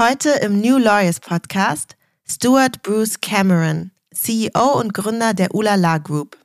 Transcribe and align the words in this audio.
Heute 0.00 0.30
im 0.30 0.62
New 0.62 0.78
Lawyers 0.78 1.20
Podcast 1.20 1.94
Stuart 2.26 2.80
Bruce 2.82 3.20
Cameron, 3.20 3.90
CEO 4.14 4.80
und 4.80 4.94
Gründer 4.94 5.34
der 5.34 5.54
Ulala 5.54 5.98
Group. 5.98 6.38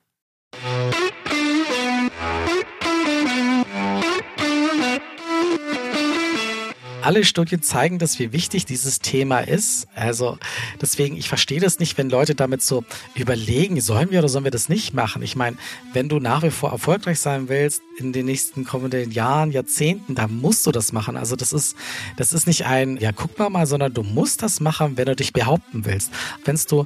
Alle 7.05 7.23
Studien 7.23 7.61
zeigen, 7.61 7.99
dass 7.99 8.19
wie 8.19 8.33
wichtig 8.33 8.65
dieses 8.65 8.99
Thema 8.99 9.39
ist. 9.39 9.87
Also 9.95 10.37
deswegen, 10.81 11.15
ich 11.15 11.29
verstehe 11.29 11.59
das 11.59 11.79
nicht, 11.79 11.97
wenn 11.97 12.09
Leute 12.09 12.35
damit 12.35 12.61
so 12.61 12.83
überlegen, 13.13 13.79
sollen 13.79 14.11
wir 14.11 14.19
oder 14.19 14.29
sollen 14.29 14.43
wir 14.43 14.51
das 14.51 14.69
nicht 14.69 14.93
machen. 14.93 15.21
Ich 15.21 15.35
meine, 15.35 15.57
wenn 15.93 16.09
du 16.09 16.19
nach 16.19 16.43
wie 16.43 16.49
vor 16.49 16.71
erfolgreich 16.71 17.19
sein 17.19 17.47
willst 17.47 17.81
in 17.97 18.11
den 18.11 18.25
nächsten 18.25 18.65
kommenden 18.65 19.11
Jahren, 19.11 19.51
Jahrzehnten, 19.51 20.15
dann 20.15 20.35
musst 20.35 20.65
du 20.65 20.71
das 20.71 20.91
machen. 20.91 21.15
Also 21.15 21.35
das 21.35 21.53
ist, 21.53 21.77
das 22.17 22.33
ist 22.33 22.47
nicht 22.47 22.65
ein, 22.65 22.97
ja, 22.97 23.11
guck 23.11 23.37
mal 23.37 23.49
mal, 23.49 23.67
sondern 23.67 23.93
du 23.93 24.03
musst 24.03 24.41
das 24.41 24.59
machen, 24.59 24.97
wenn 24.97 25.05
du 25.05 25.15
dich 25.15 25.31
behaupten 25.31 25.85
willst. 25.85 26.11
Wenn 26.43 26.59
du 26.67 26.85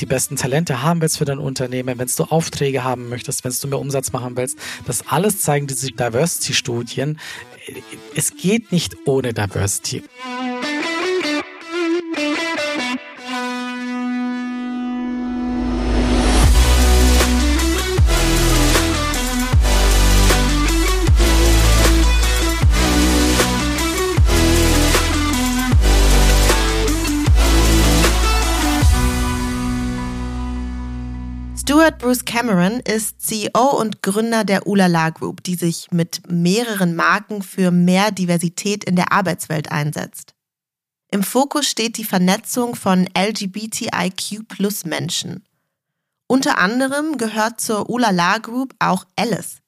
die 0.00 0.06
besten 0.06 0.36
Talente 0.36 0.82
haben 0.82 1.00
willst 1.00 1.18
für 1.18 1.24
dein 1.24 1.38
Unternehmen, 1.38 1.98
wenn 1.98 2.08
du 2.16 2.24
Aufträge 2.24 2.84
haben 2.84 3.08
möchtest, 3.08 3.44
wenn 3.44 3.52
du 3.60 3.68
mehr 3.68 3.78
Umsatz 3.78 4.12
machen 4.12 4.36
willst, 4.36 4.58
das 4.86 5.06
alles 5.08 5.40
zeigen 5.40 5.66
diese 5.66 5.88
Diversity-Studien 5.88 7.18
es 8.14 8.36
geht 8.36 8.72
nicht 8.72 8.96
ohne 9.06 9.32
Diversity. 9.32 10.02
Stuart 31.62 31.98
Bruce 31.98 32.24
Cameron 32.24 32.80
ist 32.80 33.20
CEO 33.20 33.78
und 33.78 34.02
Gründer 34.02 34.42
der 34.42 34.66
Ulala 34.66 35.10
Group, 35.10 35.44
die 35.44 35.54
sich 35.54 35.86
mit 35.92 36.28
mehreren 36.28 36.96
Marken 36.96 37.40
für 37.40 37.70
mehr 37.70 38.10
Diversität 38.10 38.82
in 38.82 38.96
der 38.96 39.12
Arbeitswelt 39.12 39.70
einsetzt. 39.70 40.34
Im 41.12 41.22
Fokus 41.22 41.68
steht 41.68 41.98
die 41.98 42.04
Vernetzung 42.04 42.74
von 42.74 43.08
LGBTIQ 43.16 44.40
Menschen. 44.86 45.44
Unter 46.26 46.58
anderem 46.58 47.16
gehört 47.16 47.60
zur 47.60 47.88
Ulala 47.88 48.38
Group 48.38 48.74
auch 48.80 49.06
Alice, 49.14 49.58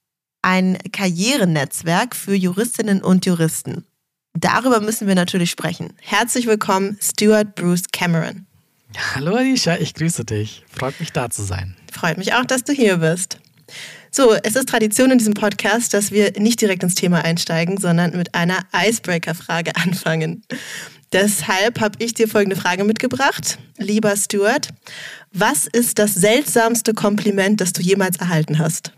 ein 0.43 0.77
Karrierenetzwerk 0.91 2.17
für 2.17 2.35
Juristinnen 2.35 3.05
und 3.05 3.25
Juristen. 3.25 3.87
Darüber 4.33 4.81
müssen 4.81 5.07
wir 5.07 5.15
natürlich 5.15 5.53
sprechen. 5.53 5.93
Herzlich 6.01 6.49
willkommen, 6.49 6.99
Stuart 7.01 7.55
Bruce 7.55 7.85
Cameron. 7.93 8.49
Hallo 8.97 9.35
Alicia, 9.35 9.77
ich 9.79 9.95
grüße 9.95 10.25
dich. 10.25 10.65
Freut 10.71 10.99
mich 11.01 11.13
da 11.13 11.31
zu 11.31 11.43
sein. 11.43 11.77
Freut 11.93 12.19
mich 12.19 12.35
auch, 12.35 12.45
dass 12.45 12.65
du 12.65 12.73
hier 12.73 12.99
bist. 12.99 13.39
So, 14.11 14.33
es 14.43 14.55
ist 14.55 14.69
Tradition 14.69 15.11
in 15.11 15.19
diesem 15.19 15.35
Podcast, 15.35 15.95
dass 15.95 16.13
wir 16.13 16.33
nicht 16.39 16.61
direkt 16.61 16.83
ins 16.85 16.95
Thema 16.95 17.25
einsteigen, 17.25 17.79
sondern 17.79 18.17
mit 18.17 18.35
einer 18.35 18.61
Icebreaker-Frage 18.73 19.75
anfangen. 19.83 20.45
Deshalb 21.13 21.81
habe 21.81 21.97
ich 21.99 22.15
dir 22.15 22.29
folgende 22.29 22.57
Frage 22.57 22.85
mitgebracht. 22.85 23.59
Lieber 23.79 24.17
Stuart, 24.17 24.69
was 25.33 25.67
ist 25.67 25.99
das 25.99 26.15
seltsamste 26.15 26.95
Kompliment, 26.95 27.61
das 27.61 27.73
du 27.73 27.83
jemals 27.83 28.17
erhalten 28.19 28.59
hast? 28.59 28.93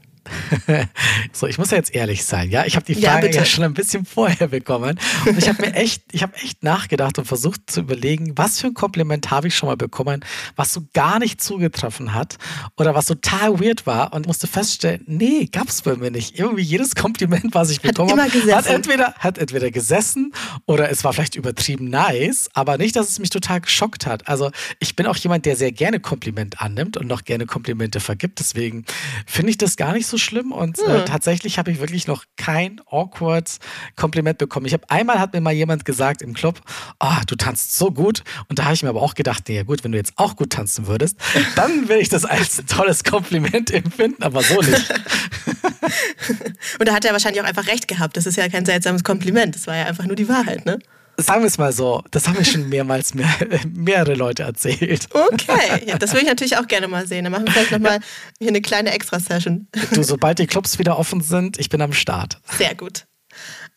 so, 1.33 1.47
ich 1.47 1.59
muss 1.59 1.71
ja 1.71 1.77
jetzt 1.77 1.95
ehrlich 1.95 2.25
sein, 2.25 2.51
ja. 2.51 2.65
Ich 2.67 2.77
habe 2.77 2.87
die 2.87 2.95
Frage 2.95 3.29
ja, 3.29 3.33
ja, 3.33 3.45
schon 3.45 3.65
ein 3.65 3.75
bisschen 3.75 4.05
vorher 4.05 4.49
bekommen. 4.49 4.99
Und 5.27 5.39
ich 5.39 5.49
habe 5.49 5.63
mir 5.63 5.75
echt, 5.75 6.03
ich 6.13 6.23
habe 6.23 6.35
echt 6.37 6.63
nachgedacht 6.63 7.19
und 7.19 7.25
versucht 7.25 7.63
zu 7.67 7.81
überlegen, 7.81 8.33
was 8.37 8.61
für 8.61 8.69
ein 8.69 8.75
Kompliment 8.75 9.31
habe 9.31 9.49
ich 9.49 9.57
schon 9.57 9.69
mal 9.69 9.77
bekommen, 9.77 10.25
was 10.57 10.73
so 10.73 10.83
gar 10.93 11.19
nicht 11.19 11.41
zugetroffen 11.41 12.15
hat 12.15 12.37
oder 12.77 12.95
was 12.95 13.07
total 13.07 13.61
weird 13.61 13.87
war 13.87 14.13
und 14.13 14.27
musste 14.27 14.47
feststellen, 14.47 15.03
nee, 15.07 15.47
gab 15.51 15.69
es 15.69 15.83
bei 15.83 15.97
mir 15.97 16.11
nicht. 16.11 16.39
Irgendwie 16.39 16.63
jedes 16.63 16.95
Kompliment, 16.95 17.55
was 17.55 17.71
ich 17.71 17.81
bekommen 17.81 18.11
habe, 18.11 18.55
hat 18.55 18.67
entweder, 18.67 19.15
hat 19.19 19.39
entweder 19.39 19.71
gesessen 19.71 20.33
oder 20.67 20.91
es 20.91 21.05
war 21.05 21.13
vielleicht 21.13 21.37
übertrieben 21.37 21.89
nice, 21.89 22.49
aber 22.55 22.79
nicht, 22.79 22.97
dass 22.97 23.09
es 23.09 23.19
mich 23.19 23.31
total 23.31 23.61
geschockt 23.61 24.07
hat. 24.07 24.29
Also 24.29 24.51
ich 24.79 24.97
bin 24.97 25.07
auch 25.07 25.17
jemand, 25.17 25.47
der 25.47 25.57
sehr 25.57 25.73
gerne 25.73 26.01
Kompliment 26.01 26.61
annimmt 26.61 26.97
und 26.97 27.07
noch 27.07 27.25
gerne 27.25 27.47
Komplimente 27.47 28.01
vergibt. 28.01 28.39
Deswegen 28.41 28.85
finde 29.27 29.51
ich 29.51 29.59
das 29.59 29.77
gar 29.77 29.93
nicht 29.93 30.07
so 30.07 30.16
so 30.17 30.19
schlimm 30.19 30.53
und 30.53 30.79
hm. 30.79 30.91
äh, 30.91 31.05
tatsächlich 31.05 31.59
habe 31.59 31.71
ich 31.71 31.81
wirklich 31.81 32.07
noch 32.07 32.25
kein 32.37 32.81
awkward 32.91 33.59
Kompliment 33.97 34.39
bekommen. 34.39 34.67
Ich 34.67 34.73
habe 34.73 34.89
einmal 34.89 35.19
hat 35.19 35.35
mir 35.35 35.41
mal 35.41 35.53
jemand 35.53 35.85
gesagt 35.85 36.23
im 36.23 36.35
Club, 36.35 36.61
oh, 37.01 37.21
du 37.27 37.37
tanzt 37.37 37.77
so 37.77 37.91
gut 37.91 38.23
und 38.49 38.59
da 38.59 38.65
habe 38.65 38.75
ich 38.75 38.83
mir 38.83 38.89
aber 38.89 39.03
auch 39.03 39.15
gedacht, 39.15 39.45
nee, 39.49 39.63
gut, 39.65 39.85
wenn 39.85 39.93
du 39.93 39.99
jetzt 39.99 40.15
auch 40.17 40.37
gut 40.37 40.51
tanzen 40.51 40.87
würdest, 40.87 41.19
dann 41.57 41.89
würde 41.89 42.01
ich 42.01 42.09
das 42.09 42.25
als 42.25 42.59
ein 42.59 42.67
tolles 42.67 43.05
Kompliment 43.05 43.71
empfinden, 43.71 44.23
aber 44.23 44.43
so 44.43 44.61
nicht. 44.61 44.91
und 46.79 46.89
da 46.89 46.95
hat 46.95 47.05
er 47.05 47.13
wahrscheinlich 47.13 47.43
auch 47.43 47.47
einfach 47.47 47.67
recht 47.67 47.89
gehabt. 47.89 48.17
Das 48.17 48.27
ist 48.27 48.37
ja 48.37 48.49
kein 48.49 48.65
seltsames 48.65 49.05
Kompliment, 49.05 49.55
das 49.55 49.67
war 49.67 49.77
ja 49.77 49.85
einfach 49.85 50.07
nur 50.07 50.17
die 50.17 50.29
Wahrheit, 50.29 50.65
ne? 50.65 50.79
Sagen 51.17 51.43
wir 51.43 51.47
es 51.47 51.59
mal 51.59 51.73
so, 51.73 52.03
das 52.11 52.29
haben 52.29 52.37
mir 52.37 52.45
schon 52.45 52.69
mehrmals 52.69 53.15
mehr, 53.15 53.29
mehrere 53.75 54.15
Leute 54.15 54.43
erzählt. 54.43 55.09
Okay, 55.11 55.85
ja, 55.87 55.99
das 55.99 56.13
würde 56.13 56.23
ich 56.23 56.29
natürlich 56.29 56.57
auch 56.57 56.67
gerne 56.67 56.89
mal 56.89 57.07
sehen. 57.07 57.25
Dann 57.25 57.33
machen 57.33 57.47
wir 57.47 57.53
vielleicht 57.53 57.73
nochmal 57.73 58.01
hier 58.39 58.49
eine 58.49 58.61
kleine 58.61 58.93
Extra-Session. 58.93 59.69
Du, 59.93 60.03
sobald 60.03 60.39
die 60.39 60.47
Clubs 60.47 60.79
wieder 60.79 60.99
offen 60.99 61.21
sind, 61.21 61.59
ich 61.59 61.69
bin 61.69 61.81
am 61.81 61.93
Start. 61.93 62.39
Sehr 62.59 62.75
gut. 62.75 63.07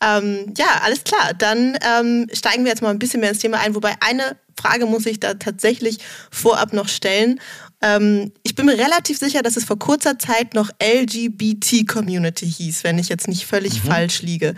Ähm, 0.02 0.54
ja, 0.56 0.80
alles 0.82 1.04
klar. 1.04 1.32
Dann 1.36 1.78
ähm, 1.82 2.26
steigen 2.32 2.64
wir 2.64 2.70
jetzt 2.70 2.82
mal 2.82 2.90
ein 2.90 2.98
bisschen 2.98 3.20
mehr 3.20 3.30
ins 3.30 3.40
Thema 3.40 3.60
ein. 3.60 3.74
Wobei 3.74 3.94
eine 4.00 4.36
Frage 4.58 4.86
muss 4.86 5.06
ich 5.06 5.20
da 5.20 5.34
tatsächlich 5.34 5.98
vorab 6.30 6.72
noch 6.72 6.88
stellen. 6.88 7.40
Ähm, 7.82 8.32
ich 8.42 8.54
bin 8.54 8.66
mir 8.66 8.78
relativ 8.78 9.18
sicher, 9.18 9.42
dass 9.42 9.56
es 9.56 9.64
vor 9.64 9.78
kurzer 9.78 10.18
Zeit 10.18 10.54
noch 10.54 10.70
LGBT-Community 10.82 12.50
hieß, 12.50 12.84
wenn 12.84 12.98
ich 12.98 13.08
jetzt 13.08 13.28
nicht 13.28 13.46
völlig 13.46 13.82
mhm. 13.82 13.88
falsch 13.88 14.22
liege. 14.22 14.54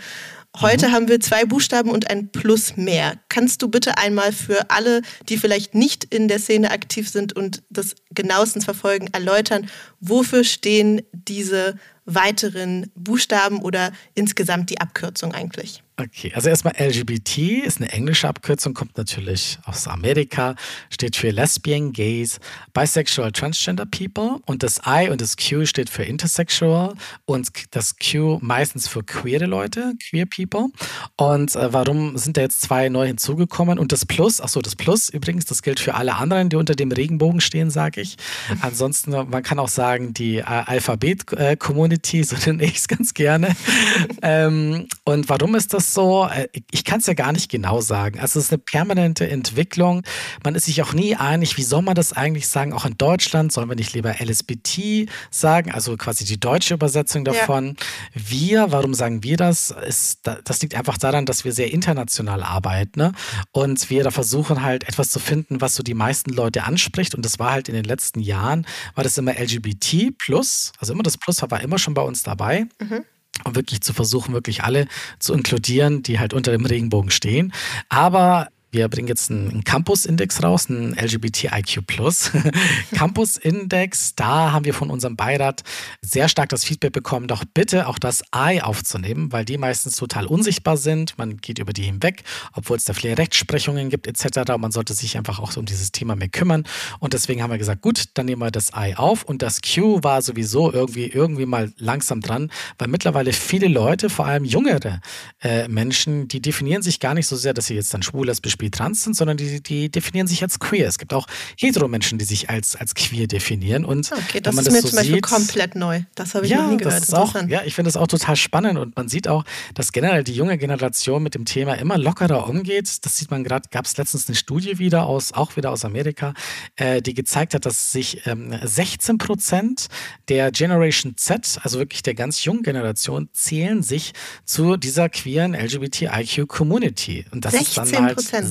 Heute 0.61 0.89
mhm. 0.89 0.91
haben 0.91 1.07
wir 1.07 1.19
zwei 1.19 1.45
Buchstaben 1.45 1.89
und 1.89 2.09
ein 2.09 2.31
Plus 2.31 2.77
mehr. 2.77 3.19
Kannst 3.29 3.61
du 3.61 3.67
bitte 3.67 3.97
einmal 3.97 4.31
für 4.31 4.69
alle, 4.69 5.01
die 5.27 5.37
vielleicht 5.37 5.73
nicht 5.73 6.03
in 6.03 6.27
der 6.27 6.39
Szene 6.39 6.71
aktiv 6.71 7.09
sind 7.09 7.33
und 7.33 7.63
das 7.69 7.95
genauestens 8.11 8.65
verfolgen, 8.65 9.07
erläutern, 9.13 9.67
wofür 9.99 10.43
stehen 10.43 11.01
diese 11.11 11.75
weiteren 12.05 12.91
Buchstaben 12.95 13.61
oder 13.61 13.91
insgesamt 14.13 14.69
die 14.69 14.79
Abkürzung 14.79 15.33
eigentlich? 15.33 15.83
Okay, 15.95 16.31
also 16.33 16.49
erstmal 16.49 16.73
LGBT 16.79 17.37
ist 17.65 17.79
eine 17.79 17.91
englische 17.91 18.27
Abkürzung, 18.27 18.73
kommt 18.73 18.97
natürlich 18.97 19.59
aus 19.65 19.87
Amerika, 19.87 20.55
steht 20.89 21.15
für 21.15 21.29
Lesbian, 21.29 21.93
Gays, 21.93 22.39
Bisexual, 22.73 23.31
Transgender 23.31 23.85
People 23.85 24.39
und 24.47 24.63
das 24.63 24.81
I 24.87 25.09
und 25.09 25.21
das 25.21 25.37
Q 25.37 25.67
steht 25.67 25.91
für 25.91 26.03
Intersexual 26.03 26.95
und 27.25 27.51
das 27.75 27.95
Q 27.99 28.39
meistens 28.41 28.87
für 28.87 29.03
queere 29.03 29.45
Leute, 29.45 29.93
Queer 30.09 30.25
People. 30.25 30.69
Und 31.15 31.55
äh, 31.55 31.71
warum 31.71 32.17
sind 32.17 32.37
da 32.37 32.41
jetzt 32.41 32.61
zwei 32.61 32.89
neu 32.89 33.05
hinzugekommen? 33.05 33.77
Und 33.77 33.91
das 33.91 34.07
Plus, 34.07 34.41
achso, 34.41 34.61
das 34.61 34.75
Plus 34.75 35.09
übrigens, 35.09 35.45
das 35.45 35.61
gilt 35.61 35.79
für 35.79 35.93
alle 35.93 36.15
anderen, 36.15 36.49
die 36.49 36.55
unter 36.55 36.73
dem 36.73 36.91
Regenbogen 36.91 37.39
stehen, 37.39 37.69
sage 37.69 38.01
ich. 38.01 38.17
Ansonsten, 38.61 39.11
man 39.11 39.43
kann 39.43 39.59
auch 39.59 39.69
sagen, 39.69 40.15
die 40.15 40.37
äh, 40.37 40.43
Alphabet-Community, 40.43 41.92
so 42.03 42.35
nenne 42.45 42.63
ich 42.63 42.77
es 42.77 42.87
ganz 42.87 43.13
gerne. 43.13 43.55
ähm, 44.21 44.87
und 45.03 45.29
warum 45.29 45.55
ist 45.55 45.73
das 45.73 45.83
das 45.83 45.93
so? 45.93 46.27
Äh, 46.27 46.47
ich 46.71 46.83
kann 46.83 46.99
es 46.99 47.07
ja 47.07 47.13
gar 47.13 47.31
nicht 47.31 47.49
genau 47.49 47.81
sagen. 47.81 48.19
Also 48.19 48.39
es 48.39 48.45
ist 48.45 48.51
eine 48.51 48.59
permanente 48.59 49.29
Entwicklung. 49.29 50.03
Man 50.43 50.55
ist 50.55 50.65
sich 50.65 50.81
auch 50.81 50.93
nie 50.93 51.15
einig, 51.15 51.57
wie 51.57 51.63
soll 51.63 51.81
man 51.81 51.95
das 51.95 52.13
eigentlich 52.13 52.47
sagen? 52.47 52.73
Auch 52.73 52.85
in 52.85 52.97
Deutschland 52.97 53.51
sollen 53.51 53.69
wir 53.69 53.75
nicht 53.75 53.93
lieber 53.93 54.15
LSBT 54.19 55.09
sagen, 55.29 55.71
also 55.71 55.97
quasi 55.97 56.25
die 56.25 56.39
deutsche 56.39 56.75
Übersetzung 56.75 57.25
davon. 57.25 57.75
Ja. 58.13 58.21
Wir, 58.29 58.71
warum 58.71 58.93
sagen 58.93 59.23
wir 59.23 59.37
das? 59.37 59.71
Ist, 59.71 60.21
das 60.43 60.61
liegt 60.61 60.75
einfach 60.75 60.97
daran, 60.97 61.25
dass 61.25 61.43
wir 61.43 61.51
sehr 61.51 61.71
international 61.71 62.43
arbeiten 62.43 62.99
ne? 62.99 63.11
und 63.51 63.89
wir 63.89 64.03
da 64.03 64.11
versuchen 64.11 64.63
halt 64.63 64.87
etwas 64.87 65.09
zu 65.09 65.19
finden, 65.19 65.61
was 65.61 65.75
so 65.75 65.83
die 65.83 65.93
meisten 65.93 66.31
Leute 66.31 66.63
anspricht. 66.63 67.15
Und 67.15 67.25
das 67.25 67.39
war 67.39 67.51
halt 67.51 67.69
in 67.69 67.75
den 67.75 67.85
letzten 67.85 68.19
Jahren, 68.19 68.65
war 68.95 69.03
das 69.03 69.17
immer 69.17 69.33
LGBT 69.33 70.17
plus, 70.17 70.71
also 70.79 70.93
immer 70.93 71.03
das 71.03 71.17
Plus 71.17 71.41
war 71.41 71.61
immer 71.61 71.77
schon 71.83 71.93
bei 71.93 72.01
uns 72.01 72.23
dabei. 72.23 72.65
Mhm 72.79 73.05
und 73.43 73.55
wirklich 73.55 73.81
zu 73.81 73.93
versuchen, 73.93 74.33
wirklich 74.33 74.63
alle 74.63 74.87
zu 75.19 75.33
inkludieren, 75.33 76.03
die 76.03 76.19
halt 76.19 76.33
unter 76.33 76.51
dem 76.51 76.65
Regenbogen 76.65 77.11
stehen. 77.11 77.51
Aber 77.89 78.49
wir 78.73 78.87
bringen 78.89 79.07
jetzt 79.07 79.29
einen 79.29 79.63
Campus-Index 79.63 80.41
raus, 80.41 80.67
einen 80.67 80.93
LGBTIQ 80.97 81.83
Campus-Index. 82.95 84.15
Da 84.15 84.51
haben 84.51 84.65
wir 84.65 84.73
von 84.73 84.89
unserem 84.89 85.15
Beirat 85.15 85.63
sehr 86.01 86.27
stark 86.27 86.49
das 86.49 86.63
Feedback 86.63 86.91
bekommen, 86.91 87.27
doch 87.27 87.43
bitte 87.53 87.87
auch 87.87 87.99
das 87.99 88.23
I 88.35 88.61
aufzunehmen, 88.61 89.31
weil 89.31 89.45
die 89.45 89.59
meistens 89.59 89.95
total 89.95 90.25
unsichtbar 90.25 90.77
sind. 90.77 91.15
Man 91.19 91.37
geht 91.37 91.59
über 91.59 91.71
die 91.71 91.83
hinweg, 91.83 92.23
obwohl 92.53 92.77
es 92.77 92.85
da 92.85 92.93
viele 92.93 93.15
Rechtsprechungen 93.15 93.91
gibt 93.91 94.07
etc. 94.07 94.57
Man 94.57 94.71
sollte 94.71 94.95
sich 94.95 95.17
einfach 95.17 95.39
auch 95.39 95.55
um 95.55 95.65
dieses 95.65 95.91
Thema 95.91 96.15
mehr 96.15 96.29
kümmern. 96.29 96.63
Und 96.99 97.13
deswegen 97.13 97.43
haben 97.43 97.51
wir 97.51 97.59
gesagt, 97.59 97.83
gut, 97.83 98.05
dann 98.15 98.25
nehmen 98.25 98.41
wir 98.41 98.49
das 98.49 98.71
I 98.75 98.95
auf. 98.95 99.23
Und 99.23 99.43
das 99.43 99.61
Q 99.61 99.99
war 100.01 100.23
sowieso 100.23 100.73
irgendwie, 100.73 101.05
irgendwie 101.05 101.45
mal 101.45 101.71
langsam 101.77 102.21
dran, 102.21 102.49
weil 102.79 102.87
mittlerweile 102.87 103.33
viele 103.33 103.67
Leute, 103.67 104.09
vor 104.09 104.25
allem 104.25 104.45
jüngere 104.45 104.99
äh, 105.43 105.67
Menschen, 105.67 106.27
die 106.27 106.41
definieren 106.41 106.81
sich 106.81 106.99
gar 106.99 107.13
nicht 107.13 107.27
so 107.27 107.35
sehr, 107.35 107.53
dass 107.53 107.67
sie 107.67 107.75
jetzt 107.75 107.93
dann 107.93 108.01
schwul, 108.01 108.25
lesbisch, 108.25 108.57
bi, 108.63 108.71
trans 108.71 109.03
sind, 109.03 109.15
sondern 109.15 109.37
die, 109.37 109.61
die 109.61 109.89
definieren 109.89 110.27
sich 110.27 110.41
als 110.41 110.59
queer. 110.59 110.87
Es 110.87 110.97
gibt 110.97 111.13
auch 111.13 111.27
hetero-Menschen, 111.57 112.17
die 112.17 112.25
sich 112.25 112.49
als, 112.49 112.75
als 112.75 112.95
queer 112.95 113.27
definieren. 113.27 113.85
Und 113.85 114.11
okay, 114.11 114.41
das 114.41 114.55
ist 114.55 114.67
das 114.67 114.73
mir 114.73 114.81
so 114.81 114.87
zum 114.89 114.97
Beispiel 114.97 115.15
sieht, 115.15 115.23
komplett 115.23 115.75
neu. 115.75 116.01
Das 116.15 116.35
habe 116.35 116.45
ich 116.45 116.51
ja, 116.51 116.63
noch 116.63 116.71
nie 116.71 116.77
gehört. 116.77 116.95
Das 116.95 117.09
ist 117.09 117.13
auch, 117.13 117.35
ja, 117.47 117.61
ich 117.65 117.75
finde 117.75 117.89
das 117.89 117.97
auch 117.97 118.07
total 118.07 118.35
spannend 118.35 118.77
und 118.79 118.95
man 118.95 119.09
sieht 119.09 119.27
auch, 119.27 119.43
dass 119.73 119.91
generell 119.91 120.23
die 120.23 120.33
junge 120.33 120.57
Generation 120.57 121.21
mit 121.23 121.35
dem 121.35 121.45
Thema 121.45 121.73
immer 121.75 121.97
lockerer 121.97 122.47
umgeht. 122.47 123.05
Das 123.05 123.17
sieht 123.17 123.31
man 123.31 123.43
gerade, 123.43 123.69
gab 123.71 123.85
es 123.85 123.97
letztens 123.97 124.27
eine 124.27 124.35
Studie 124.35 124.79
wieder 124.79 125.05
aus, 125.05 125.33
auch 125.33 125.55
wieder 125.55 125.71
aus 125.71 125.85
Amerika, 125.85 126.33
äh, 126.75 127.01
die 127.01 127.13
gezeigt 127.13 127.53
hat, 127.53 127.65
dass 127.65 127.91
sich 127.91 128.25
ähm, 128.25 128.55
16 128.63 129.17
Prozent 129.17 129.87
der 130.29 130.51
Generation 130.51 131.15
Z, 131.17 131.59
also 131.63 131.79
wirklich 131.79 132.03
der 132.03 132.15
ganz 132.15 132.43
jungen 132.43 132.63
Generation, 132.63 133.29
zählen 133.33 133.83
sich 133.83 134.13
zu 134.45 134.77
dieser 134.77 135.09
queeren 135.09 135.53
LGBTIQ-Community. 135.53 137.25
Und 137.31 137.45
das 137.45 137.53
16 137.53 137.83
ist 137.83 137.93
dann 137.95 138.05
halt 138.05 138.19
16 138.19 138.49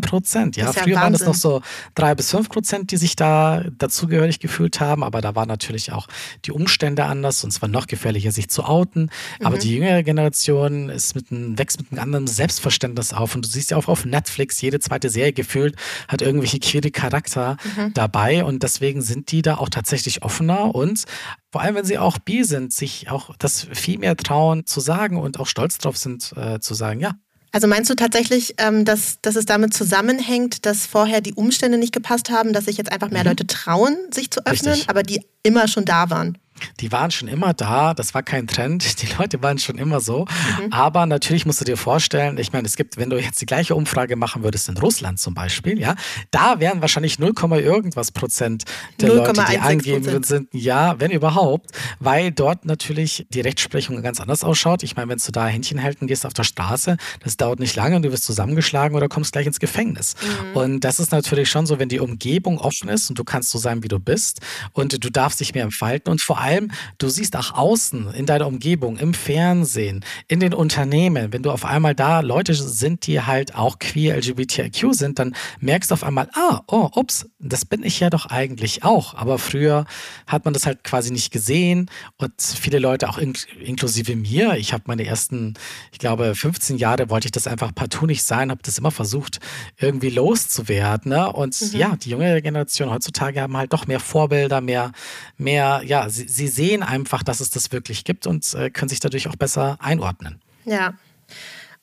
Prozent. 0.00 0.56
Ja, 0.56 0.66
ja 0.66 0.72
früher 0.72 0.96
Wahnsinn. 0.96 0.96
waren 0.96 1.14
es 1.14 1.24
noch 1.24 1.34
so 1.34 1.62
drei 1.94 2.14
bis 2.14 2.30
fünf 2.30 2.48
Prozent, 2.48 2.90
die 2.90 2.96
sich 2.96 3.16
da 3.16 3.64
dazugehörig 3.76 4.40
gefühlt 4.40 4.80
haben, 4.80 5.02
aber 5.02 5.20
da 5.20 5.34
waren 5.34 5.48
natürlich 5.48 5.92
auch 5.92 6.08
die 6.44 6.52
Umstände 6.52 7.04
anders 7.04 7.44
und 7.44 7.52
es 7.52 7.62
war 7.62 7.68
noch 7.68 7.86
gefährlicher, 7.86 8.32
sich 8.32 8.48
zu 8.48 8.64
outen. 8.64 9.10
Mhm. 9.40 9.46
Aber 9.46 9.58
die 9.58 9.74
jüngere 9.74 10.02
Generation 10.02 10.88
ist 10.88 11.14
mit 11.14 11.30
einem, 11.30 11.58
wächst 11.58 11.80
mit 11.80 11.92
einem 11.92 12.02
anderen 12.02 12.26
Selbstverständnis 12.26 13.12
auf 13.12 13.34
und 13.34 13.44
du 13.44 13.48
siehst 13.48 13.70
ja 13.70 13.76
auch 13.76 13.88
auf 13.88 14.04
Netflix, 14.04 14.60
jede 14.60 14.80
zweite 14.80 15.10
Serie 15.10 15.32
gefühlt 15.32 15.76
hat 16.06 16.22
irgendwelche 16.22 16.58
queere 16.58 16.90
Charakter 16.90 17.56
mhm. 17.76 17.92
dabei 17.94 18.44
und 18.44 18.62
deswegen 18.62 19.02
sind 19.02 19.32
die 19.32 19.42
da 19.42 19.56
auch 19.56 19.68
tatsächlich 19.68 20.22
offener 20.22 20.74
und 20.74 21.04
vor 21.50 21.62
allem 21.62 21.76
wenn 21.76 21.84
sie 21.84 21.98
auch 21.98 22.18
bi 22.18 22.44
sind, 22.44 22.72
sich 22.72 23.10
auch 23.10 23.34
das 23.38 23.66
viel 23.72 23.98
mehr 23.98 24.16
trauen 24.16 24.66
zu 24.66 24.80
sagen 24.80 25.16
und 25.16 25.40
auch 25.40 25.46
stolz 25.46 25.78
drauf 25.78 25.96
sind 25.96 26.32
äh, 26.36 26.60
zu 26.60 26.74
sagen, 26.74 27.00
ja, 27.00 27.14
also 27.52 27.66
meinst 27.66 27.90
du 27.90 27.94
tatsächlich, 27.94 28.54
ähm, 28.58 28.84
dass, 28.84 29.18
dass 29.22 29.36
es 29.36 29.46
damit 29.46 29.72
zusammenhängt, 29.72 30.66
dass 30.66 30.86
vorher 30.86 31.20
die 31.20 31.34
Umstände 31.34 31.78
nicht 31.78 31.94
gepasst 31.94 32.30
haben, 32.30 32.52
dass 32.52 32.66
sich 32.66 32.76
jetzt 32.76 32.92
einfach 32.92 33.10
mehr 33.10 33.22
mhm. 33.22 33.28
Leute 33.28 33.46
trauen, 33.46 33.96
sich 34.12 34.30
zu 34.30 34.44
öffnen, 34.46 34.72
Richtig. 34.72 34.90
aber 34.90 35.02
die 35.02 35.22
immer 35.42 35.68
schon 35.68 35.84
da 35.84 36.10
waren? 36.10 36.38
Die 36.80 36.92
waren 36.92 37.10
schon 37.10 37.28
immer 37.28 37.54
da, 37.54 37.94
das 37.94 38.14
war 38.14 38.22
kein 38.22 38.46
Trend, 38.46 39.02
die 39.02 39.08
Leute 39.18 39.42
waren 39.42 39.58
schon 39.58 39.78
immer 39.78 40.00
so. 40.00 40.26
Mhm. 40.60 40.72
Aber 40.72 41.06
natürlich 41.06 41.46
musst 41.46 41.60
du 41.60 41.64
dir 41.64 41.76
vorstellen, 41.76 42.38
ich 42.38 42.52
meine, 42.52 42.66
es 42.66 42.76
gibt, 42.76 42.96
wenn 42.96 43.10
du 43.10 43.18
jetzt 43.18 43.40
die 43.40 43.46
gleiche 43.46 43.74
Umfrage 43.74 44.16
machen 44.16 44.42
würdest 44.42 44.68
in 44.68 44.76
Russland 44.76 45.18
zum 45.18 45.34
Beispiel, 45.34 45.78
ja, 45.78 45.94
da 46.30 46.60
wären 46.60 46.80
wahrscheinlich 46.80 47.18
0, 47.18 47.32
irgendwas 47.58 48.12
Prozent 48.12 48.64
der 49.00 49.14
Leute, 49.14 49.44
die 49.50 49.58
angeben 49.58 50.22
sind, 50.22 50.48
ja, 50.52 50.98
wenn 51.00 51.10
überhaupt, 51.10 51.70
weil 52.00 52.32
dort 52.32 52.64
natürlich 52.64 53.26
die 53.30 53.40
Rechtsprechung 53.40 54.00
ganz 54.02 54.20
anders 54.20 54.44
ausschaut. 54.44 54.82
Ich 54.82 54.96
meine, 54.96 55.08
wenn 55.10 55.18
du 55.18 55.32
da 55.32 55.46
Händchen 55.46 55.78
und 56.00 56.06
gehst 56.06 56.26
auf 56.26 56.32
der 56.32 56.44
Straße, 56.44 56.96
das 57.20 57.36
dauert 57.36 57.60
nicht 57.60 57.76
lange 57.76 57.96
und 57.96 58.02
du 58.02 58.12
wirst 58.12 58.24
zusammengeschlagen 58.24 58.96
oder 58.96 59.08
kommst 59.08 59.32
gleich 59.32 59.46
ins 59.46 59.60
Gefängnis. 59.60 60.14
Mhm. 60.20 60.56
Und 60.56 60.80
das 60.80 61.00
ist 61.00 61.12
natürlich 61.12 61.48
schon 61.48 61.66
so, 61.66 61.78
wenn 61.78 61.88
die 61.88 62.00
Umgebung 62.00 62.58
offen 62.58 62.88
ist 62.88 63.08
und 63.10 63.18
du 63.18 63.24
kannst 63.24 63.50
so 63.50 63.58
sein, 63.58 63.82
wie 63.82 63.88
du 63.88 63.98
bist 63.98 64.40
und 64.72 65.04
du 65.04 65.10
darfst 65.10 65.40
dich 65.40 65.54
mehr 65.54 65.64
entfalten 65.64 66.10
und 66.10 66.20
vor 66.20 66.40
allem 66.40 66.47
allem, 66.48 66.70
du 66.98 67.08
siehst 67.08 67.36
auch 67.36 67.52
außen 67.54 68.12
in 68.14 68.26
deiner 68.26 68.46
Umgebung, 68.46 68.98
im 68.98 69.14
Fernsehen, 69.14 70.04
in 70.28 70.40
den 70.40 70.54
Unternehmen, 70.54 71.32
wenn 71.32 71.42
du 71.42 71.50
auf 71.50 71.64
einmal 71.64 71.94
da 71.94 72.20
Leute 72.20 72.54
sind, 72.54 73.06
die 73.06 73.20
halt 73.20 73.54
auch 73.54 73.78
queer 73.78 74.16
LGBTIQ 74.16 74.94
sind, 74.94 75.18
dann 75.18 75.34
merkst 75.60 75.90
du 75.90 75.94
auf 75.94 76.04
einmal, 76.04 76.28
ah, 76.34 76.62
oh, 76.66 76.88
ups, 76.94 77.26
das 77.38 77.64
bin 77.64 77.82
ich 77.82 78.00
ja 78.00 78.10
doch 78.10 78.26
eigentlich 78.26 78.84
auch. 78.84 79.14
Aber 79.14 79.38
früher 79.38 79.84
hat 80.26 80.44
man 80.44 80.54
das 80.54 80.66
halt 80.66 80.84
quasi 80.84 81.12
nicht 81.12 81.32
gesehen 81.32 81.90
und 82.16 82.32
viele 82.40 82.78
Leute, 82.78 83.08
auch 83.08 83.18
in, 83.18 83.34
inklusive 83.60 84.16
mir, 84.16 84.56
ich 84.56 84.72
habe 84.72 84.84
meine 84.86 85.04
ersten, 85.04 85.54
ich 85.92 85.98
glaube, 85.98 86.34
15 86.34 86.78
Jahre 86.78 87.10
wollte 87.10 87.26
ich 87.26 87.32
das 87.32 87.46
einfach 87.46 87.74
partout 87.74 88.06
nicht 88.06 88.22
sein, 88.22 88.50
habe 88.50 88.62
das 88.62 88.78
immer 88.78 88.90
versucht, 88.90 89.38
irgendwie 89.76 90.10
loszuwerden. 90.10 91.10
Ne? 91.10 91.32
Und 91.32 91.60
mhm. 91.60 91.78
ja, 91.78 91.96
die 91.96 92.10
junge 92.10 92.40
Generation 92.42 92.90
heutzutage 92.90 93.40
haben 93.40 93.56
halt 93.56 93.72
doch 93.72 93.86
mehr 93.86 94.00
Vorbilder, 94.00 94.60
mehr, 94.60 94.92
mehr, 95.36 95.82
ja, 95.84 96.08
sie, 96.08 96.28
sie 96.38 96.48
sehen 96.48 96.82
einfach, 96.82 97.22
dass 97.22 97.40
es 97.40 97.50
das 97.50 97.70
wirklich 97.72 98.04
gibt 98.04 98.26
und 98.26 98.54
äh, 98.54 98.70
können 98.70 98.88
sich 98.88 99.00
dadurch 99.00 99.28
auch 99.28 99.36
besser 99.36 99.76
einordnen. 99.80 100.40
Ja. 100.64 100.94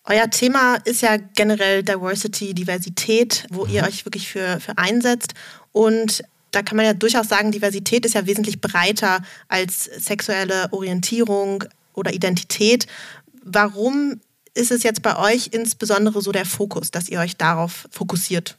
Euer 0.06 0.30
Thema 0.30 0.76
ist 0.86 1.02
ja 1.02 1.18
generell 1.18 1.84
Diversity, 1.84 2.54
Diversität, 2.54 3.46
wo 3.50 3.66
mhm. 3.66 3.74
ihr 3.74 3.84
euch 3.84 4.06
wirklich 4.06 4.28
für, 4.28 4.60
für 4.60 4.78
einsetzt. 4.78 5.34
Und 5.72 6.24
da 6.52 6.62
kann 6.62 6.78
man 6.78 6.86
ja 6.86 6.94
durchaus 6.94 7.28
sagen, 7.28 7.52
Diversität 7.52 8.06
ist 8.06 8.16
ja 8.16 8.26
wesentlich 8.26 8.62
breiter 8.62 9.22
als 9.48 9.84
sexuelle 9.84 10.72
Orientierung 10.72 11.64
oder 11.94 12.14
Identität. 12.14 12.88
Warum 13.44 14.22
ist 14.54 14.72
es 14.72 14.84
jetzt 14.84 15.02
bei 15.02 15.18
euch 15.18 15.50
insbesondere 15.52 16.22
so 16.22 16.32
der 16.32 16.46
Fokus, 16.46 16.92
dass 16.92 17.10
ihr 17.10 17.20
euch 17.20 17.36
darauf 17.36 17.88
fokussiert? 17.92 18.58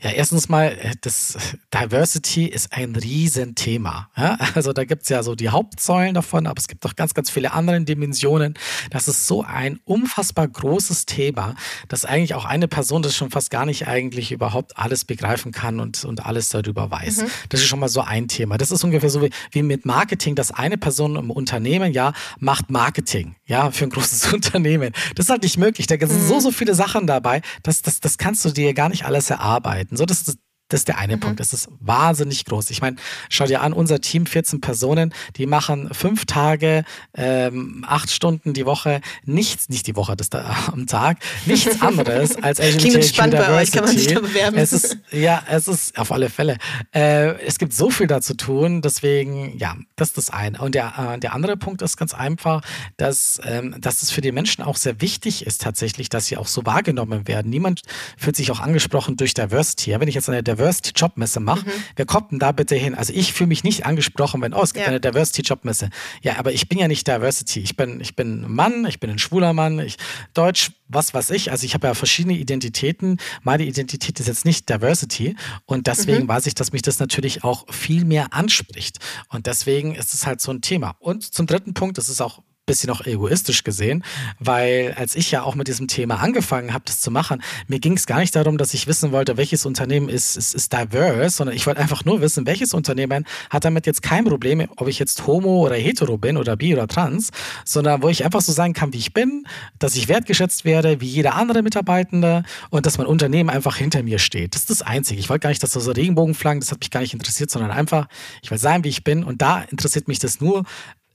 Ja, 0.00 0.10
erstens 0.10 0.48
mal, 0.48 0.66
äh, 0.66 0.92
das 1.00 1.36
Diversity 1.72 2.46
ist 2.46 2.72
ein 2.72 2.94
Riesenthema. 2.94 4.10
Ja? 4.16 4.38
Also 4.54 4.72
da 4.72 4.84
gibt 4.84 5.04
es 5.04 5.08
ja 5.08 5.22
so 5.22 5.34
die 5.34 5.48
Hauptsäulen 5.48 6.14
davon, 6.14 6.46
aber 6.46 6.58
es 6.58 6.68
gibt 6.68 6.84
auch 6.86 6.94
ganz, 6.96 7.14
ganz 7.14 7.30
viele 7.30 7.52
andere 7.52 7.80
Dimensionen. 7.80 8.54
Das 8.90 9.08
ist 9.08 9.26
so 9.26 9.42
ein 9.42 9.80
unfassbar 9.84 10.46
großes 10.48 11.06
Thema, 11.06 11.54
dass 11.88 12.04
eigentlich 12.04 12.34
auch 12.34 12.44
eine 12.44 12.68
Person 12.68 13.02
das 13.02 13.16
schon 13.16 13.30
fast 13.30 13.50
gar 13.50 13.66
nicht 13.66 13.88
eigentlich 13.88 14.32
überhaupt 14.32 14.76
alles 14.76 15.04
begreifen 15.04 15.52
kann 15.52 15.80
und, 15.80 16.04
und 16.04 16.26
alles 16.26 16.50
darüber 16.50 16.90
weiß. 16.90 17.22
Mhm. 17.22 17.26
Das 17.48 17.60
ist 17.60 17.66
schon 17.66 17.80
mal 17.80 17.88
so 17.88 18.02
ein 18.02 18.28
Thema. 18.28 18.58
Das 18.58 18.70
ist 18.70 18.84
ungefähr 18.84 19.10
so 19.10 19.22
wie, 19.22 19.30
wie 19.50 19.62
mit 19.62 19.86
Marketing, 19.86 20.34
dass 20.34 20.52
eine 20.52 20.76
Person 20.76 21.16
im 21.16 21.30
Unternehmen 21.30 21.92
ja 21.92 22.12
macht 22.38 22.70
Marketing, 22.70 23.34
ja, 23.46 23.70
für 23.70 23.84
ein 23.84 23.90
großes 23.90 24.32
Unternehmen. 24.32 24.92
Das 25.14 25.26
ist 25.26 25.30
halt 25.30 25.42
nicht 25.42 25.56
möglich. 25.56 25.86
Da 25.86 25.96
sind 25.98 26.22
mhm. 26.22 26.28
so, 26.28 26.40
so 26.40 26.50
viele 26.50 26.74
Sachen 26.74 27.06
dabei, 27.06 27.40
dass 27.62 27.82
das, 27.82 28.00
das 28.00 28.18
kannst 28.18 28.44
du 28.44 28.50
dir 28.50 28.74
gar 28.74 28.88
nicht 28.88 29.04
alles 29.04 29.30
erarbeiten 29.30 29.45
arbeiten. 29.46 29.96
So, 29.96 30.04
das 30.04 30.22
ist 30.22 30.38
das 30.68 30.80
ist 30.80 30.88
der 30.88 30.98
eine 30.98 31.16
mhm. 31.16 31.20
Punkt. 31.20 31.40
Das 31.40 31.52
ist 31.52 31.68
wahnsinnig 31.80 32.44
groß. 32.44 32.70
Ich 32.70 32.80
meine, 32.80 32.96
schau 33.28 33.46
dir 33.46 33.60
an, 33.60 33.72
unser 33.72 34.00
Team, 34.00 34.26
14 34.26 34.60
Personen, 34.60 35.14
die 35.36 35.46
machen 35.46 35.90
fünf 35.94 36.26
Tage, 36.26 36.84
ähm, 37.14 37.84
acht 37.86 38.10
Stunden 38.10 38.52
die 38.52 38.66
Woche, 38.66 39.00
nichts, 39.24 39.68
nicht 39.68 39.86
die 39.86 39.94
Woche, 39.94 40.16
das 40.16 40.28
da 40.28 40.56
am 40.72 40.86
Tag, 40.86 41.18
nichts 41.46 41.80
anderes 41.82 42.36
als 42.42 42.58
LGBTQ 42.58 43.04
spannend 43.04 43.34
Diversity. 43.34 43.52
Bei 43.52 43.62
euch, 43.62 43.72
kann 43.72 43.84
man 43.84 43.96
sich 43.96 44.06
da 44.08 44.20
bewerben. 44.20 44.56
Es 44.56 44.72
ist, 44.72 44.98
ja, 45.12 45.42
es 45.48 45.68
ist 45.68 45.96
auf 45.98 46.10
alle 46.10 46.30
Fälle. 46.30 46.58
Äh, 46.92 47.40
es 47.44 47.58
gibt 47.58 47.72
so 47.72 47.90
viel 47.90 48.08
da 48.08 48.20
zu 48.20 48.36
tun, 48.36 48.82
deswegen, 48.82 49.56
ja, 49.56 49.76
das 49.94 50.08
ist 50.08 50.18
das 50.18 50.30
eine. 50.30 50.58
Und 50.60 50.74
der, 50.74 51.14
äh, 51.14 51.18
der 51.20 51.32
andere 51.32 51.56
Punkt 51.56 51.80
ist 51.82 51.96
ganz 51.96 52.12
einfach, 52.12 52.62
dass, 52.96 53.40
ähm, 53.44 53.76
dass 53.78 54.02
es 54.02 54.10
für 54.10 54.20
die 54.20 54.32
Menschen 54.32 54.64
auch 54.64 54.76
sehr 54.76 55.00
wichtig 55.00 55.46
ist 55.46 55.62
tatsächlich, 55.62 56.08
dass 56.08 56.26
sie 56.26 56.36
auch 56.36 56.48
so 56.48 56.66
wahrgenommen 56.66 57.28
werden. 57.28 57.50
Niemand 57.50 57.82
fühlt 58.16 58.34
sich 58.34 58.50
auch 58.50 58.58
angesprochen 58.58 59.16
durch 59.16 59.32
Diversity. 59.32 59.92
Ja, 59.92 60.00
wenn 60.00 60.08
ich 60.08 60.16
jetzt 60.16 60.28
eine 60.28 60.42
Diversity 60.42 60.55
Jobmesse 60.94 61.40
mache, 61.40 61.66
mhm. 61.66 61.72
wer 61.96 62.06
kommt 62.06 62.32
denn 62.32 62.38
da 62.38 62.52
bitte 62.52 62.74
hin? 62.74 62.94
Also 62.94 63.12
ich 63.12 63.32
fühle 63.32 63.48
mich 63.48 63.64
nicht 63.64 63.86
angesprochen, 63.86 64.40
wenn, 64.42 64.54
oh, 64.54 64.62
es 64.62 64.74
gibt 64.74 64.84
ja. 64.84 64.88
eine 64.88 65.00
Diversity 65.00 65.42
Jobmesse. 65.42 65.90
Ja, 66.22 66.38
aber 66.38 66.52
ich 66.52 66.68
bin 66.68 66.78
ja 66.78 66.88
nicht 66.88 67.06
Diversity. 67.06 67.60
Ich 67.60 67.76
bin, 67.76 68.00
ich 68.00 68.16
bin 68.16 68.44
ein 68.44 68.52
Mann, 68.52 68.86
ich 68.86 69.00
bin 69.00 69.10
ein 69.10 69.18
schwuler 69.18 69.52
Mann, 69.52 69.78
ich 69.78 69.96
Deutsch, 70.34 70.72
was 70.88 71.14
weiß 71.14 71.30
ich. 71.30 71.50
Also 71.50 71.64
ich 71.64 71.74
habe 71.74 71.86
ja 71.86 71.94
verschiedene 71.94 72.34
Identitäten. 72.34 73.18
Meine 73.42 73.64
Identität 73.64 74.20
ist 74.20 74.26
jetzt 74.26 74.44
nicht 74.44 74.68
Diversity 74.68 75.36
und 75.64 75.86
deswegen 75.86 76.24
mhm. 76.24 76.28
weiß 76.28 76.46
ich, 76.46 76.54
dass 76.54 76.72
mich 76.72 76.82
das 76.82 76.98
natürlich 76.98 77.44
auch 77.44 77.66
viel 77.72 78.04
mehr 78.04 78.32
anspricht. 78.32 78.98
Und 79.28 79.46
deswegen 79.46 79.94
ist 79.94 80.14
es 80.14 80.26
halt 80.26 80.40
so 80.40 80.52
ein 80.52 80.60
Thema. 80.60 80.96
Und 80.98 81.22
zum 81.22 81.46
dritten 81.46 81.74
Punkt, 81.74 81.98
das 81.98 82.08
ist 82.08 82.20
auch 82.20 82.42
bisschen 82.66 82.90
auch 82.90 83.06
egoistisch 83.06 83.62
gesehen, 83.62 84.02
weil 84.40 84.94
als 84.98 85.14
ich 85.14 85.30
ja 85.30 85.42
auch 85.44 85.54
mit 85.54 85.68
diesem 85.68 85.86
Thema 85.86 86.16
angefangen 86.16 86.74
habe, 86.74 86.84
das 86.84 87.00
zu 87.00 87.12
machen, 87.12 87.40
mir 87.68 87.78
ging 87.78 87.96
es 87.96 88.06
gar 88.06 88.18
nicht 88.18 88.34
darum, 88.34 88.58
dass 88.58 88.74
ich 88.74 88.88
wissen 88.88 89.12
wollte, 89.12 89.36
welches 89.36 89.64
Unternehmen 89.64 90.08
ist, 90.08 90.36
ist, 90.36 90.52
ist 90.54 90.72
diverse, 90.72 91.36
sondern 91.36 91.54
ich 91.54 91.66
wollte 91.66 91.80
einfach 91.80 92.04
nur 92.04 92.20
wissen, 92.20 92.44
welches 92.44 92.74
Unternehmen 92.74 93.24
hat 93.50 93.64
damit 93.64 93.86
jetzt 93.86 94.02
kein 94.02 94.24
Problem, 94.24 94.66
ob 94.76 94.88
ich 94.88 94.98
jetzt 94.98 95.26
homo 95.28 95.64
oder 95.64 95.76
hetero 95.76 96.18
bin 96.18 96.36
oder 96.36 96.56
bi 96.56 96.74
oder 96.74 96.88
trans, 96.88 97.30
sondern 97.64 98.02
wo 98.02 98.08
ich 98.08 98.24
einfach 98.24 98.40
so 98.40 98.50
sein 98.50 98.72
kann, 98.72 98.92
wie 98.92 98.98
ich 98.98 99.14
bin, 99.14 99.46
dass 99.78 99.94
ich 99.94 100.08
wertgeschätzt 100.08 100.64
werde, 100.64 101.00
wie 101.00 101.06
jeder 101.06 101.36
andere 101.36 101.62
Mitarbeitende 101.62 102.42
und 102.70 102.84
dass 102.84 102.98
mein 102.98 103.06
Unternehmen 103.06 103.48
einfach 103.48 103.76
hinter 103.76 104.02
mir 104.02 104.18
steht. 104.18 104.56
Das 104.56 104.62
ist 104.62 104.70
das 104.70 104.82
Einzige. 104.82 105.20
Ich 105.20 105.28
wollte 105.28 105.44
gar 105.44 105.50
nicht, 105.50 105.62
dass 105.62 105.70
das 105.70 105.84
so 105.84 105.92
Regenbogenflaggen, 105.92 106.60
das 106.60 106.72
hat 106.72 106.80
mich 106.80 106.90
gar 106.90 107.00
nicht 107.00 107.14
interessiert, 107.14 107.50
sondern 107.50 107.70
einfach, 107.70 108.08
ich 108.42 108.50
will 108.50 108.58
sein, 108.58 108.82
wie 108.82 108.88
ich 108.88 109.04
bin 109.04 109.22
und 109.22 109.40
da 109.40 109.62
interessiert 109.62 110.08
mich 110.08 110.18
das 110.18 110.40
nur, 110.40 110.64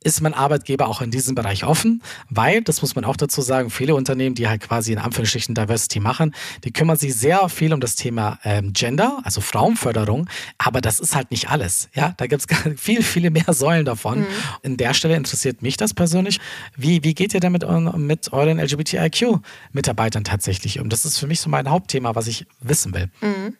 ist 0.03 0.21
mein 0.21 0.33
Arbeitgeber 0.33 0.87
auch 0.87 1.01
in 1.01 1.11
diesem 1.11 1.35
Bereich 1.35 1.63
offen, 1.63 2.01
weil, 2.29 2.61
das 2.61 2.81
muss 2.81 2.95
man 2.95 3.05
auch 3.05 3.15
dazu 3.15 3.41
sagen, 3.41 3.69
viele 3.69 3.93
Unternehmen, 3.95 4.35
die 4.35 4.47
halt 4.47 4.61
quasi 4.61 4.93
in 4.93 4.97
Anführungsstrichen 4.97 5.53
Diversity 5.53 5.99
machen, 5.99 6.33
die 6.63 6.71
kümmern 6.71 6.97
sich 6.97 7.15
sehr 7.15 7.47
viel 7.49 7.73
um 7.73 7.79
das 7.79 7.95
Thema 7.95 8.39
ähm, 8.43 8.73
Gender, 8.73 9.19
also 9.23 9.41
Frauenförderung, 9.41 10.27
aber 10.57 10.81
das 10.81 10.99
ist 10.99 11.15
halt 11.15 11.29
nicht 11.29 11.49
alles. 11.49 11.89
Ja, 11.93 12.13
da 12.17 12.27
gibt 12.27 12.43
es 12.49 12.81
viel, 12.81 13.03
viele 13.03 13.29
mehr 13.29 13.53
Säulen 13.53 13.85
davon. 13.85 14.21
Mhm. 14.21 14.27
In 14.63 14.77
der 14.77 14.93
Stelle 14.93 15.15
interessiert 15.15 15.61
mich 15.61 15.77
das 15.77 15.93
persönlich. 15.93 16.39
Wie, 16.75 17.03
wie 17.03 17.13
geht 17.13 17.33
ihr 17.33 17.39
damit 17.39 17.63
mit 17.97 18.33
euren 18.33 18.59
LGBTIQ-Mitarbeitern 18.59 20.23
tatsächlich 20.23 20.79
um? 20.79 20.89
Das 20.89 21.05
ist 21.05 21.17
für 21.19 21.27
mich 21.27 21.39
so 21.41 21.49
mein 21.49 21.69
Hauptthema, 21.69 22.15
was 22.15 22.27
ich 22.27 22.47
wissen 22.59 22.93
will. 22.93 23.09
Mhm. 23.21 23.55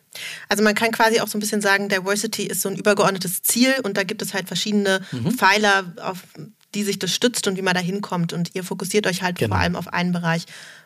Also 0.48 0.62
man 0.62 0.74
kann 0.74 0.92
quasi 0.92 1.20
auch 1.20 1.28
so 1.28 1.38
ein 1.38 1.40
bisschen 1.40 1.60
sagen, 1.60 1.88
Diversity 1.88 2.44
ist 2.44 2.62
so 2.62 2.68
ein 2.68 2.76
übergeordnetes 2.76 3.42
Ziel 3.42 3.74
und 3.82 3.96
da 3.96 4.02
gibt 4.02 4.22
es 4.22 4.34
halt 4.34 4.46
verschiedene 4.46 5.00
mhm. 5.10 5.32
Pfeiler, 5.32 5.94
auf 6.02 6.18
die 6.74 6.84
sich 6.84 6.98
das 6.98 7.14
stützt 7.14 7.46
und 7.46 7.56
wie 7.56 7.62
man 7.62 7.74
da 7.74 7.80
hinkommt. 7.80 8.32
Und 8.32 8.54
ihr 8.54 8.64
fokussiert 8.64 9.06
euch 9.06 9.22
halt 9.22 9.38
genau. 9.38 9.54
vor 9.54 9.62
allem 9.62 9.76
auf 9.76 9.88
einen 9.88 10.12
Bereich. 10.12 10.44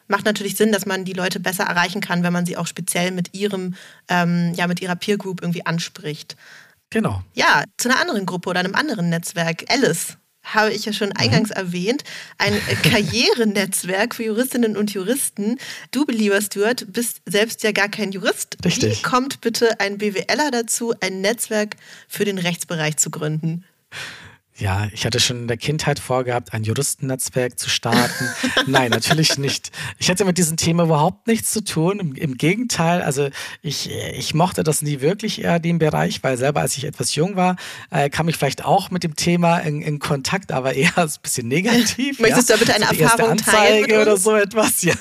macht 0.08 0.24
natürlich 0.24 0.56
Sinn, 0.56 0.72
dass 0.72 0.86
man 0.86 1.04
die 1.04 1.12
Leute 1.12 1.40
besser 1.40 1.64
erreichen 1.64 2.00
kann, 2.00 2.22
wenn 2.22 2.32
man 2.32 2.46
sie 2.46 2.56
auch 2.56 2.66
speziell 2.66 3.10
mit 3.10 3.34
ihrem, 3.34 3.74
ähm, 4.08 4.52
ja, 4.54 4.66
mit 4.66 4.80
ihrer 4.80 4.96
Peer 4.96 5.16
Group 5.16 5.42
irgendwie 5.42 5.66
anspricht. 5.66 6.36
Genau. 6.90 7.22
Ja, 7.34 7.64
zu 7.78 7.88
einer 7.88 8.00
anderen 8.00 8.26
Gruppe 8.26 8.50
oder 8.50 8.60
einem 8.60 8.74
anderen 8.74 9.08
Netzwerk. 9.08 9.64
Alice 9.68 10.16
habe 10.46 10.72
ich 10.72 10.84
ja 10.84 10.92
schon 10.92 11.10
mhm. 11.10 11.16
eingangs 11.16 11.50
erwähnt, 11.50 12.04
ein 12.38 12.54
Karrierenetzwerk 12.82 14.14
für 14.14 14.24
Juristinnen 14.24 14.76
und 14.76 14.92
Juristen. 14.92 15.58
Du, 15.90 16.04
lieber 16.08 16.40
Stuart, 16.40 16.86
bist 16.92 17.20
selbst 17.26 17.62
ja 17.62 17.72
gar 17.72 17.88
kein 17.88 18.12
Jurist. 18.12 18.56
Richtig. 18.64 18.98
Wie 18.98 19.02
kommt 19.02 19.40
bitte 19.40 19.80
ein 19.80 19.98
BWLer 19.98 20.50
dazu, 20.50 20.94
ein 21.00 21.20
Netzwerk 21.20 21.76
für 22.08 22.24
den 22.24 22.38
Rechtsbereich 22.38 22.96
zu 22.96 23.10
gründen? 23.10 23.64
Ja, 24.58 24.88
ich 24.90 25.04
hatte 25.04 25.20
schon 25.20 25.40
in 25.40 25.48
der 25.48 25.58
Kindheit 25.58 25.98
vorgehabt, 25.98 26.54
ein 26.54 26.64
Juristennetzwerk 26.64 27.58
zu 27.58 27.68
starten. 27.68 28.30
Nein, 28.66 28.90
natürlich 28.90 29.36
nicht. 29.36 29.70
Ich 29.98 30.08
hatte 30.08 30.24
mit 30.24 30.38
diesem 30.38 30.56
Thema 30.56 30.84
überhaupt 30.84 31.26
nichts 31.26 31.50
zu 31.50 31.62
tun. 31.62 32.00
Im, 32.00 32.14
Im, 32.14 32.38
Gegenteil, 32.38 33.02
also 33.02 33.28
ich, 33.60 33.90
ich 33.90 34.32
mochte 34.32 34.64
das 34.64 34.80
nie 34.80 35.02
wirklich 35.02 35.44
eher 35.44 35.58
den 35.58 35.78
Bereich, 35.78 36.22
weil 36.22 36.38
selber 36.38 36.62
als 36.62 36.74
ich 36.78 36.84
etwas 36.84 37.14
jung 37.14 37.36
war, 37.36 37.56
äh, 37.90 38.08
kam 38.08 38.30
ich 38.30 38.36
vielleicht 38.36 38.64
auch 38.64 38.90
mit 38.90 39.04
dem 39.04 39.14
Thema 39.14 39.58
in, 39.58 39.82
in 39.82 39.98
Kontakt, 39.98 40.52
aber 40.52 40.72
eher 40.72 40.92
ein 40.96 41.10
bisschen 41.22 41.48
negativ. 41.48 42.18
Möchtest 42.18 42.48
ja. 42.48 42.56
du 42.56 42.60
bitte 42.60 42.74
eine 42.74 42.88
also 42.88 43.02
Erfahrung 43.02 43.32
Anzeige 43.32 43.88
teilen? 43.88 44.02
oder 44.02 44.16
so 44.16 44.34
etwas? 44.34 44.66
Ja, 44.86 44.94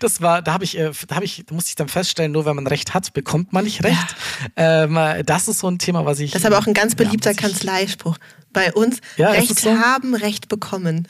das 0.00 0.22
war, 0.22 0.40
da 0.40 0.54
habe 0.54 0.64
ich, 0.64 0.78
äh, 0.78 0.90
da 1.08 1.16
habe 1.16 1.26
ich, 1.26 1.44
da 1.46 1.54
musste 1.54 1.68
ich 1.68 1.74
dann 1.74 1.88
feststellen, 1.88 2.32
nur 2.32 2.46
wenn 2.46 2.56
man 2.56 2.66
Recht 2.66 2.94
hat, 2.94 3.12
bekommt 3.12 3.52
man 3.52 3.64
nicht 3.64 3.84
Recht. 3.84 4.16
Ja. 4.56 4.84
Ähm, 4.84 5.24
das 5.26 5.46
ist 5.46 5.58
so 5.58 5.68
ein 5.68 5.78
Thema, 5.78 6.06
was 6.06 6.20
ich. 6.20 6.30
Das 6.30 6.40
ist 6.40 6.46
aber 6.46 6.58
auch 6.58 6.66
ein 6.66 6.72
ganz 6.72 6.94
beliebter 6.94 7.32
ja, 7.32 7.36
Kanzleispruch 7.36 8.16
bei 8.56 8.72
uns 8.72 9.00
ja, 9.18 9.32
Recht 9.32 9.60
so? 9.60 9.70
haben, 9.78 10.14
Recht 10.14 10.48
bekommen. 10.48 11.06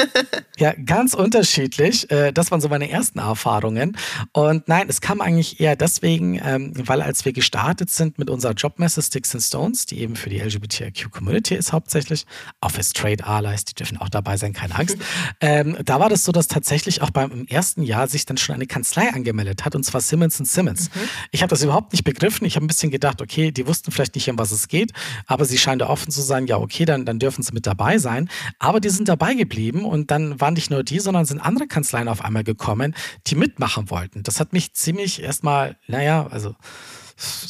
ja, 0.58 0.72
ganz 0.72 1.14
unterschiedlich. 1.14 2.10
Äh, 2.10 2.32
das 2.32 2.50
waren 2.50 2.60
so 2.60 2.68
meine 2.68 2.90
ersten 2.90 3.20
Erfahrungen. 3.20 3.96
Und 4.32 4.66
nein, 4.66 4.86
es 4.88 5.00
kam 5.00 5.20
eigentlich 5.20 5.60
eher 5.60 5.76
deswegen, 5.76 6.40
ähm, 6.44 6.72
weil 6.74 7.00
als 7.00 7.24
wir 7.24 7.32
gestartet 7.32 7.90
sind 7.90 8.18
mit 8.18 8.28
unserer 8.28 8.54
Jobmesse 8.54 9.02
Sticks 9.02 9.32
and 9.36 9.44
Stones, 9.44 9.86
die 9.86 10.00
eben 10.00 10.16
für 10.16 10.30
die 10.30 10.40
LGBTIQ-Community 10.40 11.54
ist 11.54 11.72
hauptsächlich, 11.72 12.26
Office 12.60 12.92
Trade 12.92 13.24
Allies, 13.24 13.66
die 13.66 13.74
dürfen 13.74 13.96
auch 13.98 14.08
dabei 14.08 14.36
sein, 14.36 14.52
keine 14.52 14.74
Angst. 14.74 14.96
ähm, 15.40 15.76
da 15.84 16.00
war 16.00 16.08
das 16.08 16.24
so, 16.24 16.32
dass 16.32 16.48
tatsächlich 16.48 17.02
auch 17.02 17.10
beim 17.10 17.46
ersten 17.46 17.84
Jahr 17.84 18.08
sich 18.08 18.26
dann 18.26 18.36
schon 18.36 18.56
eine 18.56 18.66
Kanzlei 18.66 19.10
angemeldet 19.12 19.64
hat, 19.64 19.76
und 19.76 19.84
zwar 19.84 20.00
Simmons 20.00 20.38
Simmons. 20.38 20.90
Mhm. 20.92 21.00
Ich 21.30 21.42
habe 21.42 21.50
das 21.50 21.62
überhaupt 21.62 21.92
nicht 21.92 22.02
begriffen. 22.02 22.46
Ich 22.46 22.56
habe 22.56 22.66
ein 22.66 22.68
bisschen 22.68 22.90
gedacht, 22.90 23.22
okay, 23.22 23.52
die 23.52 23.68
wussten 23.68 23.92
vielleicht 23.92 24.16
nicht, 24.16 24.28
um 24.28 24.38
was 24.38 24.50
es 24.50 24.66
geht, 24.66 24.90
aber 25.26 25.44
sie 25.44 25.56
scheinen 25.56 25.78
da 25.78 25.88
offen 25.88 26.10
zu 26.10 26.20
sein, 26.20 26.48
ja, 26.48 26.58
okay, 26.58 26.79
okay, 26.80 26.86
dann, 26.86 27.04
dann 27.04 27.18
dürfen 27.18 27.42
sie 27.42 27.52
mit 27.52 27.66
dabei 27.66 27.98
sein. 27.98 28.28
Aber 28.58 28.80
die 28.80 28.88
sind 28.88 29.08
dabei 29.08 29.34
geblieben 29.34 29.84
und 29.84 30.10
dann 30.10 30.40
waren 30.40 30.54
nicht 30.54 30.70
nur 30.70 30.82
die, 30.82 30.98
sondern 30.98 31.26
sind 31.26 31.40
andere 31.40 31.66
Kanzleien 31.66 32.08
auf 32.08 32.24
einmal 32.24 32.44
gekommen, 32.44 32.94
die 33.26 33.34
mitmachen 33.34 33.90
wollten. 33.90 34.22
Das 34.22 34.40
hat 34.40 34.52
mich 34.52 34.72
ziemlich 34.74 35.22
erstmal, 35.22 35.76
naja, 35.86 36.26
also 36.30 36.54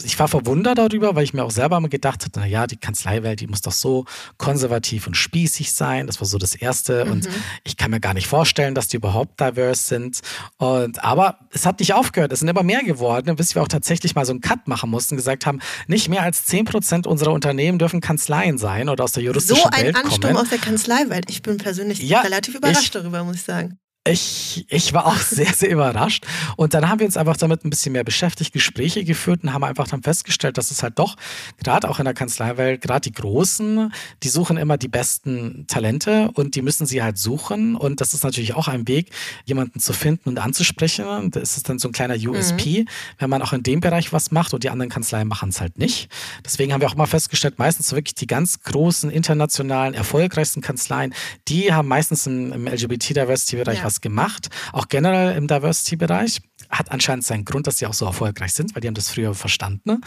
ich 0.05 0.19
war 0.19 0.29
verwundert 0.29 0.79
darüber, 0.79 1.15
weil 1.15 1.25
ich 1.25 1.35
mir 1.35 1.45
auch 1.45 1.51
selber 1.51 1.79
mal 1.81 1.89
gedacht 1.89 2.25
hatte, 2.25 2.41
naja, 2.41 2.67
die 2.67 2.77
Kanzleiwelt, 2.77 3.41
die 3.41 3.47
muss 3.47 3.61
doch 3.61 3.73
so 3.73 4.05
konservativ 4.39 5.07
und 5.07 5.17
spießig 5.17 5.73
sein. 5.73 6.07
Das 6.07 6.21
war 6.21 6.27
so 6.27 6.39
das 6.39 6.55
Erste. 6.55 7.05
Mhm. 7.05 7.13
Und 7.13 7.29
ich 7.65 7.77
kann 7.77 7.91
mir 7.91 8.01
gar 8.01 8.15
nicht 8.15 8.27
vorstellen, 8.27 8.75
dass 8.75 8.89
die 8.89 8.97
überhaupt 8.97 9.41
diverse 9.41 9.83
sind. 9.83 10.21
Und, 10.57 11.03
aber 11.05 11.39
es 11.53 11.67
hat 11.67 11.81
nicht 11.81 11.95
aufgehört. 11.95 12.33
Es 12.33 12.41
sind 12.41 12.49
immer 12.49 12.63
mehr 12.63 12.83
geworden, 12.83 13.37
bis 13.37 13.55
wir 13.55 13.63
auch 13.63 13.69
tatsächlich 13.69 14.15
mal 14.15 14.25
so 14.25 14.33
einen 14.33 14.41
Cut 14.41 14.69
machen 14.69 14.91
mussten, 14.91 15.17
gesagt 15.17 15.47
haben, 15.47 15.61
nicht 15.87 16.09
mehr 16.09 16.23
als 16.23 16.45
10 16.45 16.65
Prozent 16.65 17.07
unserer 17.07 17.33
Unternehmen 17.33 17.79
dürfen 17.79 18.01
Kanzleien 18.01 18.59
sein 18.59 18.89
oder 18.89 19.05
aus 19.05 19.13
der 19.13 19.23
juristischen 19.23 19.65
Welt 19.65 19.73
kommen. 19.73 19.93
So 19.93 19.99
ein 19.99 20.05
Ansturm 20.05 20.37
aus 20.37 20.49
der 20.49 20.59
Kanzleiwelt. 20.59 21.31
Ich 21.31 21.43
bin 21.43 21.59
persönlich 21.59 22.01
ja, 22.03 22.21
relativ 22.21 22.55
überrascht 22.55 22.83
ich, 22.83 22.91
darüber, 22.91 23.25
muss 23.25 23.37
ich 23.37 23.43
sagen. 23.43 23.79
Ich, 24.11 24.67
ich 24.69 24.93
war 24.93 25.07
auch 25.07 25.17
sehr, 25.19 25.53
sehr 25.53 25.71
überrascht. 25.71 26.27
Und 26.57 26.75
dann 26.75 26.89
haben 26.89 26.99
wir 26.99 27.07
uns 27.07 27.17
einfach 27.17 27.37
damit 27.37 27.65
ein 27.65 27.71
bisschen 27.71 27.93
mehr 27.93 28.05
beschäftigt, 28.05 28.53
Gespräche 28.53 29.05
geführt 29.05 29.43
und 29.45 29.53
haben 29.53 29.65
einfach 29.65 29.89
dann 29.89 30.03
festgestellt, 30.03 30.59
dass 30.59 30.71
es 30.71 30.83
halt 30.83 30.99
doch, 30.99 31.17
gerade 31.63 31.89
auch 31.89 31.99
in 31.99 32.05
der 32.05 32.15
Kanzleiwelt, 32.15 32.81
gerade 32.81 33.03
die 33.03 33.13
Großen, 33.13 33.93
die 34.23 34.29
suchen 34.29 34.57
immer 34.57 34.77
die 34.77 34.89
besten 34.89 35.67
Talente 35.69 36.31
und 36.35 36.55
die 36.57 36.63
müssen 36.63 36.87
sie 36.87 37.03
halt 37.03 37.19
suchen. 37.19 37.77
Und 37.77 38.01
das 38.01 38.15
ist 38.15 38.25
natürlich 38.25 38.55
auch 38.55 38.69
ein 38.69 38.89
Weg, 38.89 39.11
jemanden 39.45 39.81
zu 39.81 39.93
finden 39.93 40.31
und 40.31 40.39
anzusprechen. 40.39 41.31
Das 41.31 41.57
ist 41.57 41.69
dann 41.69 41.79
so 41.79 41.89
ein 41.89 41.93
kleiner 41.93 42.15
USP, 42.15 42.81
mhm. 42.81 42.89
wenn 43.19 43.31
man 43.31 43.43
auch 43.43 43.53
in 43.53 43.63
dem 43.63 43.81
Bereich 43.81 44.13
was 44.13 44.31
macht 44.31 44.55
und 44.55 44.65
die 44.65 44.71
anderen 44.71 44.91
Kanzleien 44.91 45.29
machen 45.29 45.51
es 45.51 45.61
halt 45.61 45.79
nicht. 45.79 46.09
Deswegen 46.45 46.73
haben 46.73 46.81
wir 46.81 46.89
auch 46.89 46.97
mal 46.97 47.07
festgestellt, 47.07 47.59
meistens 47.59 47.93
wirklich 47.93 48.15
die 48.15 48.27
ganz 48.27 48.63
großen, 48.63 49.11
internationalen, 49.11 49.95
erfolgreichsten 49.95 50.61
Kanzleien, 50.61 51.15
die 51.49 51.73
haben 51.73 51.89
meistens 51.89 52.27
im, 52.27 52.53
im 52.53 52.67
LGBT-Diversity-Bereich 52.67 53.79
ja 53.79 53.85
was 53.85 54.00
gemacht, 54.01 54.49
auch 54.73 54.89
generell 54.89 55.37
im 55.37 55.47
Diversity-Bereich. 55.47 56.41
Hat 56.71 56.91
anscheinend 56.93 57.25
seinen 57.25 57.45
Grund, 57.45 57.67
dass 57.67 57.79
sie 57.79 57.87
auch 57.87 57.95
so 57.95 58.07
erfolgreich 58.07 58.53
sind, 58.53 58.75
weil 58.75 58.81
die 58.81 58.89
haben 58.89 58.95
das 58.95 59.11
früher 59.11 59.35
verstanden. 59.35 59.83
Ne? 59.85 60.01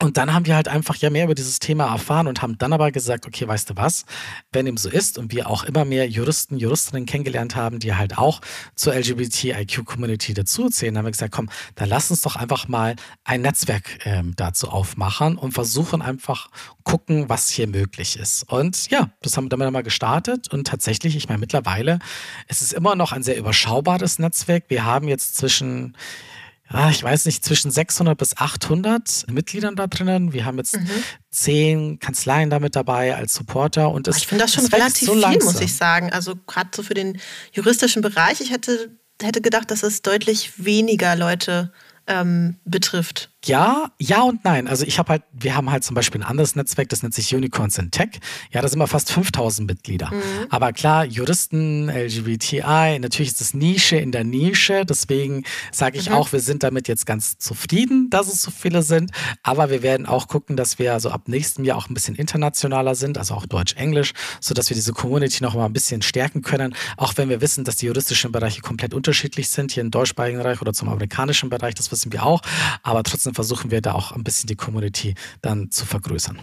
Und 0.00 0.16
dann 0.16 0.32
haben 0.32 0.46
wir 0.46 0.54
halt 0.56 0.68
einfach 0.68 0.96
ja 0.96 1.10
mehr 1.10 1.24
über 1.24 1.34
dieses 1.34 1.58
Thema 1.58 1.90
erfahren 1.90 2.26
und 2.26 2.42
haben 2.42 2.56
dann 2.58 2.72
aber 2.72 2.92
gesagt, 2.92 3.26
okay, 3.26 3.46
weißt 3.48 3.70
du 3.70 3.76
was, 3.76 4.04
wenn 4.52 4.66
dem 4.66 4.76
so 4.76 4.88
ist 4.88 5.18
und 5.18 5.32
wir 5.32 5.48
auch 5.48 5.64
immer 5.64 5.84
mehr 5.84 6.08
Juristen, 6.08 6.58
Juristinnen 6.58 7.06
kennengelernt 7.06 7.56
haben, 7.56 7.78
die 7.78 7.94
halt 7.94 8.18
auch 8.18 8.40
zur 8.74 8.94
LGBTIQ-Community 8.94 10.34
dazuzählen, 10.34 10.96
haben 10.96 11.04
wir 11.04 11.10
gesagt, 11.10 11.32
komm, 11.32 11.50
dann 11.74 11.88
lass 11.88 12.10
uns 12.10 12.20
doch 12.22 12.36
einfach 12.36 12.68
mal 12.68 12.96
ein 13.24 13.42
Netzwerk 13.42 14.06
ähm, 14.06 14.34
dazu 14.36 14.68
aufmachen 14.68 15.36
und 15.36 15.52
versuchen 15.52 16.02
einfach 16.02 16.48
gucken, 16.84 17.28
was 17.28 17.48
hier 17.48 17.66
möglich 17.66 18.18
ist. 18.18 18.44
Und 18.44 18.90
ja, 18.90 19.10
das 19.22 19.36
haben 19.36 19.46
wir 19.46 19.48
dann 19.48 19.72
mal 19.72 19.82
gestartet 19.82 20.52
und 20.52 20.66
tatsächlich, 20.66 21.16
ich 21.16 21.28
meine, 21.28 21.38
mittlerweile, 21.38 21.98
es 22.46 22.62
ist 22.62 22.72
immer 22.72 22.94
noch 22.94 23.12
ein 23.12 23.22
sehr 23.22 23.36
überschaubares 23.36 24.18
Netzwerk. 24.18 24.64
Wir 24.68 24.84
haben 24.84 25.08
jetzt 25.08 25.36
zwischen 25.36 25.96
ja, 26.72 26.90
ich 26.90 27.02
weiß 27.02 27.26
nicht, 27.26 27.44
zwischen 27.44 27.70
600 27.70 28.16
bis 28.16 28.36
800 28.36 29.26
Mitgliedern 29.30 29.76
da 29.76 29.86
drinnen. 29.86 30.32
Wir 30.32 30.44
haben 30.44 30.56
jetzt 30.56 30.76
mhm. 30.76 30.88
zehn 31.30 31.98
Kanzleien 31.98 32.50
damit 32.50 32.74
dabei 32.74 33.14
als 33.14 33.34
Supporter. 33.34 33.90
Und 33.90 34.08
es, 34.08 34.16
ich 34.16 34.26
finde 34.26 34.44
das 34.44 34.54
schon 34.54 34.66
relativ 34.66 35.06
so 35.06 35.14
viel, 35.14 35.44
muss 35.44 35.60
ich 35.60 35.76
sagen. 35.76 36.12
Also 36.12 36.34
gerade 36.46 36.70
so 36.74 36.82
für 36.82 36.94
den 36.94 37.20
juristischen 37.52 38.02
Bereich. 38.02 38.40
Ich 38.40 38.50
hätte, 38.50 38.90
hätte 39.22 39.40
gedacht, 39.40 39.70
dass 39.70 39.82
es 39.82 40.02
deutlich 40.02 40.64
weniger 40.64 41.14
Leute 41.16 41.72
ähm, 42.06 42.56
betrifft. 42.64 43.30
Ja, 43.46 43.90
ja 43.98 44.22
und 44.22 44.44
nein. 44.44 44.66
Also 44.68 44.86
ich 44.86 44.98
habe 44.98 45.10
halt, 45.10 45.22
wir 45.32 45.54
haben 45.54 45.70
halt 45.70 45.84
zum 45.84 45.94
Beispiel 45.94 46.22
ein 46.22 46.26
anderes 46.26 46.56
Netzwerk, 46.56 46.88
das 46.88 47.02
nennt 47.02 47.14
sich 47.14 47.34
Unicorns 47.34 47.78
in 47.78 47.90
Tech. 47.90 48.20
Ja, 48.50 48.62
da 48.62 48.68
sind 48.68 48.78
wir 48.78 48.86
fast 48.86 49.12
5000 49.12 49.68
Mitglieder. 49.68 50.10
Mhm. 50.10 50.46
Aber 50.48 50.72
klar, 50.72 51.04
Juristen, 51.04 51.88
LGBTI, 51.88 52.98
natürlich 53.00 53.32
ist 53.32 53.40
es 53.40 53.54
Nische 53.54 53.96
in 53.96 54.12
der 54.12 54.24
Nische. 54.24 54.84
Deswegen 54.86 55.44
sage 55.72 55.98
ich 55.98 56.08
mhm. 56.08 56.16
auch, 56.16 56.32
wir 56.32 56.40
sind 56.40 56.62
damit 56.62 56.88
jetzt 56.88 57.04
ganz 57.06 57.38
zufrieden, 57.38 58.08
dass 58.10 58.28
es 58.28 58.40
so 58.40 58.50
viele 58.50 58.82
sind. 58.82 59.10
Aber 59.42 59.70
wir 59.70 59.82
werden 59.82 60.06
auch 60.06 60.28
gucken, 60.28 60.56
dass 60.56 60.78
wir 60.78 60.92
also 60.92 61.10
ab 61.10 61.28
nächstem 61.28 61.64
Jahr 61.64 61.76
auch 61.76 61.88
ein 61.88 61.94
bisschen 61.94 62.14
internationaler 62.14 62.94
sind, 62.94 63.18
also 63.18 63.34
auch 63.34 63.46
Deutsch-Englisch, 63.46 64.12
sodass 64.40 64.70
wir 64.70 64.74
diese 64.74 64.92
Community 64.92 65.42
noch 65.42 65.54
mal 65.54 65.66
ein 65.66 65.72
bisschen 65.72 66.02
stärken 66.02 66.42
können. 66.42 66.74
Auch 66.96 67.14
wenn 67.16 67.28
wir 67.28 67.40
wissen, 67.40 67.64
dass 67.64 67.76
die 67.76 67.86
juristischen 67.86 68.32
Bereiche 68.32 68.62
komplett 68.62 68.94
unterschiedlich 68.94 69.50
sind, 69.50 69.72
hier 69.72 69.82
im 69.82 69.90
deutschsprachigen 69.90 70.38
Bereich 70.38 70.62
oder 70.62 70.72
zum 70.72 70.88
amerikanischen 70.88 71.50
Bereich, 71.50 71.74
das 71.74 71.92
wissen 71.92 72.12
wir 72.12 72.24
auch. 72.24 72.40
Aber 72.82 73.02
trotzdem 73.02 73.33
versuchen 73.34 73.70
wir 73.70 73.80
da 73.80 73.92
auch 73.92 74.12
ein 74.12 74.24
bisschen 74.24 74.46
die 74.46 74.56
Community 74.56 75.14
dann 75.42 75.70
zu 75.70 75.86
vergrößern. 75.86 76.38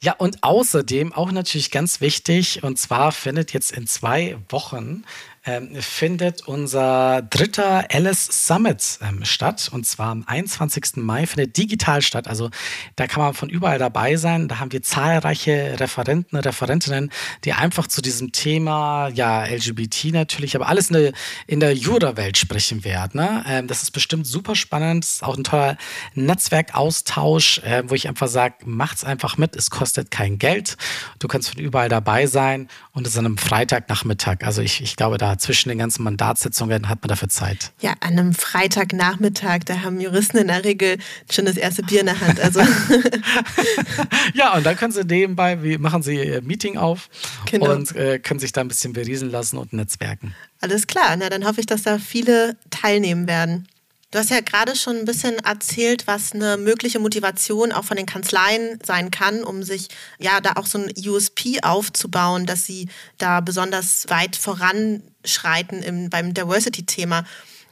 Ja, 0.00 0.12
und 0.12 0.42
außerdem 0.42 1.14
auch 1.14 1.32
natürlich 1.32 1.70
ganz 1.70 2.00
wichtig, 2.00 2.62
und 2.62 2.78
zwar 2.78 3.10
findet 3.12 3.52
jetzt 3.52 3.72
in 3.72 3.86
zwei 3.86 4.36
Wochen 4.50 5.04
ähm, 5.46 5.74
findet 5.80 6.46
unser 6.46 7.22
dritter 7.22 7.86
Alice 7.92 8.46
Summit 8.46 8.98
ähm, 9.02 9.24
statt. 9.24 9.68
Und 9.72 9.86
zwar 9.86 10.08
am 10.10 10.24
21. 10.26 10.96
Mai 10.96 11.26
findet 11.26 11.56
digital 11.56 12.00
statt. 12.02 12.28
Also 12.28 12.50
da 12.96 13.06
kann 13.06 13.22
man 13.22 13.34
von 13.34 13.50
überall 13.50 13.78
dabei 13.78 14.16
sein. 14.16 14.48
Da 14.48 14.58
haben 14.58 14.72
wir 14.72 14.82
zahlreiche 14.82 15.78
Referenten, 15.78 16.38
Referentinnen, 16.38 17.10
die 17.44 17.52
einfach 17.52 17.86
zu 17.86 18.00
diesem 18.00 18.32
Thema, 18.32 19.08
ja, 19.08 19.44
LGBT 19.44 20.06
natürlich, 20.12 20.56
aber 20.56 20.68
alles 20.68 20.88
in 20.88 20.94
der, 20.94 21.12
in 21.46 21.60
der 21.60 21.74
Jura-Welt 21.74 22.38
sprechen 22.38 22.84
werden. 22.84 23.20
Ne? 23.20 23.44
Ähm, 23.46 23.66
das 23.66 23.82
ist 23.82 23.90
bestimmt 23.90 24.26
super 24.26 24.54
spannend. 24.54 25.04
Ist 25.04 25.22
auch 25.22 25.36
ein 25.36 25.44
toller 25.44 25.76
Netzwerkaustausch, 26.14 27.58
äh, 27.58 27.82
wo 27.86 27.94
ich 27.94 28.08
einfach 28.08 28.28
sage, 28.28 28.54
macht's 28.64 29.04
einfach 29.04 29.36
mit. 29.36 29.56
Es 29.56 29.70
kostet 29.70 30.10
kein 30.10 30.38
Geld. 30.38 30.76
Du 31.18 31.28
kannst 31.28 31.50
von 31.50 31.60
überall 31.60 31.88
dabei 31.88 32.26
sein 32.26 32.68
und 32.92 33.06
es 33.06 33.12
ist 33.12 33.18
an 33.18 33.26
einem 33.26 33.38
Freitagnachmittag. 33.38 34.38
Also 34.42 34.62
ich, 34.62 34.80
ich 34.80 34.96
glaube, 34.96 35.18
da 35.18 35.33
zwischen 35.38 35.68
den 35.68 35.78
ganzen 35.78 36.02
Mandatssitzungen 36.02 36.88
hat 36.88 37.02
man 37.02 37.08
dafür 37.08 37.28
Zeit? 37.28 37.72
Ja, 37.80 37.94
an 38.00 38.12
einem 38.12 38.34
Freitagnachmittag, 38.34 39.60
da 39.66 39.82
haben 39.82 40.00
Juristen 40.00 40.38
in 40.38 40.48
der 40.48 40.64
Regel 40.64 40.98
schon 41.30 41.44
das 41.44 41.56
erste 41.56 41.82
Bier 41.82 42.00
in 42.00 42.06
der 42.06 42.20
Hand. 42.20 42.40
Also. 42.40 42.60
ja, 44.34 44.54
und 44.54 44.64
dann 44.64 44.76
können 44.76 44.92
sie 44.92 45.04
nebenbei, 45.04 45.62
wie 45.62 45.78
machen 45.78 46.02
sie 46.02 46.16
ihr 46.16 46.42
Meeting 46.42 46.76
auf 46.76 47.08
genau. 47.46 47.72
und 47.72 47.94
äh, 47.96 48.18
können 48.18 48.40
sich 48.40 48.52
da 48.52 48.60
ein 48.60 48.68
bisschen 48.68 48.92
beriesen 48.92 49.30
lassen 49.30 49.58
und 49.58 49.72
netzwerken. 49.72 50.34
Alles 50.60 50.86
klar, 50.86 51.16
na 51.16 51.28
dann 51.28 51.46
hoffe 51.46 51.60
ich, 51.60 51.66
dass 51.66 51.82
da 51.82 51.98
viele 51.98 52.56
teilnehmen 52.70 53.26
werden. 53.26 53.68
Du 54.14 54.20
hast 54.20 54.30
ja 54.30 54.38
gerade 54.38 54.76
schon 54.76 54.98
ein 54.98 55.06
bisschen 55.06 55.40
erzählt, 55.40 56.06
was 56.06 56.34
eine 56.34 56.56
mögliche 56.56 57.00
Motivation 57.00 57.72
auch 57.72 57.82
von 57.82 57.96
den 57.96 58.06
Kanzleien 58.06 58.78
sein 58.86 59.10
kann, 59.10 59.42
um 59.42 59.64
sich 59.64 59.88
ja 60.20 60.40
da 60.40 60.52
auch 60.54 60.66
so 60.66 60.78
ein 60.78 60.92
USP 61.04 61.62
aufzubauen, 61.62 62.46
dass 62.46 62.64
sie 62.64 62.88
da 63.18 63.40
besonders 63.40 64.08
weit 64.10 64.36
voranschreiten 64.36 65.82
im, 65.82 66.10
beim 66.10 66.32
Diversity-Thema. 66.32 67.24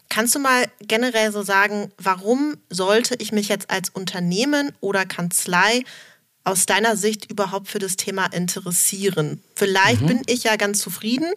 Kannst 0.09 0.35
du 0.35 0.41
mal 0.41 0.65
generell 0.81 1.31
so 1.31 1.45
sagen, 1.45 1.93
warum 1.97 2.57
sollte 2.71 3.15
ich 3.21 3.31
mich 3.31 3.47
jetzt 3.47 3.71
als 3.71 3.91
Unternehmen 3.91 4.73
oder 4.81 5.07
Kanzlei 5.07 5.85
aus 6.43 6.67
deiner 6.67 6.97
Sicht 6.97 7.31
überhaupt 7.31 7.69
für 7.69 7.79
das 7.79 7.95
Thema 7.95 8.27
interessieren? 8.27 9.41
Vielleicht 9.55 10.01
mhm. 10.01 10.07
bin 10.09 10.23
ich 10.27 10.43
ja 10.43 10.57
ganz 10.57 10.81
zufrieden 10.81 11.31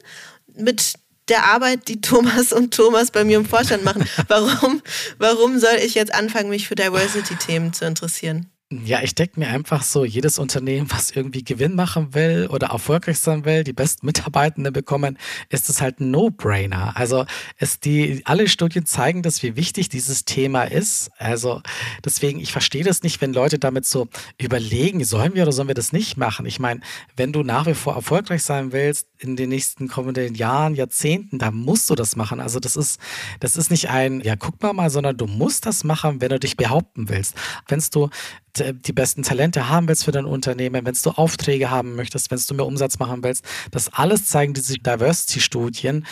mit 0.55 0.95
der 1.27 1.45
Arbeit, 1.45 1.87
die 1.87 2.01
Thomas 2.01 2.53
und 2.53 2.73
Thomas 2.73 3.11
bei 3.11 3.23
mir 3.23 3.37
im 3.37 3.45
Vorstand 3.45 3.83
machen. 3.83 4.07
Warum, 4.27 4.81
warum 5.17 5.59
soll 5.59 5.75
ich 5.83 5.95
jetzt 5.95 6.13
anfangen, 6.13 6.49
mich 6.49 6.67
für 6.67 6.75
Diversity-Themen 6.75 7.73
zu 7.73 7.85
interessieren? 7.85 8.47
Ja, 8.71 9.03
ich 9.03 9.13
denke 9.13 9.39
mir 9.39 9.47
einfach 9.49 9.83
so, 9.83 10.05
jedes 10.05 10.39
Unternehmen, 10.39 10.89
was 10.89 11.11
irgendwie 11.11 11.43
Gewinn 11.43 11.75
machen 11.75 12.15
will 12.15 12.47
oder 12.49 12.69
erfolgreich 12.69 13.19
sein 13.19 13.45
will, 13.45 13.63
die 13.63 13.73
besten 13.73 14.07
Mitarbeitenden 14.07 14.73
bekommen, 14.73 15.19
ist 15.49 15.69
es 15.69 15.81
halt 15.81 15.99
ein 15.99 16.09
No-Brainer. 16.09 16.97
Also 16.97 17.25
es 17.57 17.79
die, 17.79 18.23
alle 18.25 18.47
Studien 18.47 18.87
zeigen 18.87 19.21
das, 19.21 19.43
wie 19.43 19.55
wichtig 19.55 19.89
dieses 19.89 20.25
Thema 20.25 20.63
ist. 20.63 21.11
Also 21.19 21.61
deswegen, 22.03 22.39
ich 22.39 22.51
verstehe 22.51 22.83
das 22.83 23.03
nicht, 23.03 23.21
wenn 23.21 23.33
Leute 23.33 23.59
damit 23.59 23.85
so 23.85 24.07
überlegen, 24.41 25.03
sollen 25.03 25.35
wir 25.35 25.43
oder 25.43 25.51
sollen 25.51 25.67
wir 25.67 25.75
das 25.75 25.93
nicht 25.93 26.17
machen? 26.17 26.47
Ich 26.47 26.59
meine, 26.59 26.79
wenn 27.15 27.31
du 27.31 27.43
nach 27.43 27.67
wie 27.67 27.75
vor 27.75 27.93
erfolgreich 27.93 28.41
sein 28.41 28.71
willst 28.71 29.07
in 29.19 29.35
den 29.35 29.49
nächsten 29.49 29.89
kommenden 29.89 30.33
Jahren, 30.33 30.73
Jahrzehnten, 30.73 31.37
dann 31.37 31.53
musst 31.53 31.87
du 31.91 31.93
das 31.93 32.15
machen. 32.15 32.39
Also 32.39 32.59
das 32.59 32.75
ist, 32.75 32.99
das 33.39 33.57
ist 33.57 33.69
nicht 33.69 33.91
ein, 33.91 34.21
ja, 34.21 34.35
guck 34.35 34.59
mal 34.63 34.73
mal, 34.73 34.89
sondern 34.89 35.15
du 35.17 35.27
musst 35.27 35.67
das 35.67 35.83
machen, 35.83 36.19
wenn 36.19 36.29
du 36.29 36.39
dich 36.39 36.57
behaupten 36.57 37.09
willst. 37.09 37.35
Wenn 37.67 37.83
du 37.91 38.09
die 38.59 38.93
besten 38.93 39.23
Talente 39.23 39.69
haben 39.69 39.87
willst 39.87 40.05
für 40.05 40.11
dein 40.11 40.25
Unternehmen, 40.25 40.85
wenn 40.85 40.95
du 41.01 41.09
Aufträge 41.11 41.69
haben 41.69 41.95
möchtest, 41.95 42.31
wenn 42.31 42.39
du 42.47 42.53
mehr 42.53 42.65
Umsatz 42.65 42.99
machen 42.99 43.23
willst, 43.23 43.45
das 43.71 43.91
alles 43.93 44.27
zeigen 44.27 44.53
diese 44.53 44.75
Diversity-Studien. 44.75 46.05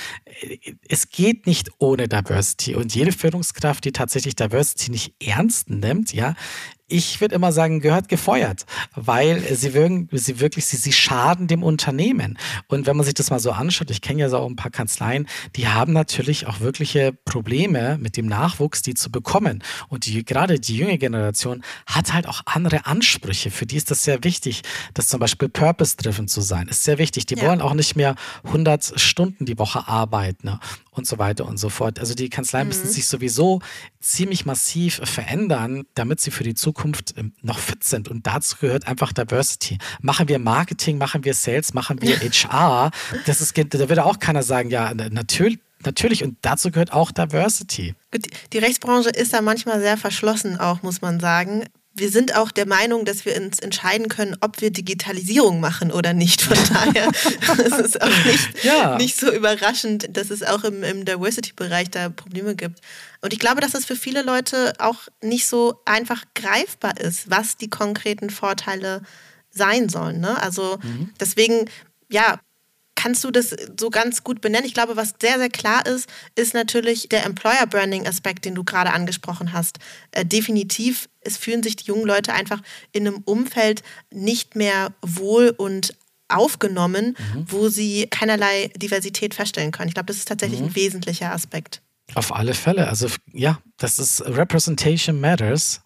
Es 0.87 1.09
geht 1.09 1.47
nicht 1.47 1.71
ohne 1.79 2.07
Diversity 2.07 2.75
und 2.75 2.93
jede 2.93 3.11
Führungskraft, 3.11 3.85
die 3.85 3.91
tatsächlich 3.91 4.35
Diversity 4.35 4.91
nicht 4.91 5.13
ernst 5.21 5.69
nimmt, 5.69 6.13
ja, 6.13 6.35
ich 6.87 7.21
würde 7.21 7.35
immer 7.35 7.51
sagen, 7.51 7.79
gehört 7.79 8.09
gefeuert, 8.09 8.65
weil 8.93 9.41
sie, 9.55 9.73
wirken, 9.73 10.09
sie 10.11 10.39
wirklich, 10.39 10.65
sie, 10.65 10.77
sie 10.77 10.91
schaden 10.91 11.47
dem 11.47 11.63
Unternehmen. 11.63 12.37
Und 12.67 12.85
wenn 12.85 12.95
man 12.95 13.05
sich 13.05 13.13
das 13.13 13.29
mal 13.29 13.39
so 13.39 13.51
anschaut, 13.51 13.89
ich 13.89 14.01
kenne 14.01 14.21
ja 14.21 14.29
so 14.29 14.37
auch 14.37 14.47
ein 14.47 14.55
paar 14.55 14.71
Kanzleien, 14.71 15.27
die 15.55 15.67
haben 15.67 15.93
natürlich 15.93 16.45
auch 16.45 16.59
wirkliche 16.59 17.13
Probleme 17.25 17.97
mit 17.99 18.17
dem 18.17 18.27
Nachwuchs, 18.27 18.81
die 18.81 18.93
zu 18.93 19.11
bekommen. 19.11 19.63
Und 19.87 20.05
die, 20.05 20.23
gerade 20.23 20.59
die 20.59 20.77
junge 20.77 20.97
Generation 20.97 21.63
hat 21.87 22.13
halt 22.13 22.27
auch 22.27 22.41
andere 22.45 22.85
Ansprüche. 22.85 23.49
Für 23.49 23.65
die 23.65 23.77
ist 23.77 23.89
das 23.89 24.03
sehr 24.03 24.23
wichtig, 24.23 24.61
dass 24.93 25.07
zum 25.07 25.19
Beispiel 25.19 25.49
purpose-driven 25.49 26.27
zu 26.27 26.41
sein, 26.41 26.67
ist 26.67 26.83
sehr 26.83 26.97
wichtig. 26.97 27.25
Die 27.25 27.35
ja. 27.35 27.47
wollen 27.47 27.61
auch 27.61 27.73
nicht 27.73 27.95
mehr 27.95 28.15
100 28.43 28.99
Stunden 28.99 29.45
die 29.45 29.57
Woche 29.57 29.87
arbeiten 29.87 30.43
ne? 30.43 30.59
Und 30.93 31.07
so 31.07 31.17
weiter 31.17 31.45
und 31.45 31.57
so 31.57 31.69
fort. 31.69 31.99
Also 31.99 32.13
die 32.13 32.29
Kanzleien 32.29 32.67
mhm. 32.67 32.69
müssen 32.69 32.87
sich 32.87 33.07
sowieso 33.07 33.61
ziemlich 33.99 34.45
massiv 34.45 35.01
verändern, 35.03 35.85
damit 35.95 36.21
sie 36.21 36.31
für 36.31 36.43
die 36.43 36.55
Zukunft 36.55 37.15
ähm, 37.17 37.33
noch 37.41 37.59
fit 37.59 37.83
sind. 37.83 38.07
Und 38.07 38.25
dazu 38.27 38.57
gehört 38.59 38.87
einfach 38.87 39.11
Diversity. 39.13 39.77
Machen 40.01 40.27
wir 40.27 40.39
Marketing, 40.39 40.97
machen 40.97 41.23
wir 41.23 41.33
Sales, 41.33 41.73
machen 41.73 42.01
wir 42.01 42.19
HR. 42.19 42.91
Das 43.25 43.41
ist, 43.41 43.57
da 43.57 43.89
würde 43.89 44.05
auch 44.05 44.19
keiner 44.19 44.43
sagen, 44.43 44.69
ja, 44.69 44.93
natürlich. 44.93 45.59
Natürlich, 45.85 46.23
und 46.23 46.37
dazu 46.43 46.71
gehört 46.71 46.93
auch 46.93 47.11
Diversity. 47.11 47.93
Die 48.53 48.57
Rechtsbranche 48.57 49.09
ist 49.09 49.33
da 49.33 49.41
manchmal 49.41 49.81
sehr 49.81 49.97
verschlossen, 49.97 50.57
auch 50.57 50.81
muss 50.81 51.01
man 51.01 51.19
sagen 51.19 51.65
wir 51.95 52.09
sind 52.09 52.35
auch 52.35 52.51
der 52.51 52.67
Meinung, 52.67 53.05
dass 53.05 53.23
wir 53.25 53.35
uns 53.39 53.59
entscheiden 53.59 54.07
können, 54.07 54.35
ob 54.41 54.61
wir 54.61 54.71
Digitalisierung 54.71 55.59
machen 55.59 55.91
oder 55.91 56.13
nicht. 56.13 56.41
Von 56.41 56.57
daher 56.73 57.09
ist 57.09 57.79
es 57.79 58.01
auch 58.01 58.25
nicht, 58.25 58.63
ja. 58.63 58.97
nicht 58.97 59.15
so 59.15 59.31
überraschend, 59.31 60.15
dass 60.17 60.31
es 60.31 60.41
auch 60.43 60.63
im, 60.63 60.83
im 60.83 61.05
Diversity-Bereich 61.05 61.91
da 61.91 62.09
Probleme 62.09 62.55
gibt. 62.55 62.79
Und 63.21 63.31
ich 63.31 63.39
glaube, 63.39 63.61
dass 63.61 63.75
es 63.75 63.85
für 63.85 63.95
viele 63.95 64.23
Leute 64.23 64.73
auch 64.79 65.07
nicht 65.21 65.47
so 65.47 65.81
einfach 65.85 66.23
greifbar 66.33 66.99
ist, 66.99 67.29
was 67.29 67.57
die 67.57 67.69
konkreten 67.69 68.29
Vorteile 68.29 69.01
sein 69.51 69.87
sollen. 69.87 70.19
Ne? 70.19 70.41
Also 70.41 70.79
mhm. 70.81 71.11
deswegen, 71.19 71.69
ja, 72.09 72.39
Kannst 73.03 73.21
du 73.25 73.31
das 73.31 73.53
so 73.77 73.89
ganz 73.89 74.23
gut 74.23 74.39
benennen? 74.39 74.65
Ich 74.65 74.73
glaube, 74.73 74.95
was 74.95 75.15
sehr, 75.21 75.37
sehr 75.37 75.49
klar 75.49 75.85
ist, 75.85 76.07
ist 76.35 76.53
natürlich 76.53 77.09
der 77.09 77.25
Employer 77.25 77.67
Branding 77.67 78.07
Aspekt, 78.07 78.45
den 78.45 78.55
du 78.55 78.63
gerade 78.63 78.93
angesprochen 78.93 79.51
hast. 79.51 79.79
Äh, 80.11 80.23
definitiv, 80.23 81.09
es 81.19 81.35
fühlen 81.35 81.63
sich 81.63 81.75
die 81.75 81.87
jungen 81.87 82.05
Leute 82.05 82.31
einfach 82.31 82.61
in 82.93 83.05
einem 83.05 83.21
Umfeld 83.25 83.83
nicht 84.09 84.55
mehr 84.55 84.93
wohl 85.01 85.49
und 85.49 85.97
aufgenommen, 86.29 87.17
mhm. 87.17 87.45
wo 87.49 87.67
sie 87.67 88.07
keinerlei 88.09 88.71
Diversität 88.77 89.33
feststellen 89.33 89.71
können. 89.71 89.89
Ich 89.89 89.95
glaube, 89.95 90.07
das 90.07 90.15
ist 90.15 90.29
tatsächlich 90.29 90.61
mhm. 90.61 90.67
ein 90.67 90.75
wesentlicher 90.77 91.33
Aspekt. 91.33 91.81
Auf 92.15 92.35
alle 92.35 92.53
Fälle. 92.53 92.87
Also 92.89 93.07
ja, 93.31 93.59
das 93.77 93.97
ist 93.97 94.21
Representation 94.25 95.19
Matters. 95.19 95.81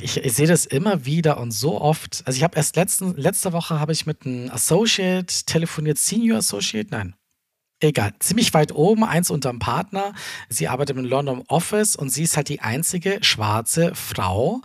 Ich, 0.00 0.18
ich 0.18 0.32
sehe 0.34 0.46
das 0.46 0.66
immer 0.66 1.04
wieder 1.04 1.38
und 1.38 1.52
so 1.52 1.80
oft. 1.80 2.22
Also 2.26 2.36
ich 2.36 2.44
habe 2.44 2.56
erst 2.56 2.76
letzten, 2.76 3.14
letzte 3.16 3.52
Woche 3.52 3.80
habe 3.80 3.92
ich 3.92 4.06
mit 4.06 4.24
einem 4.24 4.50
Associate 4.50 5.26
telefoniert, 5.46 5.98
Senior 5.98 6.38
Associate, 6.38 6.88
nein, 6.90 7.14
egal, 7.88 8.12
ziemlich 8.18 8.54
weit 8.54 8.72
oben, 8.72 9.04
eins 9.04 9.30
unterm 9.30 9.58
Partner. 9.58 10.12
Sie 10.48 10.68
arbeitet 10.68 10.96
im 10.96 11.04
London 11.04 11.42
Office 11.48 11.96
und 11.96 12.10
sie 12.10 12.22
ist 12.22 12.36
halt 12.36 12.48
die 12.48 12.60
einzige 12.60 13.18
schwarze 13.22 13.92
Frau 13.94 14.60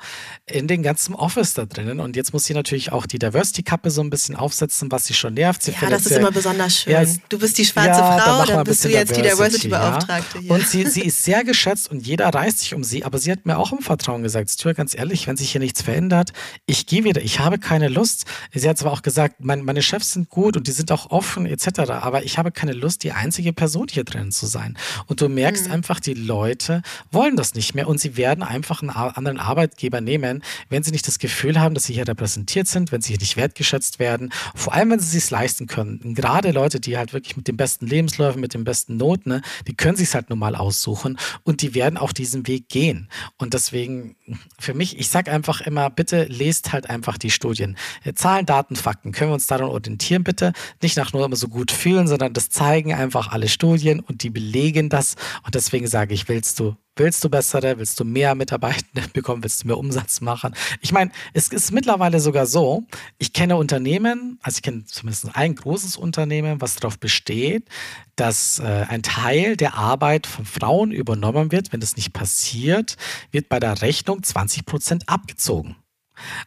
in 0.45 0.67
den 0.67 0.83
ganzen 0.83 1.15
Office 1.15 1.53
da 1.53 1.65
drinnen. 1.65 1.99
Und 1.99 2.15
jetzt 2.15 2.33
muss 2.33 2.45
sie 2.45 2.53
natürlich 2.53 2.91
auch 2.91 3.05
die 3.05 3.19
Diversity-Kappe 3.19 3.91
so 3.91 4.01
ein 4.01 4.09
bisschen 4.09 4.35
aufsetzen, 4.35 4.91
was 4.91 5.05
sie 5.05 5.13
schon 5.13 5.33
nervt. 5.33 5.63
Sie 5.63 5.71
ja, 5.71 5.89
das 5.89 6.05
ist 6.05 6.11
immer 6.11 6.31
besonders 6.31 6.75
schön. 6.75 6.93
Ja, 6.93 7.03
du 7.29 7.39
bist 7.39 7.57
die 7.57 7.65
schwarze 7.65 7.99
ja, 7.99 8.17
Frau, 8.19 8.45
dann, 8.45 8.55
dann 8.55 8.63
bist 8.63 8.83
du 8.83 8.89
jetzt 8.89 9.15
Diversity, 9.15 9.21
die 9.21 9.69
Diversity-Beauftragte. 9.69 10.39
Ja. 10.39 10.53
Und 10.53 10.67
sie, 10.67 10.85
sie 10.87 11.01
ist 11.01 11.23
sehr 11.23 11.43
geschätzt 11.43 11.89
und 11.91 12.05
jeder 12.05 12.29
reißt 12.29 12.59
sich 12.59 12.73
um 12.73 12.83
sie. 12.83 13.03
Aber 13.03 13.17
sie 13.17 13.31
hat 13.31 13.45
mir 13.45 13.57
auch 13.57 13.71
im 13.71 13.79
Vertrauen 13.79 14.23
gesagt, 14.23 14.49
Stuart, 14.49 14.77
ganz 14.77 14.95
ehrlich, 14.95 15.27
wenn 15.27 15.37
sich 15.37 15.51
hier 15.51 15.61
nichts 15.61 15.81
verändert, 15.81 16.33
ich 16.65 16.85
gehe 16.85 17.03
wieder. 17.03 17.21
Ich 17.21 17.39
habe 17.39 17.59
keine 17.59 17.87
Lust. 17.87 18.25
Sie 18.53 18.67
hat 18.67 18.77
zwar 18.77 18.91
auch 18.91 19.01
gesagt, 19.01 19.35
mein, 19.39 19.63
meine 19.63 19.81
Chefs 19.81 20.13
sind 20.13 20.29
gut 20.29 20.57
und 20.57 20.67
die 20.67 20.71
sind 20.71 20.91
auch 20.91 21.11
offen 21.11 21.45
etc., 21.45 21.79
aber 21.89 22.23
ich 22.23 22.37
habe 22.37 22.51
keine 22.51 22.73
Lust, 22.73 23.03
die 23.03 23.08
die 23.09 23.13
einzige 23.13 23.53
Person 23.53 23.87
hier 23.89 24.03
drin 24.03 24.31
zu 24.31 24.45
sein. 24.45 24.77
Und 25.07 25.19
du 25.19 25.29
merkst 25.29 25.65
mhm. 25.65 25.73
einfach, 25.73 25.99
die 25.99 26.13
Leute 26.13 26.83
wollen 27.11 27.35
das 27.35 27.55
nicht 27.55 27.73
mehr 27.73 27.87
und 27.87 27.99
sie 27.99 28.17
werden 28.17 28.43
einfach 28.43 28.83
einen 28.83 28.91
anderen 28.91 29.39
Arbeitgeber 29.39 29.99
nehmen, 29.99 30.43
wenn 30.69 30.83
sie 30.83 30.91
nicht 30.91 31.07
das 31.07 31.17
Gefühl 31.17 31.59
haben, 31.59 31.73
dass 31.73 31.85
sie 31.85 31.93
hier 31.93 32.07
repräsentiert 32.07 32.67
sind, 32.67 32.91
wenn 32.91 33.01
sie 33.01 33.09
hier 33.09 33.19
nicht 33.19 33.35
wertgeschätzt 33.35 33.97
werden, 33.97 34.31
vor 34.53 34.73
allem 34.73 34.91
wenn 34.91 34.99
sie 34.99 35.17
es 35.17 35.23
sich 35.23 35.31
leisten 35.31 35.65
können. 35.65 35.99
Und 36.03 36.13
gerade 36.13 36.51
Leute, 36.51 36.79
die 36.79 36.97
halt 36.97 37.13
wirklich 37.13 37.35
mit 37.35 37.47
den 37.47 37.57
besten 37.57 37.87
Lebensläufen, 37.87 38.39
mit 38.39 38.53
den 38.53 38.63
besten 38.63 38.97
Noten, 38.97 39.29
ne, 39.29 39.41
die 39.67 39.73
können 39.73 39.97
sich 39.97 40.13
halt 40.13 40.29
nun 40.29 40.37
mal 40.37 40.55
aussuchen 40.55 41.17
und 41.43 41.63
die 41.63 41.73
werden 41.73 41.97
auch 41.97 42.11
diesen 42.11 42.45
Weg 42.45 42.69
gehen. 42.69 43.09
Und 43.37 43.55
deswegen 43.55 44.15
für 44.59 44.75
mich, 44.75 44.99
ich 44.99 45.09
sage 45.09 45.31
einfach 45.31 45.61
immer, 45.61 45.89
bitte 45.89 46.25
lest 46.25 46.73
halt 46.73 46.89
einfach 46.89 47.17
die 47.17 47.31
Studien. 47.31 47.75
Äh, 48.03 48.13
Zahlen, 48.13 48.45
Daten, 48.45 48.75
Fakten. 48.75 49.11
Können 49.11 49.31
wir 49.31 49.35
uns 49.35 49.47
daran 49.47 49.69
orientieren, 49.69 50.23
bitte? 50.23 50.53
Nicht 50.81 50.95
nach 50.97 51.11
nur 51.11 51.25
immer 51.25 51.35
so 51.35 51.47
gut 51.47 51.71
fühlen, 51.71 52.07
sondern 52.07 52.33
das 52.33 52.49
zeigen 52.49 52.93
einfach 52.99 53.31
alle 53.31 53.47
Studien 53.47 53.99
und 53.99 54.23
die 54.23 54.29
belegen 54.29 54.89
das. 54.89 55.15
Und 55.43 55.55
deswegen 55.55 55.87
sage 55.87 56.13
ich, 56.13 56.27
willst 56.27 56.59
du 56.59 56.75
Willst 56.99 57.23
du 57.23 57.29
bessere, 57.29 57.77
willst 57.77 57.97
du 58.01 58.03
mehr 58.03 58.35
Mitarbeitende 58.35 59.07
bekommen, 59.13 59.41
willst 59.41 59.63
du 59.63 59.67
mehr 59.67 59.77
Umsatz 59.77 60.19
machen? 60.19 60.53
Ich 60.81 60.91
meine, 60.91 61.11
es 61.31 61.47
ist 61.47 61.71
mittlerweile 61.71 62.19
sogar 62.19 62.45
so, 62.45 62.83
ich 63.17 63.31
kenne 63.31 63.55
Unternehmen, 63.55 64.37
also 64.43 64.57
ich 64.57 64.63
kenne 64.63 64.83
zumindest 64.83 65.33
ein 65.33 65.55
großes 65.55 65.95
Unternehmen, 65.95 66.59
was 66.59 66.75
darauf 66.75 66.99
besteht, 66.99 67.69
dass 68.17 68.59
äh, 68.59 68.85
ein 68.89 69.01
Teil 69.01 69.55
der 69.55 69.75
Arbeit 69.75 70.27
von 70.27 70.43
Frauen 70.43 70.91
übernommen 70.91 71.53
wird. 71.53 71.71
Wenn 71.71 71.79
das 71.79 71.95
nicht 71.95 72.11
passiert, 72.11 72.97
wird 73.31 73.47
bei 73.47 73.61
der 73.61 73.81
Rechnung 73.81 74.21
20 74.21 74.65
Prozent 74.65 75.07
abgezogen. 75.07 75.77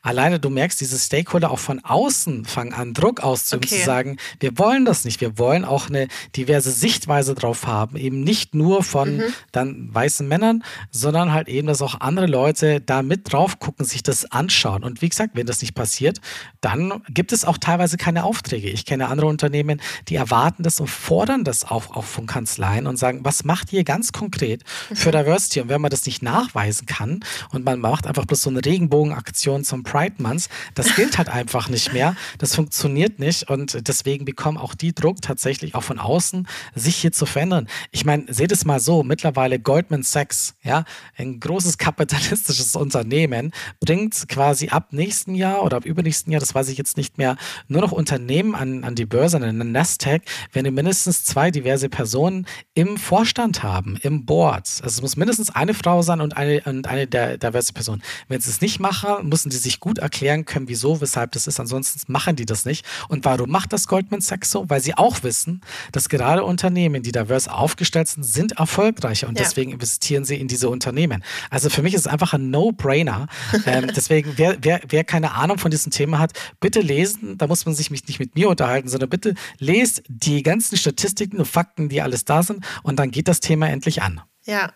Alleine 0.02 0.40
du 0.40 0.50
merkst, 0.50 0.80
diese 0.80 0.98
Stakeholder 0.98 1.50
auch 1.50 1.58
von 1.58 1.80
außen 1.84 2.44
fangen 2.44 2.72
an, 2.72 2.94
Druck 2.94 3.20
auszuüben, 3.20 3.66
okay. 3.66 3.80
zu 3.80 3.84
sagen, 3.84 4.16
wir 4.40 4.58
wollen 4.58 4.84
das 4.84 5.04
nicht, 5.04 5.20
wir 5.20 5.38
wollen 5.38 5.64
auch 5.64 5.88
eine 5.88 6.08
diverse 6.36 6.70
Sichtweise 6.70 7.34
drauf 7.34 7.66
haben, 7.66 7.96
eben 7.96 8.20
nicht 8.20 8.54
nur 8.54 8.82
von 8.82 9.16
mhm. 9.16 9.34
dann 9.52 9.94
weißen 9.94 10.26
Männern, 10.26 10.64
sondern 10.90 11.32
halt 11.32 11.48
eben, 11.48 11.66
dass 11.66 11.82
auch 11.82 12.00
andere 12.00 12.26
Leute 12.26 12.80
da 12.80 13.02
mit 13.02 13.32
drauf 13.32 13.58
gucken, 13.58 13.84
sich 13.84 14.02
das 14.02 14.30
anschauen. 14.30 14.84
Und 14.84 15.02
wie 15.02 15.08
gesagt, 15.08 15.30
wenn 15.34 15.46
das 15.46 15.62
nicht 15.62 15.74
passiert, 15.74 16.20
dann 16.60 17.02
gibt 17.08 17.32
es 17.32 17.44
auch 17.44 17.58
teilweise 17.58 17.96
keine 17.96 18.24
Aufträge. 18.24 18.68
Ich 18.68 18.84
kenne 18.84 19.08
andere 19.08 19.26
Unternehmen, 19.26 19.80
die 20.08 20.16
erwarten 20.16 20.62
das 20.62 20.80
und 20.80 20.88
fordern 20.88 21.44
das 21.44 21.64
auch, 21.64 21.90
auch 21.96 22.04
von 22.04 22.26
Kanzleien 22.26 22.86
und 22.86 22.96
sagen, 22.96 23.20
was 23.22 23.44
macht 23.44 23.72
ihr 23.72 23.84
ganz 23.84 24.12
konkret 24.12 24.62
für 24.94 25.08
mhm. 25.08 25.12
Diversity? 25.12 25.60
Und 25.60 25.68
wenn 25.68 25.80
man 25.80 25.90
das 25.90 26.06
nicht 26.06 26.22
nachweisen 26.22 26.86
kann 26.86 27.20
und 27.50 27.64
man 27.64 27.80
macht 27.80 28.06
einfach 28.06 28.24
bloß 28.26 28.42
so 28.42 28.50
eine 28.50 28.64
Regenbogenaktion, 28.64 29.61
und 29.62 29.64
zum 29.64 29.82
Pride 29.84 30.14
Month. 30.18 30.48
Das 30.74 30.94
gilt 30.96 31.18
halt 31.18 31.28
einfach 31.28 31.68
nicht 31.68 31.92
mehr. 31.92 32.16
Das 32.38 32.54
funktioniert 32.54 33.18
nicht 33.18 33.48
und 33.48 33.86
deswegen 33.86 34.24
bekommen 34.24 34.58
auch 34.58 34.74
die 34.74 34.92
Druck 34.92 35.22
tatsächlich 35.22 35.74
auch 35.74 35.84
von 35.84 35.98
außen, 35.98 36.48
sich 36.74 36.96
hier 36.96 37.12
zu 37.12 37.26
verändern. 37.26 37.68
Ich 37.92 38.04
meine, 38.04 38.24
seht 38.32 38.50
es 38.50 38.64
mal 38.64 38.80
so, 38.80 39.02
mittlerweile 39.02 39.60
Goldman 39.60 40.02
Sachs, 40.02 40.54
ja, 40.62 40.84
ein 41.16 41.38
großes 41.38 41.78
kapitalistisches 41.78 42.74
Unternehmen, 42.74 43.52
bringt 43.80 44.28
quasi 44.28 44.68
ab 44.68 44.92
nächsten 44.92 45.34
Jahr 45.34 45.62
oder 45.62 45.76
ab 45.76 45.84
übernächsten 45.84 46.32
Jahr, 46.32 46.40
das 46.40 46.54
weiß 46.54 46.68
ich 46.68 46.78
jetzt 46.78 46.96
nicht 46.96 47.18
mehr, 47.18 47.36
nur 47.68 47.82
noch 47.82 47.92
Unternehmen 47.92 48.54
an, 48.54 48.82
an 48.84 48.94
die 48.96 49.06
Börse, 49.06 49.36
an 49.36 49.42
den 49.42 49.72
Nasdaq, 49.72 50.22
wenn 50.52 50.64
die 50.64 50.70
mindestens 50.70 51.24
zwei 51.24 51.50
diverse 51.50 51.88
Personen 51.88 52.46
im 52.74 52.96
Vorstand 52.96 53.62
haben, 53.62 53.96
im 54.02 54.26
Board. 54.26 54.66
Also 54.82 54.86
es 54.86 55.02
muss 55.02 55.16
mindestens 55.16 55.50
eine 55.50 55.74
Frau 55.74 56.02
sein 56.02 56.20
und 56.20 56.36
eine, 56.36 56.62
und 56.62 56.88
eine 56.88 57.06
der 57.06 57.38
diverse 57.38 57.72
Person. 57.72 58.02
Wenn 58.28 58.40
sie 58.40 58.50
es 58.50 58.60
nicht 58.60 58.80
machen, 58.80 59.28
müssen 59.28 59.51
sie 59.52 59.58
sich 59.58 59.80
gut 59.80 59.98
erklären 59.98 60.44
können, 60.44 60.68
wieso, 60.68 61.00
weshalb 61.00 61.32
das 61.32 61.46
ist. 61.46 61.60
Ansonsten 61.60 62.00
machen 62.10 62.36
die 62.36 62.46
das 62.46 62.64
nicht. 62.64 62.84
Und 63.08 63.24
warum 63.24 63.50
macht 63.50 63.72
das 63.72 63.86
Goldman 63.86 64.20
Sachs 64.20 64.50
so? 64.50 64.68
Weil 64.68 64.80
sie 64.80 64.94
auch 64.94 65.22
wissen, 65.22 65.60
dass 65.92 66.08
gerade 66.08 66.44
Unternehmen, 66.44 67.02
die 67.02 67.12
divers 67.12 67.48
aufgestellt 67.48 68.08
sind, 68.08 68.24
sind 68.24 68.52
erfolgreicher 68.52 69.28
und 69.28 69.38
ja. 69.38 69.44
deswegen 69.44 69.72
investieren 69.72 70.24
sie 70.24 70.36
in 70.36 70.48
diese 70.48 70.68
Unternehmen. 70.68 71.22
Also 71.50 71.70
für 71.70 71.82
mich 71.82 71.94
ist 71.94 72.02
es 72.02 72.06
einfach 72.06 72.32
ein 72.32 72.50
No-Brainer. 72.50 73.28
ähm, 73.66 73.90
deswegen, 73.96 74.32
wer, 74.36 74.56
wer, 74.60 74.80
wer 74.88 75.04
keine 75.04 75.32
Ahnung 75.32 75.58
von 75.58 75.70
diesem 75.70 75.92
Thema 75.92 76.18
hat, 76.18 76.32
bitte 76.60 76.80
lesen. 76.80 77.38
Da 77.38 77.46
muss 77.46 77.66
man 77.66 77.74
sich 77.74 77.90
nicht 77.90 78.18
mit 78.18 78.34
mir 78.34 78.48
unterhalten, 78.48 78.88
sondern 78.88 79.10
bitte 79.10 79.34
lest 79.58 80.02
die 80.08 80.42
ganzen 80.42 80.76
Statistiken 80.76 81.38
und 81.38 81.46
Fakten, 81.46 81.88
die 81.88 82.00
alles 82.00 82.24
da 82.24 82.42
sind 82.42 82.64
und 82.82 82.98
dann 82.98 83.10
geht 83.10 83.28
das 83.28 83.40
Thema 83.40 83.68
endlich 83.68 84.02
an. 84.02 84.20
Ja, 84.44 84.72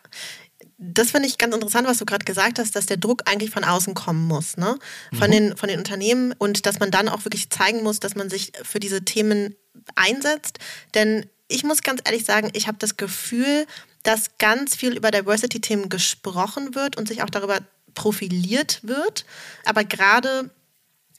das 0.79 1.11
finde 1.13 1.29
ich 1.29 1.39
ganz 1.39 1.55
interessant, 1.55 1.89
was 1.89 1.99
du 1.99 2.05
gerade 2.05 2.25
gesagt 2.25 2.59
hast, 2.59 2.77
dass 2.77 2.87
der 2.87 2.99
Druck 2.99 3.23
eigentlich 3.25 3.51
von 3.51 3.65
außen 3.65 3.95
kommen 3.95 4.27
muss, 4.27 4.57
ne? 4.57 4.79
Von, 5.15 5.29
mhm. 5.29 5.33
den, 5.33 5.57
von 5.57 5.69
den 5.69 5.79
Unternehmen 5.79 6.35
und 6.37 6.67
dass 6.67 6.81
man 6.81 6.91
dann 6.91 7.09
auch 7.09 7.25
wirklich 7.25 7.51
zeigen 7.51 7.83
muss, 7.83 7.99
dass 7.99 8.15
man 8.15 8.29
sich 8.29 8.53
für 8.63 8.79
diese 8.79 9.03
Themen 9.03 9.57
einsetzt. 9.95 10.59
Denn 10.95 11.27
ich 11.49 11.65
muss 11.65 11.83
ganz 11.83 12.03
ehrlich 12.05 12.25
sagen, 12.25 12.51
ich 12.53 12.67
habe 12.67 12.79
das 12.79 12.97
Gefühl, 12.97 13.67
dass 14.03 14.39
ganz 14.39 14.77
viel 14.77 14.97
über 14.97 15.11
Diversity-Themen 15.11 15.89
gesprochen 15.89 16.75
wird 16.75 16.97
und 16.97 17.09
sich 17.09 17.23
auch 17.23 17.31
darüber 17.31 17.61
profiliert 17.95 18.81
wird. 18.83 19.25
Aber 19.65 19.83
gerade 19.83 20.51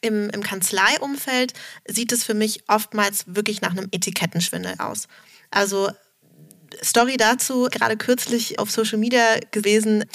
im, 0.01 0.29
im 0.29 0.43
Kanzleiumfeld 0.43 1.53
sieht 1.87 2.11
es 2.11 2.23
für 2.23 2.35
mich 2.35 2.63
oftmals 2.67 3.23
wirklich 3.27 3.61
nach 3.61 3.71
einem 3.71 3.87
Etikettenschwindel 3.91 4.75
aus. 4.77 5.07
Also 5.49 5.89
Story 6.83 7.17
dazu, 7.17 7.67
gerade 7.71 7.97
kürzlich 7.97 8.59
auf 8.59 8.71
Social 8.71 8.97
Media 8.97 9.21
gewesen. 9.51 10.05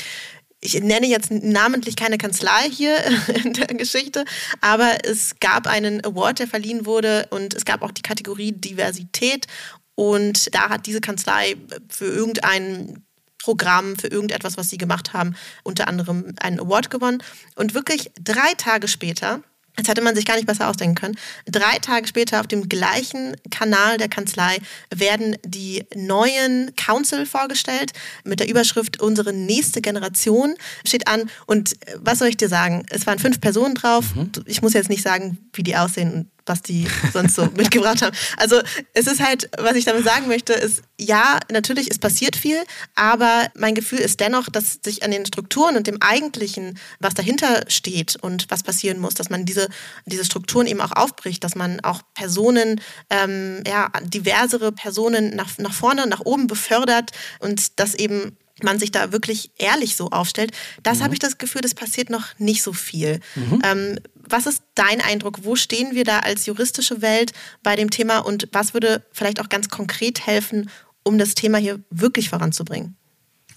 Ich 0.60 0.80
nenne 0.80 1.06
jetzt 1.06 1.30
namentlich 1.30 1.96
keine 1.96 2.18
Kanzlei 2.18 2.70
hier 2.70 2.96
in 3.44 3.52
der 3.52 3.66
Geschichte, 3.66 4.24
aber 4.60 4.98
es 5.04 5.40
gab 5.40 5.66
einen 5.66 6.04
Award, 6.04 6.38
der 6.38 6.46
verliehen 6.46 6.86
wurde 6.86 7.26
und 7.30 7.54
es 7.54 7.64
gab 7.64 7.82
auch 7.82 7.90
die 7.90 8.02
Kategorie 8.02 8.52
Diversität 8.52 9.46
und 9.94 10.54
da 10.54 10.68
hat 10.68 10.86
diese 10.86 11.00
Kanzlei 11.00 11.56
für 11.88 12.06
irgendein 12.06 13.04
Programm, 13.42 13.96
für 13.96 14.06
irgendetwas, 14.06 14.56
was 14.56 14.70
sie 14.70 14.78
gemacht 14.78 15.12
haben, 15.12 15.34
unter 15.64 15.88
anderem 15.88 16.34
einen 16.40 16.60
Award 16.60 16.90
gewonnen. 16.90 17.22
Und 17.56 17.74
wirklich 17.74 18.10
drei 18.22 18.54
Tage 18.56 18.88
später 18.88 19.42
das 19.76 19.88
hätte 19.88 20.02
man 20.02 20.14
sich 20.14 20.26
gar 20.26 20.36
nicht 20.36 20.46
besser 20.46 20.68
ausdenken 20.68 20.94
können. 20.94 21.16
Drei 21.46 21.78
Tage 21.78 22.06
später 22.06 22.40
auf 22.40 22.46
dem 22.46 22.68
gleichen 22.68 23.36
Kanal 23.50 23.96
der 23.96 24.08
Kanzlei 24.08 24.58
werden 24.94 25.36
die 25.44 25.84
neuen 25.94 26.74
Council 26.76 27.24
vorgestellt 27.24 27.92
mit 28.24 28.40
der 28.40 28.48
Überschrift 28.48 29.00
Unsere 29.00 29.32
nächste 29.32 29.80
Generation 29.80 30.54
steht 30.86 31.08
an. 31.08 31.30
Und 31.46 31.72
äh, 31.86 31.96
was 31.98 32.18
soll 32.18 32.28
ich 32.28 32.36
dir 32.36 32.48
sagen? 32.48 32.84
Es 32.90 33.06
waren 33.06 33.18
fünf 33.18 33.40
Personen 33.40 33.74
drauf. 33.74 34.14
Mhm. 34.14 34.30
Ich 34.46 34.62
muss 34.62 34.74
jetzt 34.74 34.90
nicht 34.90 35.02
sagen, 35.02 35.38
wie 35.54 35.62
die 35.62 35.76
aussehen 35.76 36.30
was 36.46 36.62
die 36.62 36.86
sonst 37.12 37.34
so 37.34 37.46
mitgebracht 37.56 38.02
haben. 38.02 38.16
Also 38.36 38.60
es 38.94 39.06
ist 39.06 39.20
halt, 39.20 39.50
was 39.58 39.76
ich 39.76 39.84
damit 39.84 40.04
sagen 40.04 40.28
möchte, 40.28 40.52
ist, 40.52 40.82
ja, 40.98 41.40
natürlich, 41.50 41.90
es 41.90 41.98
passiert 41.98 42.36
viel, 42.36 42.62
aber 42.94 43.48
mein 43.56 43.74
Gefühl 43.74 43.98
ist 43.98 44.20
dennoch, 44.20 44.48
dass 44.48 44.78
sich 44.84 45.02
an 45.02 45.10
den 45.10 45.26
Strukturen 45.26 45.76
und 45.76 45.86
dem 45.86 46.00
Eigentlichen, 46.00 46.78
was 47.00 47.14
dahinter 47.14 47.64
steht 47.68 48.16
und 48.16 48.46
was 48.50 48.62
passieren 48.62 48.98
muss, 48.98 49.14
dass 49.14 49.30
man 49.30 49.44
diese, 49.44 49.68
diese 50.06 50.24
Strukturen 50.24 50.66
eben 50.66 50.80
auch 50.80 50.92
aufbricht, 50.92 51.42
dass 51.44 51.54
man 51.54 51.80
auch 51.80 52.02
Personen, 52.14 52.80
ähm, 53.10 53.62
ja, 53.66 53.90
diversere 54.04 54.72
Personen 54.72 55.34
nach, 55.34 55.58
nach 55.58 55.72
vorne, 55.72 56.06
nach 56.06 56.20
oben 56.20 56.46
befördert 56.46 57.10
und 57.40 57.80
das 57.80 57.94
eben 57.94 58.36
man 58.62 58.78
sich 58.78 58.90
da 58.92 59.12
wirklich 59.12 59.50
ehrlich 59.58 59.96
so 59.96 60.10
aufstellt, 60.10 60.52
das 60.82 60.98
mhm. 60.98 61.04
habe 61.04 61.14
ich 61.14 61.20
das 61.20 61.38
Gefühl, 61.38 61.60
das 61.62 61.74
passiert 61.74 62.10
noch 62.10 62.26
nicht 62.38 62.62
so 62.62 62.72
viel. 62.72 63.20
Mhm. 63.34 63.62
Ähm, 63.64 63.98
was 64.28 64.46
ist 64.46 64.62
dein 64.74 65.00
Eindruck? 65.00 65.44
Wo 65.44 65.56
stehen 65.56 65.94
wir 65.94 66.04
da 66.04 66.20
als 66.20 66.46
juristische 66.46 67.02
Welt 67.02 67.32
bei 67.62 67.76
dem 67.76 67.90
Thema 67.90 68.18
und 68.18 68.48
was 68.52 68.74
würde 68.74 69.04
vielleicht 69.12 69.40
auch 69.40 69.48
ganz 69.48 69.68
konkret 69.68 70.26
helfen, 70.26 70.70
um 71.04 71.18
das 71.18 71.34
Thema 71.34 71.58
hier 71.58 71.80
wirklich 71.90 72.28
voranzubringen? 72.30 72.96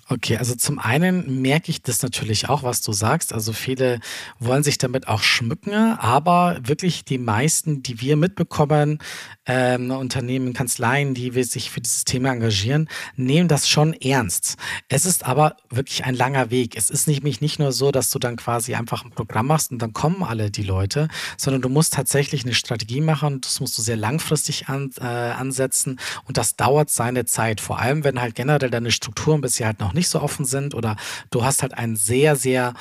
Okay, 0.08 0.38
also 0.38 0.54
zum 0.54 0.78
einen 0.78 1.41
merke 1.41 1.72
ich 1.72 1.82
das 1.82 2.04
natürlich 2.04 2.48
auch, 2.48 2.62
was 2.62 2.82
du 2.82 2.91
sagst. 2.91 3.34
Also 3.34 3.54
viele 3.54 4.00
wollen 4.38 4.62
sich 4.62 4.78
damit 4.78 5.08
auch 5.08 5.24
schmücken, 5.24 5.74
aber 5.74 6.60
wirklich 6.62 7.06
die 7.06 7.18
meisten, 7.18 7.82
die 7.82 8.00
wir 8.02 8.15
mitbekommen, 8.15 9.00
ähm, 9.48 9.89
Unternehmen, 9.89 10.54
Kanzleien, 10.54 11.15
die 11.15 11.32
sich 11.41 11.72
für 11.72 11.82
dieses 11.82 12.06
Thema 12.06 12.30
engagieren, 12.34 12.88
nehmen 13.15 13.48
das 13.48 13.68
schon 13.68 13.94
ernst. 13.94 14.58
Es 14.89 15.08
ist 15.08 15.26
aber 15.26 15.56
wirklich 15.72 16.06
ein 16.06 16.13
langer 16.13 16.52
Weg. 16.52 16.78
Es 16.78 16.91
ist 16.91 17.08
nämlich 17.08 17.41
nicht 17.41 17.58
nur 17.58 17.72
so, 17.72 17.91
dass 17.91 18.12
du 18.12 18.20
dann 18.20 18.36
quasi 18.36 18.76
einfach 18.76 19.04
ein 19.04 19.12
Programm 19.12 19.48
machst 19.48 19.72
und 19.72 19.82
dann 19.82 19.94
kommen 19.94 20.22
alle 20.22 20.52
die 20.52 20.63
Leute, 20.63 21.08
sondern 21.36 21.63
du 21.63 21.70
musst 21.70 21.94
tatsächlich 21.94 22.44
eine 22.44 22.54
Strategie 22.54 23.02
machen. 23.02 23.41
Das 23.41 23.60
musst 23.60 23.76
du 23.76 23.82
sehr 23.82 23.98
langfristig 23.98 24.68
an, 24.68 24.91
äh, 25.00 25.04
ansetzen 25.04 26.00
und 26.26 26.38
das 26.38 26.56
dauert 26.56 26.91
seine 26.91 27.26
Zeit. 27.26 27.60
Vor 27.60 27.80
allem, 27.80 28.04
wenn 28.04 28.22
halt 28.22 28.36
generell 28.36 28.70
deine 28.70 28.91
Strukturen 28.91 29.41
bisher 29.41 29.65
halt 29.65 29.80
noch 29.80 29.94
nicht 29.95 30.10
so 30.10 30.21
offen 30.21 30.45
sind 30.45 30.75
oder 30.75 30.95
du 31.31 31.43
hast 31.43 31.63
halt 31.63 31.73
ein 31.73 31.95
sehr, 31.95 32.36
sehr 32.36 32.73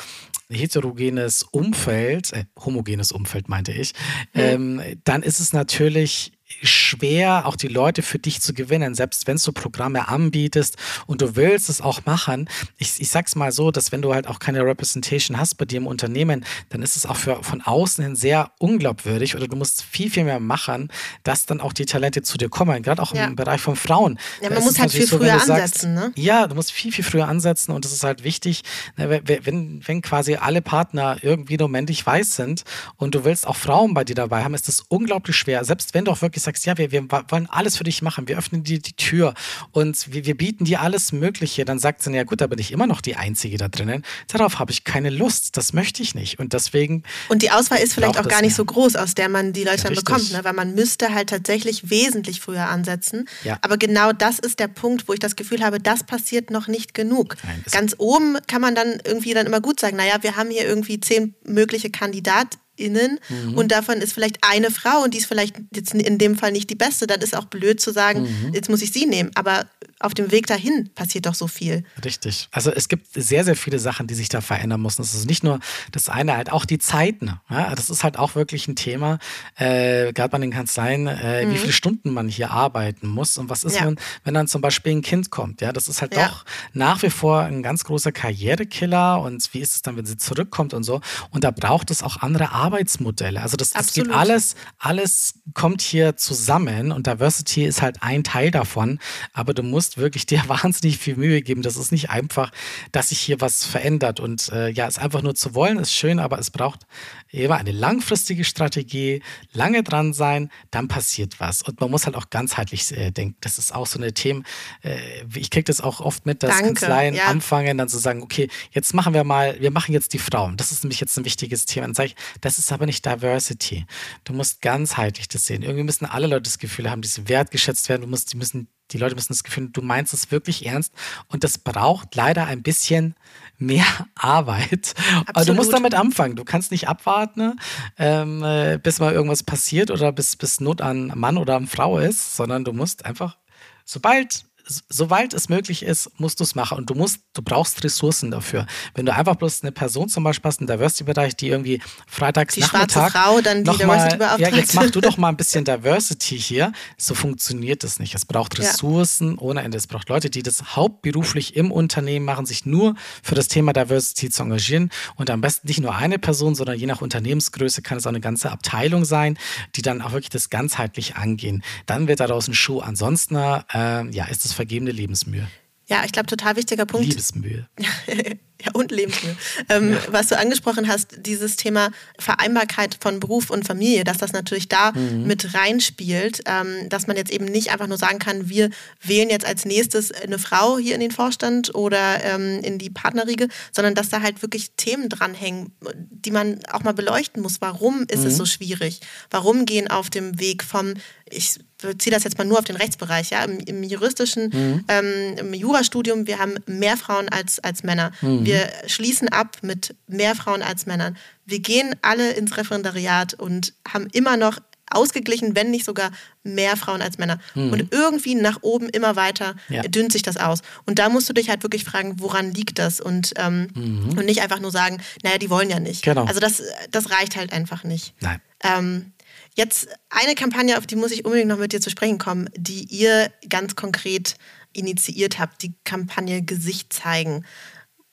heterogenes 0.51 1.43
Umfeld, 1.43 2.33
äh, 2.33 2.45
homogenes 2.59 3.13
Umfeld 3.13 3.49
meinte 3.49 3.73
ich, 3.73 3.95
mhm. 4.35 4.41
ähm, 4.41 4.83
dann 5.05 5.23
ist 5.23 5.41
es 5.41 5.53
natürlich 5.53 6.33
schwer, 6.63 7.47
auch 7.47 7.57
die 7.57 7.69
Leute 7.69 8.03
für 8.03 8.19
dich 8.19 8.41
zu 8.41 8.55
gewinnen, 8.55 8.95
selbst 8.95 9.27
wenn 9.27 9.37
du 9.37 9.53
Programme 9.53 10.09
anbietest 10.09 10.77
und 11.07 11.21
du 11.21 11.37
willst 11.37 11.69
es 11.69 11.81
auch 11.81 12.05
machen. 12.07 12.49
Ich, 12.79 13.01
ich 13.01 13.11
sag's 13.11 13.35
mal 13.35 13.53
so, 13.53 13.71
dass 13.71 13.93
wenn 13.93 14.03
du 14.03 14.15
halt 14.15 14.27
auch 14.27 14.39
keine 14.39 14.65
Representation 14.65 15.39
hast 15.39 15.57
bei 15.57 15.65
dir 15.65 15.79
im 15.79 15.87
Unternehmen, 15.87 16.45
dann 16.71 16.83
ist 16.83 16.97
es 16.97 17.07
auch 17.07 17.17
für, 17.17 17.43
von 17.43 17.61
außen 17.61 18.05
hin 18.05 18.17
sehr 18.17 18.53
unglaubwürdig 18.59 19.37
oder 19.37 19.49
du 19.49 19.57
musst 19.57 19.83
viel, 19.83 20.11
viel 20.11 20.25
mehr 20.25 20.41
machen, 20.41 20.89
dass 21.23 21.47
dann 21.47 21.61
auch 21.61 21.73
die 21.73 21.87
Talente 21.87 22.23
zu 22.23 22.39
dir 22.39 22.49
kommen, 22.49 22.83
gerade 22.83 23.03
auch 23.03 23.15
ja. 23.15 23.27
im 23.27 23.37
Bereich 23.37 23.61
von 23.61 23.77
Frauen. 23.77 24.19
Ja, 24.41 24.51
man 24.51 24.63
muss 24.63 24.79
halt 24.79 24.93
viel 24.93 25.07
so, 25.07 25.19
früher 25.19 25.35
ansetzen, 25.35 25.57
sagst, 25.57 25.85
ne? 25.85 26.13
Ja, 26.17 26.47
du 26.47 26.55
musst 26.55 26.73
viel, 26.73 26.93
viel 26.93 27.05
früher 27.05 27.29
ansetzen 27.29 27.73
und 27.73 27.85
das 27.85 27.93
ist 27.93 28.05
halt 28.05 28.25
wichtig, 28.25 28.63
ne, 28.97 29.23
wenn, 29.25 29.83
wenn 29.87 30.03
quasi 30.03 30.37
alle 30.37 30.63
Partner 30.63 31.17
irgendwie 31.23 31.57
nur 31.57 31.69
männlich 31.69 32.05
weiß 32.05 32.37
sind 32.37 32.65
und 32.97 33.15
du 33.15 33.25
willst 33.25 33.47
auch 33.47 33.57
Frauen 33.57 33.95
bei 33.95 34.05
dir 34.05 34.15
dabei 34.15 34.45
haben, 34.45 34.55
ist 34.55 34.69
das 34.69 34.85
unglaublich 34.89 35.37
schwer, 35.37 35.65
selbst 35.65 35.95
wenn 35.95 36.05
du 36.05 36.13
auch 36.13 36.23
wirklich 36.23 36.44
sagst, 36.45 36.67
ja, 36.67 36.77
wir, 36.79 36.93
wir 36.93 37.07
wollen 37.29 37.49
alles 37.51 37.77
für 37.77 37.85
dich 37.85 38.03
machen, 38.03 38.29
wir 38.29 38.39
öffnen 38.39 38.63
dir 38.63 38.79
die 38.79 38.93
Tür 38.93 39.35
und 39.73 40.13
wir, 40.13 40.25
wir 40.27 40.37
bieten 40.37 40.65
dir 40.65 40.81
alles 40.81 41.13
Mögliche, 41.13 41.65
dann 41.65 41.79
sagt 41.79 42.03
sie, 42.03 42.13
ja 42.13 42.25
gut, 42.25 42.41
da 42.41 42.47
bin 42.47 42.59
ich 42.59 42.73
immer 42.73 42.87
noch 42.87 43.01
die 43.01 43.17
Einzige 43.17 43.57
da 43.59 43.69
drinnen. 43.69 44.05
Darauf 44.29 44.59
habe 44.59 44.73
ich 44.73 44.85
keine 44.85 45.11
Lust, 45.11 45.57
das 45.57 45.73
möchte 45.73 46.03
ich 46.03 46.15
nicht. 46.15 46.39
Und 46.39 46.53
deswegen. 46.53 47.03
Und 47.29 47.43
die 47.43 47.51
Auswahl 47.51 47.79
ist 47.81 47.95
vielleicht 47.95 48.19
auch 48.19 48.29
gar 48.29 48.43
nicht 48.43 48.51
mehr. 48.51 48.57
so 48.57 48.65
groß, 48.65 48.97
aus 48.97 49.15
der 49.15 49.29
man 49.29 49.53
die 49.53 49.65
Leute 49.65 49.79
ja, 49.79 49.85
dann 49.85 49.95
bekommt, 49.95 50.33
ne? 50.33 50.45
weil 50.45 50.53
man 50.53 50.75
müsste 50.75 51.15
halt 51.15 51.31
tatsächlich 51.31 51.91
wesentlich 51.91 52.41
früher 52.41 52.69
ansetzen. 52.69 53.29
Ja. 53.43 53.59
Aber 53.63 53.77
genau 53.77 54.13
das 54.13 54.39
ist 54.39 54.59
der 54.59 54.69
Punkt, 54.69 55.09
wo 55.09 55.13
ich 55.13 55.21
das 55.21 55.37
Gefühl 55.37 55.65
habe, 55.65 55.81
das 55.81 56.05
passiert 56.05 56.51
noch 56.51 56.69
nicht 56.69 56.95
genug. 56.95 57.37
Nein, 57.43 57.65
Ganz 57.71 57.95
oben 57.99 58.39
kann 58.47 58.61
man 58.61 58.75
dann 58.75 59.01
irgendwie 59.05 59.35
dann 59.35 59.47
immer 59.47 59.61
gut 59.61 59.81
sagen, 59.81 59.97
naja, 59.97 60.23
wir 60.23 60.37
haben 60.37 60.51
hier 60.51 60.65
irgendwie 60.65 61.01
zehn 61.01 61.35
mögliche 61.45 61.91
Kandidaten 61.91 62.59
innen 62.77 63.21
mhm. 63.29 63.55
und 63.55 63.73
davon 63.73 64.01
ist 64.01 64.13
vielleicht 64.13 64.39
eine 64.43 64.71
Frau 64.71 65.03
und 65.03 65.15
die 65.15 65.19
ist 65.19 65.27
vielleicht 65.27 65.57
jetzt 65.75 65.95
in 65.95 66.19
dem 66.19 66.37
Fall 66.37 66.53
nicht 66.53 66.71
die 66.71 66.75
beste, 66.75 67.07
dann 67.07 67.21
ist 67.21 67.37
auch 67.37 67.45
blöd 67.45 67.81
zu 67.81 67.93
sagen, 67.93 68.23
mhm. 68.23 68.55
jetzt 68.55 68.69
muss 68.69 68.83
ich 68.83 68.93
sie 68.93 69.07
nehmen. 69.07 69.31
Aber 69.35 69.67
auf 70.05 70.15
dem 70.15 70.31
Weg 70.31 70.47
dahin 70.47 70.91
passiert 70.95 71.27
doch 71.27 71.35
so 71.35 71.47
viel. 71.47 71.85
Richtig. 72.05 72.49
Also 72.51 72.71
es 72.71 72.89
gibt 72.89 73.13
sehr, 73.15 73.45
sehr 73.45 73.57
viele 73.57 73.79
Sachen, 73.79 74.07
die 74.07 74.15
sich 74.15 74.29
da 74.29 74.41
verändern 74.41 74.81
müssen. 74.81 75.03
Es 75.03 75.15
ist 75.15 75.27
nicht 75.27 75.45
nur 75.45 75.61
das 75.93 76.09
eine, 76.09 76.37
halt 76.37 76.51
auch 76.51 76.65
die 76.65 76.79
Zeiten. 76.79 77.39
Ja? 77.51 77.75
Das 77.75 77.91
ist 77.91 78.05
halt 78.05 78.19
auch 78.19 78.35
wirklich 78.35 78.69
ein 78.69 78.77
Thema, 78.77 79.19
äh, 79.57 80.13
gerade 80.13 80.31
bei 80.31 80.39
den 80.39 80.51
Kanzleien, 80.51 81.07
äh, 81.07 81.45
mhm. 81.45 81.53
wie 81.53 81.59
viele 81.59 81.73
Stunden 81.73 82.13
man 82.13 82.29
hier 82.29 82.51
arbeiten 82.51 83.09
muss 83.09 83.37
und 83.37 83.51
was 83.51 83.65
ist, 83.65 83.77
ja. 83.77 83.87
wenn, 83.87 83.97
wenn 84.25 84.35
dann 84.35 84.49
zum 84.49 84.61
Beispiel 84.61 84.93
ein 84.93 85.03
Kind 85.03 85.31
kommt. 85.31 85.61
Ja, 85.61 85.73
das 85.73 85.89
ist 85.89 86.01
halt 86.01 86.17
ja. 86.17 86.29
doch 86.29 86.45
nach 86.73 87.03
wie 87.03 87.11
vor 87.11 87.41
ein 87.41 87.63
ganz 87.63 87.85
großer 87.85 88.13
Karrierekiller 88.13 89.21
und 89.21 89.53
wie 89.53 89.61
ist 89.61 89.75
es 89.75 89.83
dann, 89.83 89.97
wenn 89.97 90.07
sie 90.07 90.17
zurückkommt 90.17 90.75
und 90.75 90.85
so. 90.85 91.01
Und 91.31 91.45
da 91.45 91.51
braucht 91.51 91.91
es 91.91 92.03
auch 92.03 92.19
andere. 92.19 92.53
Arbeitsmodelle. 92.55 93.41
Also 93.43 93.57
das, 93.57 93.71
das 93.71 93.93
geht 93.93 94.11
alles, 94.11 94.55
alles 94.79 95.41
kommt 95.55 95.83
hier 95.83 96.17
zusammen 96.17 96.93
und 96.93 97.07
Diversity 97.07 97.65
ist 97.65 97.83
halt 97.83 97.99
ein 98.01 98.25
Teil 98.25 98.51
davon. 98.51 98.99
Aber 99.33 99.55
du 99.55 99.63
musst 99.63 99.94
musst 99.95 99.99
wirklich 99.99 100.27
dir 100.27 100.43
wahnsinnig 100.49 100.99
viel 100.99 101.17
Mühe 101.17 101.43
geben. 101.43 101.63
Das 101.63 101.77
ist 101.77 101.93
nicht 101.93 102.11
einfach, 102.11 102.51
dass 102.93 103.09
sich 103.11 103.21
hier 103.21 103.41
was 103.41 103.65
verändert. 103.65 104.21
Und 104.21 104.51
äh, 104.51 104.69
ja, 104.71 104.87
es 104.87 104.99
einfach 104.99 105.23
nur 105.23 105.35
zu 105.35 105.55
wollen, 105.55 105.79
ist 105.79 105.93
schön, 105.93 106.19
aber 106.19 106.39
es 106.39 106.51
braucht 106.51 106.87
immer 107.31 107.57
eine 107.57 107.73
langfristige 107.73 108.45
Strategie, 108.45 109.23
lange 109.53 109.83
dran 109.83 110.13
sein, 110.13 110.51
dann 110.71 110.89
passiert 110.89 111.41
was. 111.41 111.63
Und 111.63 111.81
man 111.81 111.91
muss 111.91 112.07
halt 112.07 112.17
auch 112.17 112.31
ganzheitlich 112.31 112.97
äh, 112.97 113.11
denken. 113.11 113.37
Das 113.41 113.59
ist 113.59 113.75
auch 113.75 113.87
so 113.87 113.99
eine 113.99 114.13
Themen. 114.13 114.45
Äh, 114.83 114.99
ich 115.35 115.51
kriege 115.51 115.65
das 115.65 115.81
auch 115.81 116.01
oft 116.01 116.27
mit, 116.27 116.43
dass 116.43 116.51
Danke, 116.51 116.67
Kanzleien 116.67 117.15
ja. 117.15 117.27
anfangen, 117.27 117.79
dann 117.79 117.89
zu 117.89 117.99
sagen, 117.99 118.23
okay, 118.23 118.49
jetzt 118.71 118.95
machen 118.95 119.15
wir 119.15 119.25
mal, 119.25 119.61
wir 119.61 119.71
machen 119.71 119.93
jetzt 119.93 120.13
die 120.13 120.19
Frauen. 120.19 120.57
Das 120.57 120.73
ist 120.73 120.85
nämlich 120.85 121.01
jetzt 121.01 121.17
ein 121.17 121.25
wichtiges 121.25 121.67
Thema. 121.67 121.87
Dann 121.87 121.95
sage 121.95 122.09
ich, 122.09 122.17
das 122.41 122.59
ist 122.59 122.73
aber 122.73 122.87
nicht 122.87 123.05
Diversity. 123.05 123.87
Du 124.25 124.33
musst 124.33 124.63
ganzheitlich 124.63 125.29
das 125.29 125.47
sehen. 125.47 125.63
Irgendwie 125.63 125.85
müssen 125.85 126.07
alle 126.07 126.27
Leute 126.27 126.43
das 126.43 126.59
Gefühl 126.59 126.91
haben, 126.91 127.03
dass 127.03 127.15
sie 127.15 127.29
wertgeschätzt 127.29 127.89
werden. 127.89 128.03
Du 128.03 128.09
musst, 128.09 128.33
die 128.33 128.37
müssen 128.37 128.69
die 128.91 128.99
Leute 128.99 129.15
müssen 129.15 129.33
das 129.33 129.45
Gefühl, 129.45 129.71
du 129.71 129.83
meinst 129.83 130.13
es 130.13 130.31
wirklich 130.31 130.67
ernst 130.67 130.93
und 131.29 131.45
das 131.45 131.59
braucht 131.59 132.15
leider 132.15 132.47
ein 132.47 132.63
bisschen 132.63 133.15
mehr 133.59 133.87
Arbeit. 134.15 134.95
Absolut. 134.97 135.29
Aber 135.29 135.45
du 135.45 135.55
musst 135.55 135.73
damit 135.73 135.95
anfangen. 135.95 136.37
Du 136.37 136.45
kannst 136.45 136.71
nicht 136.71 136.89
abwarten, 136.89 137.59
ähm, 137.99 138.43
äh, 138.43 138.79
bis 138.83 139.01
mal 139.01 139.13
irgendwas 139.13 139.43
passiert 139.43 139.91
oder 139.91 140.13
bis, 140.13 140.37
bis 140.37 140.61
Not 140.61 140.81
an 140.81 141.13
Mann 141.15 141.39
oder 141.39 141.57
an 141.57 141.67
Frau 141.67 141.99
ist, 141.99 142.37
sondern 142.37 142.65
du 142.65 142.73
musst 142.73 143.05
einfach, 143.05 143.39
sobald 143.85 144.45
soweit 144.89 145.35
es 145.35 145.49
möglich 145.49 145.83
ist, 145.83 146.11
musst 146.19 146.41
du 146.41 146.45
es 146.45 146.55
machen. 146.55 146.79
Und 146.79 146.91
du 146.91 146.95
musst, 146.95 147.21
du 147.35 147.43
brauchst 147.43 147.83
Ressourcen 147.85 148.31
dafür. 148.31 148.67
Wenn 148.95 149.07
du 149.07 149.15
einfach 149.15 149.37
bloß 149.37 149.63
eine 149.63 149.73
Person 149.73 150.09
zum 150.09 150.25
Beispiel 150.25 150.49
hast, 150.49 150.61
im 150.61 150.67
Diversity-Bereich, 150.67 151.37
die 151.37 151.49
irgendwie 151.49 151.81
freitags 152.07 152.55
die 152.55 152.61
Nachmittag 152.61 153.13
Frau, 153.13 153.41
dann 153.41 153.65
die 153.65 153.71
noch 153.71 153.85
mal, 153.85 154.19
ja, 154.39 154.49
jetzt 154.49 154.75
mach 154.75 154.91
du 154.91 155.01
doch 155.01 155.17
mal 155.17 155.29
ein 155.29 155.37
bisschen 155.45 155.65
Diversity 155.65 156.39
hier. 156.39 156.73
So 156.97 157.15
funktioniert 157.15 157.85
das 157.85 157.99
nicht. 157.99 158.15
Es 158.15 158.25
braucht 158.25 158.59
Ressourcen 158.59 159.33
ja. 159.33 159.39
ohne 159.39 159.63
Ende. 159.63 159.77
Es 159.77 159.87
braucht 159.87 160.09
Leute, 160.09 160.31
die 160.31 160.43
das 160.43 160.77
hauptberuflich 160.77 161.57
im 161.57 161.71
Unternehmen 161.71 162.25
machen, 162.25 162.47
sich 162.47 162.65
nur 162.65 162.95
für 163.23 163.35
das 163.35 163.49
Thema 163.49 163.73
Diversity 163.73 164.31
zu 164.31 164.43
engagieren. 164.43 164.91
Und 165.17 165.31
am 165.31 165.41
besten 165.41 165.69
nicht 165.69 165.81
nur 165.81 165.95
eine 165.95 166.19
Person, 166.19 166.55
sondern 166.55 166.79
je 166.79 166.87
nach 166.87 167.03
Unternehmensgröße 167.03 167.83
kann 167.83 167.99
es 167.99 168.07
auch 168.07 168.11
eine 168.11 168.21
ganze 168.21 168.51
Abteilung 168.51 169.05
sein, 169.05 169.39
die 169.75 169.83
dann 169.83 170.01
auch 170.01 170.13
wirklich 170.13 170.31
das 170.31 170.49
ganzheitlich 170.49 171.17
angehen. 171.17 171.63
Dann 171.87 172.09
wird 172.09 172.21
daraus 172.21 172.49
ein 172.49 172.55
Schuh. 172.55 172.81
Ansonsten, 172.81 173.37
äh, 173.37 174.11
ja, 174.11 174.25
ist 174.27 174.45
es 174.45 174.54
vergebene 174.55 174.91
Lebensmühe. 174.91 175.47
Ja, 175.87 176.05
ich 176.05 176.13
glaube, 176.13 176.27
total 176.27 176.57
wichtiger 176.57 176.87
Punkt. 176.87 177.07
Liebesmühe. 177.07 177.69
ja, 178.63 178.71
und 178.73 178.91
Lebensmühe. 178.91 179.37
Ähm, 179.69 179.93
ja. 179.93 179.99
Was 180.09 180.29
du 180.29 180.39
angesprochen 180.39 180.89
hast, 180.89 181.27
dieses 181.27 181.57
Thema 181.57 181.91
Vereinbarkeit 182.19 182.97
von 183.01 183.21
Beruf 183.21 183.51
und 183.51 183.67
Familie, 183.67 184.05
dass 184.05 184.19
das 184.19 184.33
natürlich 184.33 184.69
da 184.69 184.93
mhm. 184.93 185.27
mit 185.27 185.55
reinspielt, 185.55 186.43
ähm, 186.47 186.89
dass 186.89 187.07
man 187.07 187.17
jetzt 187.17 187.33
eben 187.33 187.47
nicht 187.47 187.71
einfach 187.73 187.87
nur 187.87 187.99
sagen 187.99 188.19
kann, 188.19 188.49
wir 188.49 188.71
wählen 189.03 189.29
jetzt 189.29 189.45
als 189.47 189.65
nächstes 189.65 190.13
eine 190.13 190.39
Frau 190.39 190.79
hier 190.79 190.95
in 190.95 191.01
den 191.01 191.11
Vorstand 191.11 191.75
oder 191.75 192.23
ähm, 192.25 192.61
in 192.63 192.79
die 192.79 192.91
Partnerriege, 192.91 193.49
sondern 193.73 193.95
dass 193.95 194.09
da 194.09 194.23
halt 194.23 194.43
wirklich 194.43 194.73
Themen 194.77 195.09
dranhängen, 195.09 195.73
die 196.11 196.31
man 196.31 196.61
auch 196.71 196.85
mal 196.85 196.95
beleuchten 196.95 197.43
muss. 197.43 197.61
Warum 197.61 198.05
ist 198.09 198.21
mhm. 198.21 198.27
es 198.27 198.37
so 198.37 198.47
schwierig? 198.47 199.01
Warum 199.31 199.67
gehen 199.67 199.89
auf 199.89 200.11
dem 200.11 200.39
Weg 200.39 200.63
vom, 200.63 200.95
ich 201.29 201.59
beziehe 201.81 202.15
das 202.15 202.25
jetzt 202.25 202.39
mal 202.39 202.45
nur 202.45 202.59
auf 202.59 202.65
den 202.65 202.77
Rechtsbereich, 202.77 203.31
ja, 203.31 203.45
im, 203.45 203.59
im 203.61 203.83
juristischen, 203.83 204.51
mhm. 204.53 204.85
ähm, 204.89 205.37
im 205.37 205.55
Jurastudium, 205.55 206.27
wir 206.27 206.39
haben 206.39 206.55
mehr 206.67 206.97
Frauen 206.97 207.29
als, 207.29 207.59
als 207.61 207.83
Männer. 207.83 208.13
Mhm. 208.45 208.49
Wir 208.49 208.71
schließen 208.87 209.29
ab 209.29 209.59
mit 209.63 209.95
mehr 210.07 210.35
Frauen 210.35 210.63
als 210.63 210.87
Männern. 210.87 211.17
Wir 211.45 211.61
gehen 211.61 211.95
alle 212.03 212.33
ins 212.33 212.57
Referendariat 212.57 213.35
und 213.35 213.75
haben 213.87 214.07
immer 214.13 214.37
noch 214.37 214.61
ausgeglichen, 214.91 215.57
wenn 215.57 215.71
nicht 215.71 215.85
sogar 215.85 216.11
mehr 216.43 216.77
Frauen 216.77 217.03
als 217.03 217.19
Männer. 217.19 217.41
Mhm. 217.55 217.73
Und 217.73 217.93
irgendwie 217.93 218.35
nach 218.35 218.59
oben 218.63 218.89
immer 218.91 219.17
weiter 219.17 219.57
ja. 219.69 219.83
dünnt 219.83 220.13
sich 220.13 220.23
das 220.23 220.37
aus. 220.37 220.61
Und 220.87 220.99
da 220.99 221.09
musst 221.09 221.29
du 221.29 221.33
dich 221.33 221.49
halt 221.49 221.63
wirklich 221.63 221.85
fragen, 221.85 222.21
woran 222.21 222.53
liegt 222.53 222.79
das? 222.79 223.01
Und, 223.01 223.33
ähm, 223.37 223.69
mhm. 223.75 224.19
und 224.19 224.27
nicht 224.27 224.43
einfach 224.43 224.61
nur 224.61 224.71
sagen, 224.71 224.99
naja, 225.23 225.39
die 225.39 225.51
wollen 225.51 225.71
ja 225.71 225.81
nicht. 225.81 226.03
Genau. 226.03 226.25
Also 226.25 226.39
das, 226.39 226.63
das 226.91 227.11
reicht 227.11 227.37
halt 227.37 227.53
einfach 227.53 227.83
nicht. 227.83 228.15
Nein. 228.21 228.41
Ähm, 228.63 229.13
Jetzt 229.57 229.89
eine 230.11 230.35
Kampagne, 230.35 230.77
auf 230.77 230.87
die 230.87 230.97
muss 230.97 231.13
ich 231.13 231.25
unbedingt 231.25 231.49
noch 231.49 231.59
mit 231.59 231.73
dir 231.73 231.81
zu 231.81 231.91
sprechen 231.91 232.19
kommen, 232.19 232.51
die 232.57 232.85
ihr 232.85 233.31
ganz 233.49 233.77
konkret 233.77 234.35
initiiert 234.73 235.39
habt, 235.39 235.63
die 235.63 235.75
Kampagne 235.85 236.43
Gesicht 236.43 236.93
zeigen. 236.93 237.45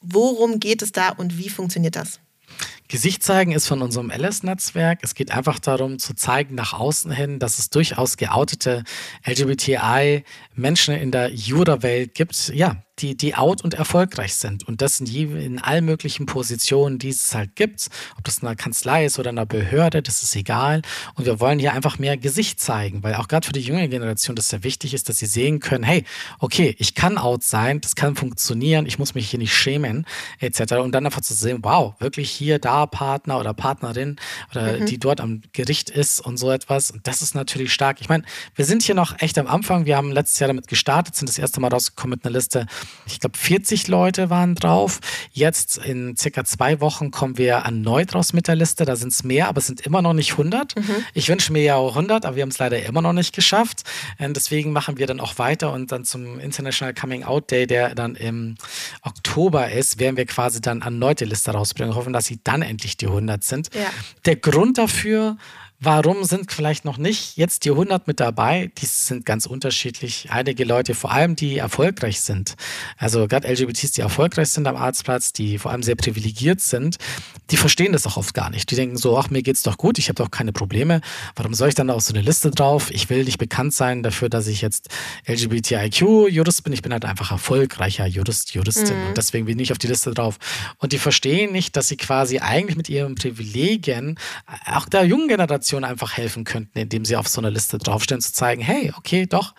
Worum 0.02 0.60
geht 0.60 0.82
es 0.82 0.92
da 0.92 1.10
und 1.10 1.38
wie 1.38 1.50
funktioniert 1.50 1.96
das? 1.96 2.20
Gesicht 2.88 3.24
zeigen 3.24 3.54
ist 3.54 3.68
von 3.68 3.82
unserem 3.82 4.12
LS-Netzwerk. 4.12 5.00
Es 5.02 5.16
geht 5.16 5.32
einfach 5.32 5.60
darum, 5.60 5.98
zu 5.98 6.14
zeigen 6.14 6.56
nach 6.56 6.74
außen 6.74 7.10
hin, 7.10 7.40
dass 7.40 7.58
es 7.58 7.70
durchaus 7.70 8.18
geoutete 8.18 8.84
LGBTI-Menschen 9.26 10.96
in 10.96 11.12
der 11.12 11.32
Jura-Welt 11.32 12.16
gibt, 12.16 12.50
ja, 12.50 12.84
die, 13.02 13.16
die 13.16 13.36
out 13.36 13.64
und 13.64 13.74
erfolgreich 13.74 14.36
sind. 14.36 14.68
Und 14.68 14.82
das 14.82 14.98
sind 14.98 15.10
je 15.10 15.24
in 15.24 15.60
allen 15.60 15.86
möglichen 15.86 16.26
Positionen, 16.26 17.00
die 17.00 17.10
es 17.10 17.34
halt 17.34 17.56
gibt. 17.56 17.90
Ob 18.18 18.24
das 18.24 18.40
in 18.40 18.48
einer 18.48 18.56
Kanzlei 18.56 19.06
ist 19.06 19.20
oder 19.20 19.30
in 19.30 19.38
einer 19.38 19.46
Behörde, 19.46 20.02
das 20.02 20.24
ist 20.24 20.36
egal. 20.36 20.82
Und 21.16 21.26
wir 21.26 21.40
wollen 21.40 21.60
hier 21.60 21.74
einfach 21.74 22.00
mehr 22.00 22.18
Gesicht 22.18 22.60
zeigen, 22.60 23.04
weil 23.04 23.16
auch 23.16 23.28
gerade 23.28 23.46
für 23.46 23.54
die 23.54 23.62
junge 23.62 23.88
Generation 23.90 24.36
das 24.36 24.50
sehr 24.50 24.64
wichtig 24.64 24.94
ist, 24.94 25.10
dass 25.10 25.20
sie 25.20 25.26
sehen 25.26 25.60
können, 25.60 25.84
hey, 25.84 26.06
okay, 26.40 26.76
ich 26.80 26.96
kann 26.96 27.18
out 27.18 27.44
sein, 27.44 27.82
das 27.82 27.96
kann 27.96 28.16
funktionieren, 28.16 28.86
ich 28.86 29.00
muss 29.00 29.16
mich 29.16 29.30
hier 29.30 29.40
nicht 29.40 29.56
schämen, 29.56 30.06
etc. 30.40 30.74
Und 30.76 30.94
dann 30.94 31.06
einfach 31.06 31.22
zu 31.22 31.34
sehen, 31.34 31.60
wow, 31.62 31.96
wirklich 32.00 32.30
hier, 32.32 32.60
da 32.60 32.86
Partner 32.86 33.40
oder 33.40 33.54
Partnerin 33.54 34.18
oder 34.52 34.80
mhm. 34.80 34.86
die 34.86 35.00
dort 35.00 35.22
am 35.22 35.42
Gericht 35.54 35.90
ist 35.90 36.20
und 36.20 36.38
so 36.38 36.52
etwas. 36.52 36.92
Und 36.92 37.08
das 37.08 37.22
ist 37.22 37.36
natürlich 37.36 37.74
stark. 37.74 38.02
Ich 38.02 38.10
meine, 38.10 38.24
wir 38.56 38.66
sind 38.66 38.84
hier 38.84 38.96
noch 38.96 39.20
echt 39.20 39.38
am 39.38 39.48
Anfang. 39.48 39.86
Wir 39.86 39.98
haben 39.98 40.12
letztes 40.12 40.40
Jahr 40.40 40.48
damit 40.48 40.68
gestartet, 40.68 41.16
sind 41.16 41.30
das 41.30 41.38
erste 41.38 41.60
Mal 41.60 41.70
rausgekommen 41.70 42.18
mit 42.18 42.26
einer 42.26 42.34
Liste 42.34 42.68
ich 43.06 43.20
glaube, 43.20 43.38
40 43.38 43.88
Leute 43.88 44.30
waren 44.30 44.56
drauf. 44.56 45.00
Jetzt 45.32 45.78
in 45.78 46.16
circa 46.16 46.44
zwei 46.46 46.80
Wochen 46.80 47.12
kommen 47.12 47.38
wir 47.38 47.54
erneut 47.54 48.16
raus 48.16 48.34
mit 48.34 48.48
der 48.48 48.56
Liste. 48.56 48.86
Da 48.86 48.96
sind 48.96 49.14
es 49.14 49.24
mehr, 49.24 49.48
aber 49.48 49.60
es 49.60 49.68
sind 49.68 49.82
immer 49.82 50.02
noch 50.02 50.14
nicht 50.14 50.32
100. 50.32 50.76
Mhm. 50.76 50.96
Ich 51.14 51.30
wünsche 51.30 51.52
mir 51.52 51.64
ja 51.64 51.76
auch 51.76 51.96
100, 51.96 52.26
aber 52.26 52.36
wir 52.36 52.44
haben 52.44 52.50
es 52.50 52.60
leider 52.60 52.82
immer 52.84 53.02
noch 53.02 53.14
nicht 53.14 53.34
geschafft. 53.34 53.84
Und 54.20 54.36
deswegen 54.36 54.72
machen 54.72 54.98
wir 54.98 55.08
dann 55.08 55.20
auch 55.20 55.38
weiter 55.38 55.74
und 55.74 55.92
dann 55.92 56.06
zum 56.06 56.40
International 56.40 56.94
Coming 56.94 57.24
Out 57.24 57.52
Day, 57.52 57.68
der 57.68 57.96
dann 57.96 58.16
im 58.16 58.56
Oktober 59.02 59.72
ist, 59.72 60.00
werden 60.00 60.18
wir 60.18 60.26
quasi 60.26 60.62
dann 60.62 60.82
erneut 60.82 61.20
die 61.20 61.26
Liste 61.26 61.52
rausbringen. 61.52 61.96
Hoffen, 61.96 62.14
dass 62.14 62.26
sie 62.26 62.40
dann 62.44 62.62
endlich 62.62 62.98
die 62.98 63.08
100 63.08 63.44
sind. 63.44 63.70
Ja. 63.74 63.90
Der 64.26 64.36
Grund 64.36 64.78
dafür 64.78 65.38
Warum 65.84 66.24
sind 66.26 66.52
vielleicht 66.52 66.86
noch 66.86 67.00
nicht 67.00 67.38
jetzt 67.38 67.66
die 67.66 67.72
100 67.72 68.06
mit 68.06 68.20
dabei? 68.20 68.70
Die 68.78 68.86
sind 68.86 69.26
ganz 69.26 69.48
unterschiedlich. 69.48 70.28
Einige 70.30 70.64
Leute, 70.64 70.94
vor 70.94 71.12
allem 71.12 71.36
die 71.36 71.58
erfolgreich 71.58 72.22
sind, 72.22 72.54
also 72.98 73.28
gerade 73.28 73.52
LGBTs, 73.52 73.94
die 73.94 74.02
erfolgreich 74.02 74.50
sind 74.50 74.68
am 74.68 74.76
Arztplatz, 74.76 75.34
die 75.34 75.58
vor 75.58 75.72
allem 75.72 75.82
sehr 75.82 75.96
privilegiert 75.96 76.62
sind, 76.62 76.98
die 77.50 77.58
verstehen 77.58 77.94
das 77.94 78.06
auch 78.06 78.18
oft 78.18 78.36
gar 78.36 78.52
nicht. 78.52 78.70
Die 78.70 78.76
denken 78.76 78.96
so, 78.96 79.18
ach, 79.18 79.32
mir 79.32 79.42
geht's 79.42 79.64
doch 79.64 79.76
gut, 79.76 79.98
ich 79.98 80.08
habe 80.08 80.18
doch 80.18 80.30
keine 80.30 80.54
Probleme. 80.54 81.02
Warum 81.36 81.56
soll 81.56 81.70
ich 81.70 81.76
dann 81.76 81.90
auf 81.90 82.04
so 82.04 82.14
eine 82.14 82.22
Liste 82.22 82.52
drauf? 82.52 82.92
Ich 82.92 83.10
will 83.10 83.24
nicht 83.24 83.40
bekannt 83.40 83.74
sein 83.74 84.04
dafür, 84.04 84.30
dass 84.30 84.46
ich 84.46 84.62
jetzt 84.62 84.90
LGBTIQ-Jurist 85.28 86.64
bin. 86.64 86.74
Ich 86.74 86.84
bin 86.84 86.94
halt 86.94 87.06
einfach 87.06 87.32
erfolgreicher 87.32 88.06
Jurist, 88.06 88.54
Juristin. 88.54 89.02
Mhm. 89.02 89.08
Und 89.08 89.18
deswegen 89.18 89.48
bin 89.48 89.58
ich 89.58 89.72
auf 89.72 89.80
die 89.80 89.88
Liste 89.88 90.14
drauf. 90.14 90.38
Und 90.78 90.94
die 90.94 91.00
verstehen 91.00 91.52
nicht, 91.52 91.76
dass 91.76 91.88
sie 91.88 91.98
quasi 91.98 92.38
eigentlich 92.38 92.78
mit 92.78 92.88
ihren 92.88 93.16
Privilegien 93.16 94.20
auch 94.68 94.88
der 94.88 95.06
jungen 95.06 95.28
Generation 95.28 95.71
Generation 95.72 95.84
einfach 95.84 96.18
helfen 96.18 96.44
könnten, 96.44 96.78
indem 96.78 97.06
sie 97.06 97.16
auf 97.16 97.28
so 97.28 97.40
einer 97.42 97.50
Liste 97.50 97.78
draufstehen, 97.78 98.22
zu 98.22 98.34
zeigen, 98.34 98.62
hey, 98.62 98.92
okay, 98.98 99.26
doch, 99.26 99.54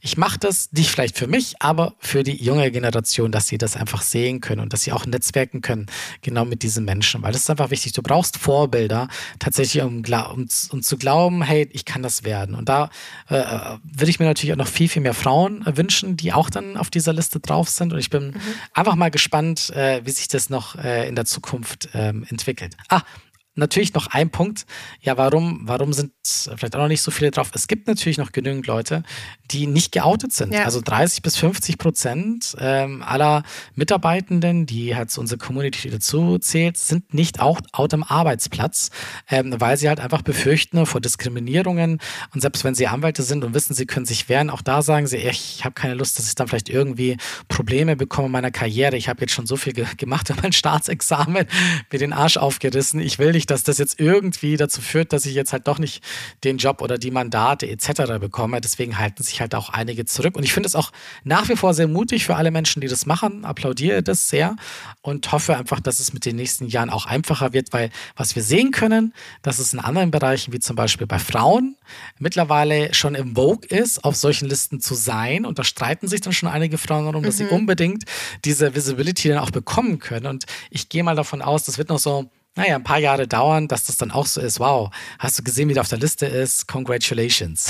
ich 0.00 0.16
mache 0.16 0.38
das 0.38 0.70
nicht 0.72 0.90
vielleicht 0.90 1.18
für 1.18 1.26
mich, 1.26 1.54
aber 1.60 1.94
für 1.98 2.22
die 2.22 2.42
junge 2.42 2.70
Generation, 2.70 3.32
dass 3.32 3.48
sie 3.48 3.58
das 3.58 3.76
einfach 3.76 4.02
sehen 4.02 4.40
können 4.40 4.60
und 4.60 4.72
dass 4.72 4.82
sie 4.82 4.92
auch 4.92 5.06
netzwerken 5.06 5.62
können, 5.62 5.86
genau 6.22 6.44
mit 6.44 6.62
diesen 6.62 6.84
Menschen. 6.84 7.22
Weil 7.22 7.32
das 7.32 7.42
ist 7.42 7.50
einfach 7.50 7.70
wichtig. 7.70 7.92
Du 7.92 8.02
brauchst 8.02 8.36
Vorbilder 8.36 9.08
tatsächlich, 9.38 9.82
um, 9.82 10.04
um, 10.04 10.48
um 10.70 10.82
zu 10.82 10.96
glauben, 10.96 11.42
hey, 11.42 11.68
ich 11.72 11.84
kann 11.84 12.02
das 12.02 12.22
werden. 12.22 12.54
Und 12.54 12.68
da 12.68 12.90
äh, 13.28 13.42
würde 13.82 14.10
ich 14.10 14.20
mir 14.20 14.26
natürlich 14.26 14.52
auch 14.52 14.58
noch 14.58 14.68
viel, 14.68 14.88
viel 14.88 15.02
mehr 15.02 15.14
Frauen 15.14 15.64
wünschen, 15.66 16.16
die 16.16 16.32
auch 16.32 16.50
dann 16.50 16.76
auf 16.76 16.90
dieser 16.90 17.12
Liste 17.12 17.40
drauf 17.40 17.68
sind. 17.68 17.92
Und 17.92 17.98
ich 17.98 18.10
bin 18.10 18.28
mhm. 18.28 18.40
einfach 18.74 18.94
mal 18.94 19.10
gespannt, 19.10 19.70
äh, 19.70 20.02
wie 20.04 20.10
sich 20.10 20.28
das 20.28 20.50
noch 20.50 20.76
äh, 20.76 21.08
in 21.08 21.16
der 21.16 21.24
Zukunft 21.24 21.88
ähm, 21.94 22.24
entwickelt. 22.28 22.76
Ah, 22.88 23.02
natürlich 23.56 23.94
noch 23.94 24.08
ein 24.08 24.30
Punkt. 24.30 24.66
Ja, 25.00 25.16
warum, 25.16 25.60
warum 25.64 25.92
sind 25.92 26.12
vielleicht 26.24 26.74
auch 26.76 26.80
noch 26.80 26.88
nicht 26.88 27.02
so 27.02 27.10
viele 27.10 27.30
drauf? 27.30 27.50
Es 27.54 27.68
gibt 27.68 27.88
natürlich 27.88 28.18
noch 28.18 28.32
genügend 28.32 28.66
Leute, 28.66 29.02
die 29.50 29.66
nicht 29.66 29.92
geoutet 29.92 30.32
sind. 30.32 30.52
Ja. 30.52 30.64
Also 30.64 30.80
30 30.80 31.22
bis 31.22 31.36
50 31.36 31.78
Prozent 31.78 32.56
ähm, 32.58 33.02
aller 33.02 33.42
Mitarbeitenden, 33.74 34.66
die 34.66 34.94
halt 34.94 35.10
zu 35.10 35.20
unserer 35.20 35.38
Community 35.38 35.90
dazu 35.90 36.38
zählt, 36.38 36.76
sind 36.76 37.14
nicht 37.14 37.40
auch 37.40 37.60
out 37.72 37.94
am 37.94 38.02
Arbeitsplatz, 38.02 38.90
ähm, 39.28 39.54
weil 39.58 39.76
sie 39.76 39.88
halt 39.88 40.00
einfach 40.00 40.22
befürchten 40.22 40.84
vor 40.86 41.00
Diskriminierungen. 41.00 42.00
Und 42.34 42.40
selbst 42.40 42.64
wenn 42.64 42.74
sie 42.74 42.86
Anwälte 42.86 43.22
sind 43.22 43.44
und 43.44 43.54
wissen, 43.54 43.74
sie 43.74 43.86
können 43.86 44.06
sich 44.06 44.28
wehren, 44.28 44.50
auch 44.50 44.62
da 44.62 44.82
sagen 44.82 45.06
sie, 45.06 45.16
ich 45.16 45.64
habe 45.64 45.74
keine 45.74 45.94
Lust, 45.94 46.18
dass 46.18 46.28
ich 46.28 46.34
dann 46.34 46.48
vielleicht 46.48 46.68
irgendwie 46.68 47.16
Probleme 47.48 47.96
bekomme 47.96 48.26
in 48.26 48.32
meiner 48.32 48.50
Karriere. 48.50 48.96
Ich 48.96 49.08
habe 49.08 49.20
jetzt 49.22 49.32
schon 49.32 49.46
so 49.46 49.56
viel 49.56 49.72
ge 49.72 49.86
gemacht 49.96 50.30
in 50.30 50.36
mein 50.42 50.52
Staatsexamen, 50.52 51.46
mir 51.92 51.98
den 51.98 52.12
Arsch 52.12 52.36
aufgerissen. 52.36 53.00
Ich 53.00 53.18
will 53.18 53.32
nicht 53.32 53.45
nicht, 53.46 53.50
dass 53.50 53.62
das 53.62 53.78
jetzt 53.78 54.00
irgendwie 54.00 54.56
dazu 54.56 54.80
führt, 54.80 55.12
dass 55.12 55.26
ich 55.26 55.34
jetzt 55.34 55.52
halt 55.52 55.66
doch 55.68 55.78
nicht 55.78 56.02
den 56.44 56.58
Job 56.58 56.82
oder 56.82 56.98
die 56.98 57.10
Mandate 57.10 57.68
etc. 57.68 58.18
bekomme. 58.20 58.60
Deswegen 58.60 58.98
halten 58.98 59.22
sich 59.22 59.40
halt 59.40 59.54
auch 59.54 59.70
einige 59.70 60.04
zurück. 60.04 60.36
Und 60.36 60.42
ich 60.42 60.52
finde 60.52 60.66
es 60.66 60.74
auch 60.74 60.92
nach 61.24 61.48
wie 61.48 61.56
vor 61.56 61.74
sehr 61.74 61.88
mutig 61.88 62.26
für 62.26 62.36
alle 62.36 62.50
Menschen, 62.50 62.80
die 62.80 62.88
das 62.88 63.06
machen. 63.06 63.44
Applaudiere 63.44 64.02
das 64.02 64.28
sehr 64.28 64.56
und 65.02 65.30
hoffe 65.32 65.56
einfach, 65.56 65.80
dass 65.80 66.00
es 66.00 66.12
mit 66.12 66.24
den 66.24 66.36
nächsten 66.36 66.66
Jahren 66.66 66.90
auch 66.90 67.06
einfacher 67.06 67.52
wird, 67.52 67.72
weil 67.72 67.90
was 68.16 68.34
wir 68.34 68.42
sehen 68.42 68.70
können, 68.70 69.14
dass 69.42 69.58
es 69.58 69.72
in 69.72 69.80
anderen 69.80 70.10
Bereichen, 70.10 70.52
wie 70.52 70.60
zum 70.60 70.76
Beispiel 70.76 71.06
bei 71.06 71.18
Frauen, 71.18 71.76
mittlerweile 72.18 72.92
schon 72.94 73.14
im 73.14 73.36
Vogue 73.36 73.68
ist, 73.68 74.04
auf 74.04 74.16
solchen 74.16 74.48
Listen 74.48 74.80
zu 74.80 74.94
sein. 74.94 75.44
Und 75.44 75.58
da 75.58 75.64
streiten 75.64 76.08
sich 76.08 76.20
dann 76.20 76.32
schon 76.32 76.48
einige 76.48 76.78
Frauen 76.78 77.04
darum, 77.04 77.22
mhm. 77.22 77.26
dass 77.26 77.36
sie 77.36 77.44
mhm. 77.44 77.50
unbedingt 77.50 78.04
diese 78.44 78.74
Visibility 78.74 79.28
dann 79.28 79.38
auch 79.38 79.50
bekommen 79.50 79.98
können. 79.98 80.26
Und 80.26 80.46
ich 80.70 80.88
gehe 80.88 81.04
mal 81.04 81.14
davon 81.14 81.42
aus, 81.42 81.64
das 81.64 81.78
wird 81.78 81.88
noch 81.88 81.98
so 81.98 82.30
naja, 82.56 82.76
ein 82.76 82.84
paar 82.84 82.98
Jahre 82.98 83.28
dauern, 83.28 83.68
dass 83.68 83.84
das 83.84 83.96
dann 83.96 84.10
auch 84.10 84.26
so 84.26 84.40
ist. 84.40 84.58
Wow, 84.60 84.90
hast 85.18 85.38
du 85.38 85.42
gesehen, 85.42 85.68
wie 85.68 85.74
der 85.74 85.82
auf 85.82 85.88
der 85.88 85.98
Liste 85.98 86.26
ist? 86.26 86.66
Congratulations. 86.66 87.68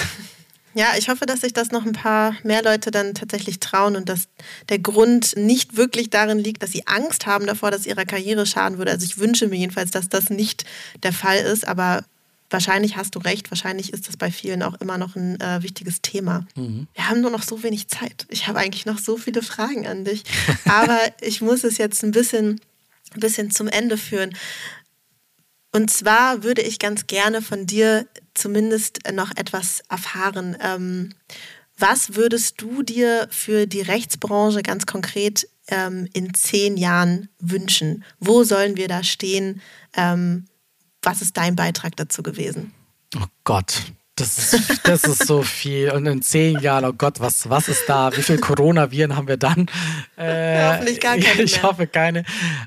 Ja, 0.76 0.88
ich 0.98 1.08
hoffe, 1.08 1.24
dass 1.24 1.40
sich 1.40 1.54
das 1.54 1.70
noch 1.70 1.86
ein 1.86 1.94
paar 1.94 2.36
mehr 2.42 2.62
Leute 2.62 2.90
dann 2.90 3.14
tatsächlich 3.14 3.60
trauen 3.60 3.96
und 3.96 4.10
dass 4.10 4.28
der 4.68 4.78
Grund 4.78 5.34
nicht 5.34 5.78
wirklich 5.78 6.10
darin 6.10 6.38
liegt, 6.38 6.62
dass 6.62 6.70
sie 6.70 6.86
Angst 6.86 7.24
haben 7.24 7.46
davor, 7.46 7.70
dass 7.70 7.86
ihrer 7.86 8.04
Karriere 8.04 8.44
schaden 8.44 8.76
würde. 8.76 8.90
Also 8.90 9.06
ich 9.06 9.16
wünsche 9.16 9.48
mir 9.48 9.56
jedenfalls, 9.56 9.90
dass 9.90 10.10
das 10.10 10.28
nicht 10.28 10.66
der 11.02 11.14
Fall 11.14 11.38
ist, 11.38 11.66
aber 11.66 12.04
wahrscheinlich 12.50 12.98
hast 12.98 13.14
du 13.14 13.20
recht, 13.20 13.50
wahrscheinlich 13.50 13.94
ist 13.94 14.06
das 14.06 14.18
bei 14.18 14.30
vielen 14.30 14.62
auch 14.62 14.74
immer 14.74 14.98
noch 14.98 15.16
ein 15.16 15.40
äh, 15.40 15.62
wichtiges 15.62 16.02
Thema. 16.02 16.46
Mhm. 16.56 16.86
Wir 16.94 17.08
haben 17.08 17.22
nur 17.22 17.30
noch 17.30 17.42
so 17.42 17.62
wenig 17.62 17.88
Zeit. 17.88 18.26
Ich 18.28 18.46
habe 18.46 18.58
eigentlich 18.58 18.84
noch 18.84 18.98
so 18.98 19.16
viele 19.16 19.42
Fragen 19.42 19.86
an 19.86 20.04
dich, 20.04 20.24
aber 20.66 20.98
ich 21.22 21.40
muss 21.40 21.64
es 21.64 21.78
jetzt 21.78 22.04
ein 22.04 22.12
bisschen, 22.12 22.60
ein 23.14 23.20
bisschen 23.20 23.50
zum 23.50 23.68
Ende 23.68 23.96
führen. 23.96 24.36
Und 25.76 25.90
zwar 25.90 26.42
würde 26.42 26.62
ich 26.62 26.78
ganz 26.78 27.06
gerne 27.06 27.42
von 27.42 27.66
dir 27.66 28.06
zumindest 28.32 29.00
noch 29.12 29.30
etwas 29.36 29.80
erfahren. 29.90 30.56
Ähm, 30.62 31.12
was 31.76 32.14
würdest 32.14 32.62
du 32.62 32.82
dir 32.82 33.28
für 33.30 33.66
die 33.66 33.82
Rechtsbranche 33.82 34.62
ganz 34.62 34.86
konkret 34.86 35.46
ähm, 35.68 36.08
in 36.14 36.32
zehn 36.32 36.78
Jahren 36.78 37.28
wünschen? 37.38 38.04
Wo 38.18 38.42
sollen 38.42 38.78
wir 38.78 38.88
da 38.88 39.04
stehen? 39.04 39.60
Ähm, 39.94 40.46
was 41.02 41.20
ist 41.20 41.36
dein 41.36 41.56
Beitrag 41.56 41.94
dazu 41.96 42.22
gewesen? 42.22 42.72
Oh 43.14 43.26
Gott, 43.44 43.82
das 44.16 44.38
ist, 44.38 44.80
das 44.84 45.04
ist 45.04 45.26
so 45.26 45.42
viel. 45.42 45.90
Und 45.90 46.06
in 46.06 46.22
zehn 46.22 46.58
Jahren, 46.60 46.86
oh 46.86 46.92
Gott, 46.94 47.20
was, 47.20 47.50
was 47.50 47.68
ist 47.68 47.84
da? 47.86 48.16
Wie 48.16 48.22
viele 48.22 48.38
Coronaviren 48.38 49.14
haben 49.14 49.28
wir 49.28 49.36
dann? 49.36 49.66
Äh, 50.16 50.64
Hoffentlich 50.64 51.00
gar 51.00 51.18
keine. 51.18 51.42
Ich 51.46 51.56
mehr. 51.56 51.62
hoffe 51.64 51.86
keine. 51.86 52.24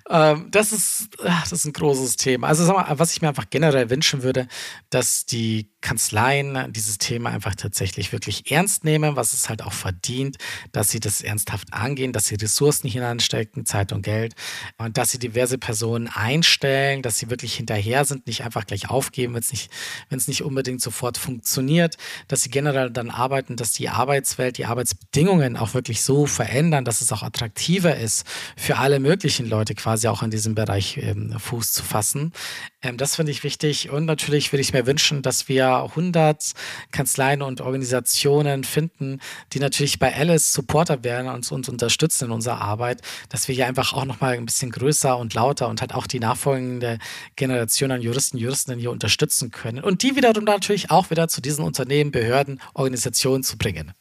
Ähm, 0.09 0.47
das, 0.51 0.71
ist, 0.71 1.09
das 1.17 1.51
ist 1.51 1.65
ein 1.65 1.73
großes 1.73 2.17
Thema. 2.17 2.47
Also, 2.47 2.65
sag 2.65 2.75
mal, 2.75 2.99
was 2.99 3.11
ich 3.13 3.21
mir 3.23 3.29
einfach 3.29 3.49
generell 3.49 3.89
wünschen 3.89 4.21
würde, 4.21 4.47
dass 4.91 5.25
die 5.25 5.67
Kanzleien 5.81 6.71
dieses 6.73 6.97
Thema 6.97 7.29
einfach 7.29 7.55
tatsächlich 7.55 8.11
wirklich 8.11 8.51
ernst 8.51 8.83
nehmen, 8.83 9.15
was 9.15 9.33
es 9.33 9.49
halt 9.49 9.63
auch 9.63 9.73
verdient, 9.73 10.37
dass 10.71 10.89
sie 10.89 10.99
das 10.99 11.21
ernsthaft 11.21 11.73
angehen, 11.73 12.11
dass 12.13 12.27
sie 12.27 12.35
Ressourcen 12.35 12.89
hineinstecken, 12.89 13.65
Zeit 13.65 13.91
und 13.93 14.01
Geld 14.01 14.35
und 14.77 14.97
dass 14.97 15.11
sie 15.11 15.19
diverse 15.19 15.57
Personen 15.57 16.07
einstellen, 16.07 17.01
dass 17.01 17.17
sie 17.17 17.29
wirklich 17.29 17.55
hinterher 17.55 18.05
sind, 18.05 18.27
nicht 18.27 18.43
einfach 18.43 18.67
gleich 18.67 18.89
aufgeben, 18.89 19.33
wenn 19.33 19.41
es 19.41 19.51
nicht, 19.51 19.71
wenn 20.09 20.17
es 20.17 20.27
nicht 20.27 20.43
unbedingt 20.43 20.81
sofort 20.81 21.17
funktioniert, 21.17 21.97
dass 22.27 22.43
sie 22.43 22.49
generell 22.49 22.91
dann 22.91 23.09
arbeiten, 23.09 23.55
dass 23.55 23.71
die 23.71 23.89
Arbeitswelt, 23.89 24.57
die 24.57 24.65
Arbeitsbedingungen 24.65 25.55
auch 25.57 25.73
wirklich 25.73 26.01
so 26.01 26.25
verändern, 26.25 26.85
dass 26.85 27.01
es 27.01 27.11
auch 27.11 27.23
attraktiver 27.23 27.95
ist 27.95 28.25
für 28.57 28.77
alle 28.77 28.99
möglichen 28.99 29.47
Leute 29.47 29.75
quasi 29.75 30.07
auch 30.07 30.23
in 30.23 30.31
diesem 30.31 30.55
Bereich 30.55 30.97
ähm, 30.97 31.37
Fuß 31.39 31.71
zu 31.71 31.83
fassen. 31.83 32.33
Ähm, 32.81 32.97
das 32.97 33.15
finde 33.15 33.31
ich 33.31 33.43
wichtig 33.43 33.89
und 33.89 34.05
natürlich 34.05 34.53
würde 34.53 34.61
ich 34.61 34.71
mir 34.71 34.85
wünschen, 34.85 35.21
dass 35.21 35.49
wir 35.49 35.67
100 35.67 36.53
Kanzleien 36.91 37.41
und 37.41 37.61
Organisationen 37.61 38.63
finden, 38.63 39.19
die 39.51 39.59
natürlich 39.59 39.99
bei 39.99 40.15
Alice 40.15 40.53
Supporter 40.53 41.03
werden 41.03 41.27
und 41.27 41.51
uns 41.51 41.67
unterstützen 41.67 42.25
in 42.25 42.31
unserer 42.31 42.61
Arbeit, 42.61 43.01
dass 43.27 43.47
wir 43.47 43.55
hier 43.55 43.67
einfach 43.67 43.93
auch 43.93 44.05
nochmal 44.05 44.35
ein 44.35 44.45
bisschen 44.45 44.71
größer 44.71 45.17
und 45.17 45.33
lauter 45.33 45.67
und 45.67 45.81
halt 45.81 45.93
auch 45.93 46.07
die 46.07 46.19
nachfolgende 46.19 46.99
Generation 47.35 47.91
an 47.91 48.01
Juristen, 48.01 48.37
Juristinnen 48.37 48.79
hier 48.79 48.91
unterstützen 48.91 49.51
können 49.51 49.83
und 49.83 50.03
die 50.03 50.15
wiederum 50.15 50.45
natürlich 50.45 50.89
auch 50.89 51.09
wieder 51.09 51.27
zu 51.27 51.41
diesen 51.41 51.65
Unternehmen, 51.65 52.11
Behörden, 52.11 52.61
Organisationen 52.73 53.43
zu 53.43 53.57
bringen. 53.57 53.91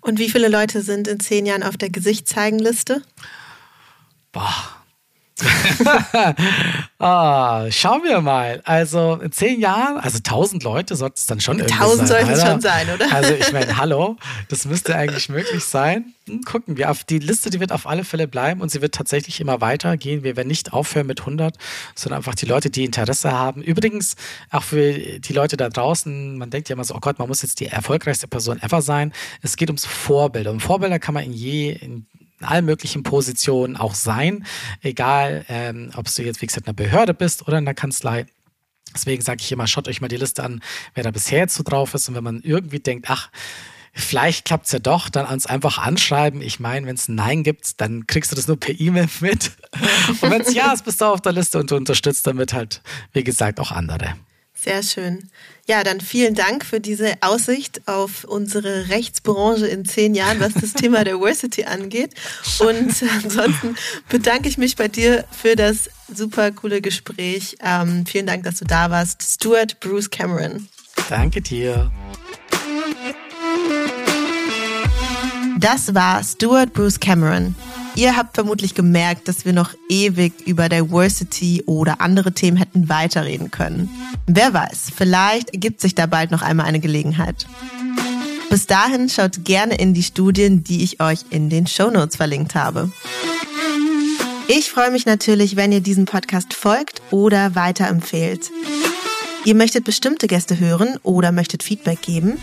Und 0.00 0.18
wie 0.18 0.28
viele 0.28 0.48
Leute 0.48 0.82
sind 0.82 1.06
in 1.06 1.20
zehn 1.20 1.46
Jahren 1.46 1.62
auf 1.62 1.76
der 1.76 1.90
Gesichtszeigenliste? 1.90 3.02
Boah, 4.32 4.73
ah, 6.98 7.68
schauen 7.70 8.04
wir 8.04 8.20
mal. 8.20 8.62
Also 8.64 9.18
in 9.20 9.32
zehn 9.32 9.60
Jahren, 9.60 9.96
also 9.96 10.20
tausend 10.22 10.62
Leute 10.62 10.94
sollte 10.94 11.16
es 11.16 11.26
dann 11.26 11.40
schon 11.40 11.58
irgendwie 11.58 11.76
tausend 11.76 12.08
sein. 12.08 12.20
Tausend 12.20 12.38
sollten 12.38 12.40
es 12.40 12.48
schon 12.48 12.60
sein, 12.60 12.94
oder? 12.94 13.12
Also 13.12 13.34
ich 13.34 13.52
meine, 13.52 13.76
hallo, 13.76 14.16
das 14.48 14.64
müsste 14.64 14.94
eigentlich 14.94 15.28
möglich 15.28 15.64
sein. 15.64 16.14
Hm, 16.28 16.42
gucken 16.42 16.76
wir. 16.76 16.90
Auf 16.90 17.02
die 17.02 17.18
Liste, 17.18 17.50
die 17.50 17.58
wird 17.58 17.72
auf 17.72 17.86
alle 17.88 18.04
Fälle 18.04 18.28
bleiben 18.28 18.60
und 18.60 18.70
sie 18.70 18.80
wird 18.80 18.94
tatsächlich 18.94 19.40
immer 19.40 19.60
weitergehen. 19.60 20.22
Wir 20.22 20.36
werden 20.36 20.48
nicht 20.48 20.72
aufhören 20.72 21.08
mit 21.08 21.20
100, 21.20 21.56
sondern 21.96 22.18
einfach 22.18 22.36
die 22.36 22.46
Leute, 22.46 22.70
die 22.70 22.84
Interesse 22.84 23.32
haben. 23.32 23.60
Übrigens 23.60 24.14
auch 24.50 24.62
für 24.62 24.92
die 24.92 25.32
Leute 25.32 25.56
da 25.56 25.68
draußen, 25.68 26.38
man 26.38 26.50
denkt 26.50 26.68
ja 26.68 26.74
immer 26.74 26.84
so, 26.84 26.94
oh 26.94 27.00
Gott, 27.00 27.18
man 27.18 27.26
muss 27.26 27.42
jetzt 27.42 27.58
die 27.58 27.66
erfolgreichste 27.66 28.28
Person 28.28 28.62
ever 28.62 28.82
sein. 28.82 29.12
Es 29.42 29.56
geht 29.56 29.68
ums 29.68 29.84
Vorbild. 29.84 30.46
Und 30.46 30.60
Vorbilder 30.60 31.00
kann 31.00 31.14
man 31.14 31.24
in 31.24 31.32
je, 31.32 31.72
in 31.72 32.06
in 32.44 32.50
allen 32.50 32.64
möglichen 32.64 33.02
Positionen 33.02 33.76
auch 33.76 33.94
sein, 33.94 34.44
egal 34.82 35.44
ähm, 35.48 35.90
ob 35.96 36.14
du 36.14 36.22
jetzt, 36.22 36.42
wie 36.42 36.46
gesagt, 36.46 36.66
in 36.66 36.68
einer 36.68 36.74
Behörde 36.74 37.14
bist 37.14 37.48
oder 37.48 37.58
in 37.58 37.64
der 37.64 37.74
Kanzlei. 37.74 38.26
Deswegen 38.94 39.22
sage 39.22 39.40
ich 39.40 39.50
immer, 39.50 39.66
schaut 39.66 39.88
euch 39.88 40.00
mal 40.00 40.08
die 40.08 40.16
Liste 40.16 40.44
an, 40.44 40.62
wer 40.94 41.02
da 41.02 41.10
bisher 41.10 41.38
jetzt 41.38 41.54
so 41.54 41.62
drauf 41.62 41.94
ist. 41.94 42.08
Und 42.08 42.14
wenn 42.14 42.22
man 42.22 42.42
irgendwie 42.42 42.78
denkt, 42.78 43.06
ach, 43.08 43.30
vielleicht 43.92 44.44
klappt 44.44 44.66
es 44.66 44.72
ja 44.72 44.78
doch, 44.78 45.08
dann 45.08 45.26
uns 45.26 45.46
einfach 45.46 45.78
anschreiben. 45.78 46.42
Ich 46.42 46.60
meine, 46.60 46.86
wenn 46.86 46.94
es 46.94 47.08
ein 47.08 47.14
Nein 47.14 47.42
gibt, 47.42 47.80
dann 47.80 48.06
kriegst 48.06 48.30
du 48.30 48.36
das 48.36 48.46
nur 48.46 48.60
per 48.60 48.78
E-Mail 48.78 49.08
mit. 49.20 49.52
Und 50.20 50.30
wenn 50.30 50.42
es 50.42 50.54
ja 50.54 50.72
ist, 50.72 50.84
bist 50.84 51.00
du 51.00 51.06
auf 51.06 51.22
der 51.22 51.32
Liste 51.32 51.58
und 51.58 51.70
du 51.70 51.76
unterstützt 51.76 52.26
damit 52.26 52.52
halt, 52.52 52.82
wie 53.12 53.24
gesagt, 53.24 53.58
auch 53.58 53.72
andere. 53.72 54.14
Sehr 54.64 54.82
schön. 54.82 55.28
Ja, 55.66 55.84
dann 55.84 56.00
vielen 56.00 56.34
Dank 56.34 56.64
für 56.64 56.80
diese 56.80 57.14
Aussicht 57.20 57.86
auf 57.86 58.24
unsere 58.24 58.88
Rechtsbranche 58.88 59.66
in 59.66 59.84
zehn 59.84 60.14
Jahren, 60.14 60.40
was 60.40 60.54
das 60.54 60.72
Thema 60.72 61.04
Diversity 61.04 61.64
angeht. 61.64 62.14
Und 62.60 62.94
ansonsten 63.24 63.76
bedanke 64.08 64.48
ich 64.48 64.56
mich 64.56 64.76
bei 64.76 64.88
dir 64.88 65.26
für 65.30 65.54
das 65.54 65.90
super 66.12 66.50
coole 66.50 66.80
Gespräch. 66.80 67.56
Ähm, 67.62 68.06
vielen 68.06 68.26
Dank, 68.26 68.44
dass 68.44 68.58
du 68.58 68.64
da 68.64 68.90
warst. 68.90 69.22
Stuart 69.22 69.80
Bruce 69.80 70.08
Cameron. 70.08 70.66
Danke 71.10 71.42
dir. 71.42 71.92
Das 75.58 75.94
war 75.94 76.24
Stuart 76.24 76.72
Bruce 76.72 76.98
Cameron. 76.98 77.54
Ihr 77.96 78.16
habt 78.16 78.34
vermutlich 78.34 78.74
gemerkt, 78.74 79.28
dass 79.28 79.44
wir 79.44 79.52
noch 79.52 79.74
ewig 79.88 80.32
über 80.46 80.68
Diversity 80.68 81.62
oder 81.66 82.00
andere 82.00 82.32
Themen 82.32 82.56
hätten 82.56 82.88
weiterreden 82.88 83.50
können. 83.50 83.88
Wer 84.26 84.52
weiß, 84.52 84.90
vielleicht 84.94 85.50
ergibt 85.50 85.80
sich 85.80 85.94
da 85.94 86.06
bald 86.06 86.30
noch 86.30 86.42
einmal 86.42 86.66
eine 86.66 86.80
Gelegenheit. 86.80 87.46
Bis 88.50 88.66
dahin 88.66 89.08
schaut 89.08 89.44
gerne 89.44 89.76
in 89.76 89.94
die 89.94 90.02
Studien, 90.02 90.64
die 90.64 90.82
ich 90.82 91.00
euch 91.00 91.20
in 91.30 91.50
den 91.50 91.66
Show 91.66 91.90
Notes 91.90 92.16
verlinkt 92.16 92.54
habe. 92.54 92.90
Ich 94.48 94.70
freue 94.70 94.90
mich 94.90 95.06
natürlich, 95.06 95.56
wenn 95.56 95.72
ihr 95.72 95.80
diesem 95.80 96.04
Podcast 96.04 96.52
folgt 96.52 97.00
oder 97.10 97.54
weiterempfehlt. 97.54 98.50
Ihr 99.44 99.54
möchtet 99.54 99.84
bestimmte 99.84 100.26
Gäste 100.26 100.58
hören 100.58 100.98
oder 101.02 101.30
möchtet 101.30 101.62
Feedback 101.62 102.00
geben? 102.00 102.38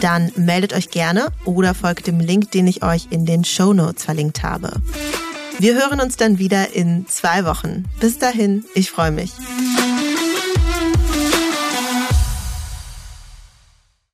Dann 0.00 0.30
meldet 0.36 0.74
euch 0.74 0.90
gerne 0.90 1.28
oder 1.46 1.74
folgt 1.74 2.06
dem 2.06 2.20
Link, 2.20 2.50
den 2.50 2.66
ich 2.66 2.82
euch 2.82 3.06
in 3.10 3.24
den 3.24 3.44
Show 3.44 3.72
Notes 3.72 4.04
verlinkt 4.04 4.42
habe. 4.42 4.72
Wir 5.58 5.74
hören 5.74 6.00
uns 6.00 6.16
dann 6.16 6.38
wieder 6.38 6.74
in 6.74 7.06
zwei 7.08 7.46
Wochen. 7.46 7.84
Bis 8.00 8.18
dahin, 8.18 8.64
ich 8.74 8.90
freue 8.90 9.12
mich. 9.12 9.32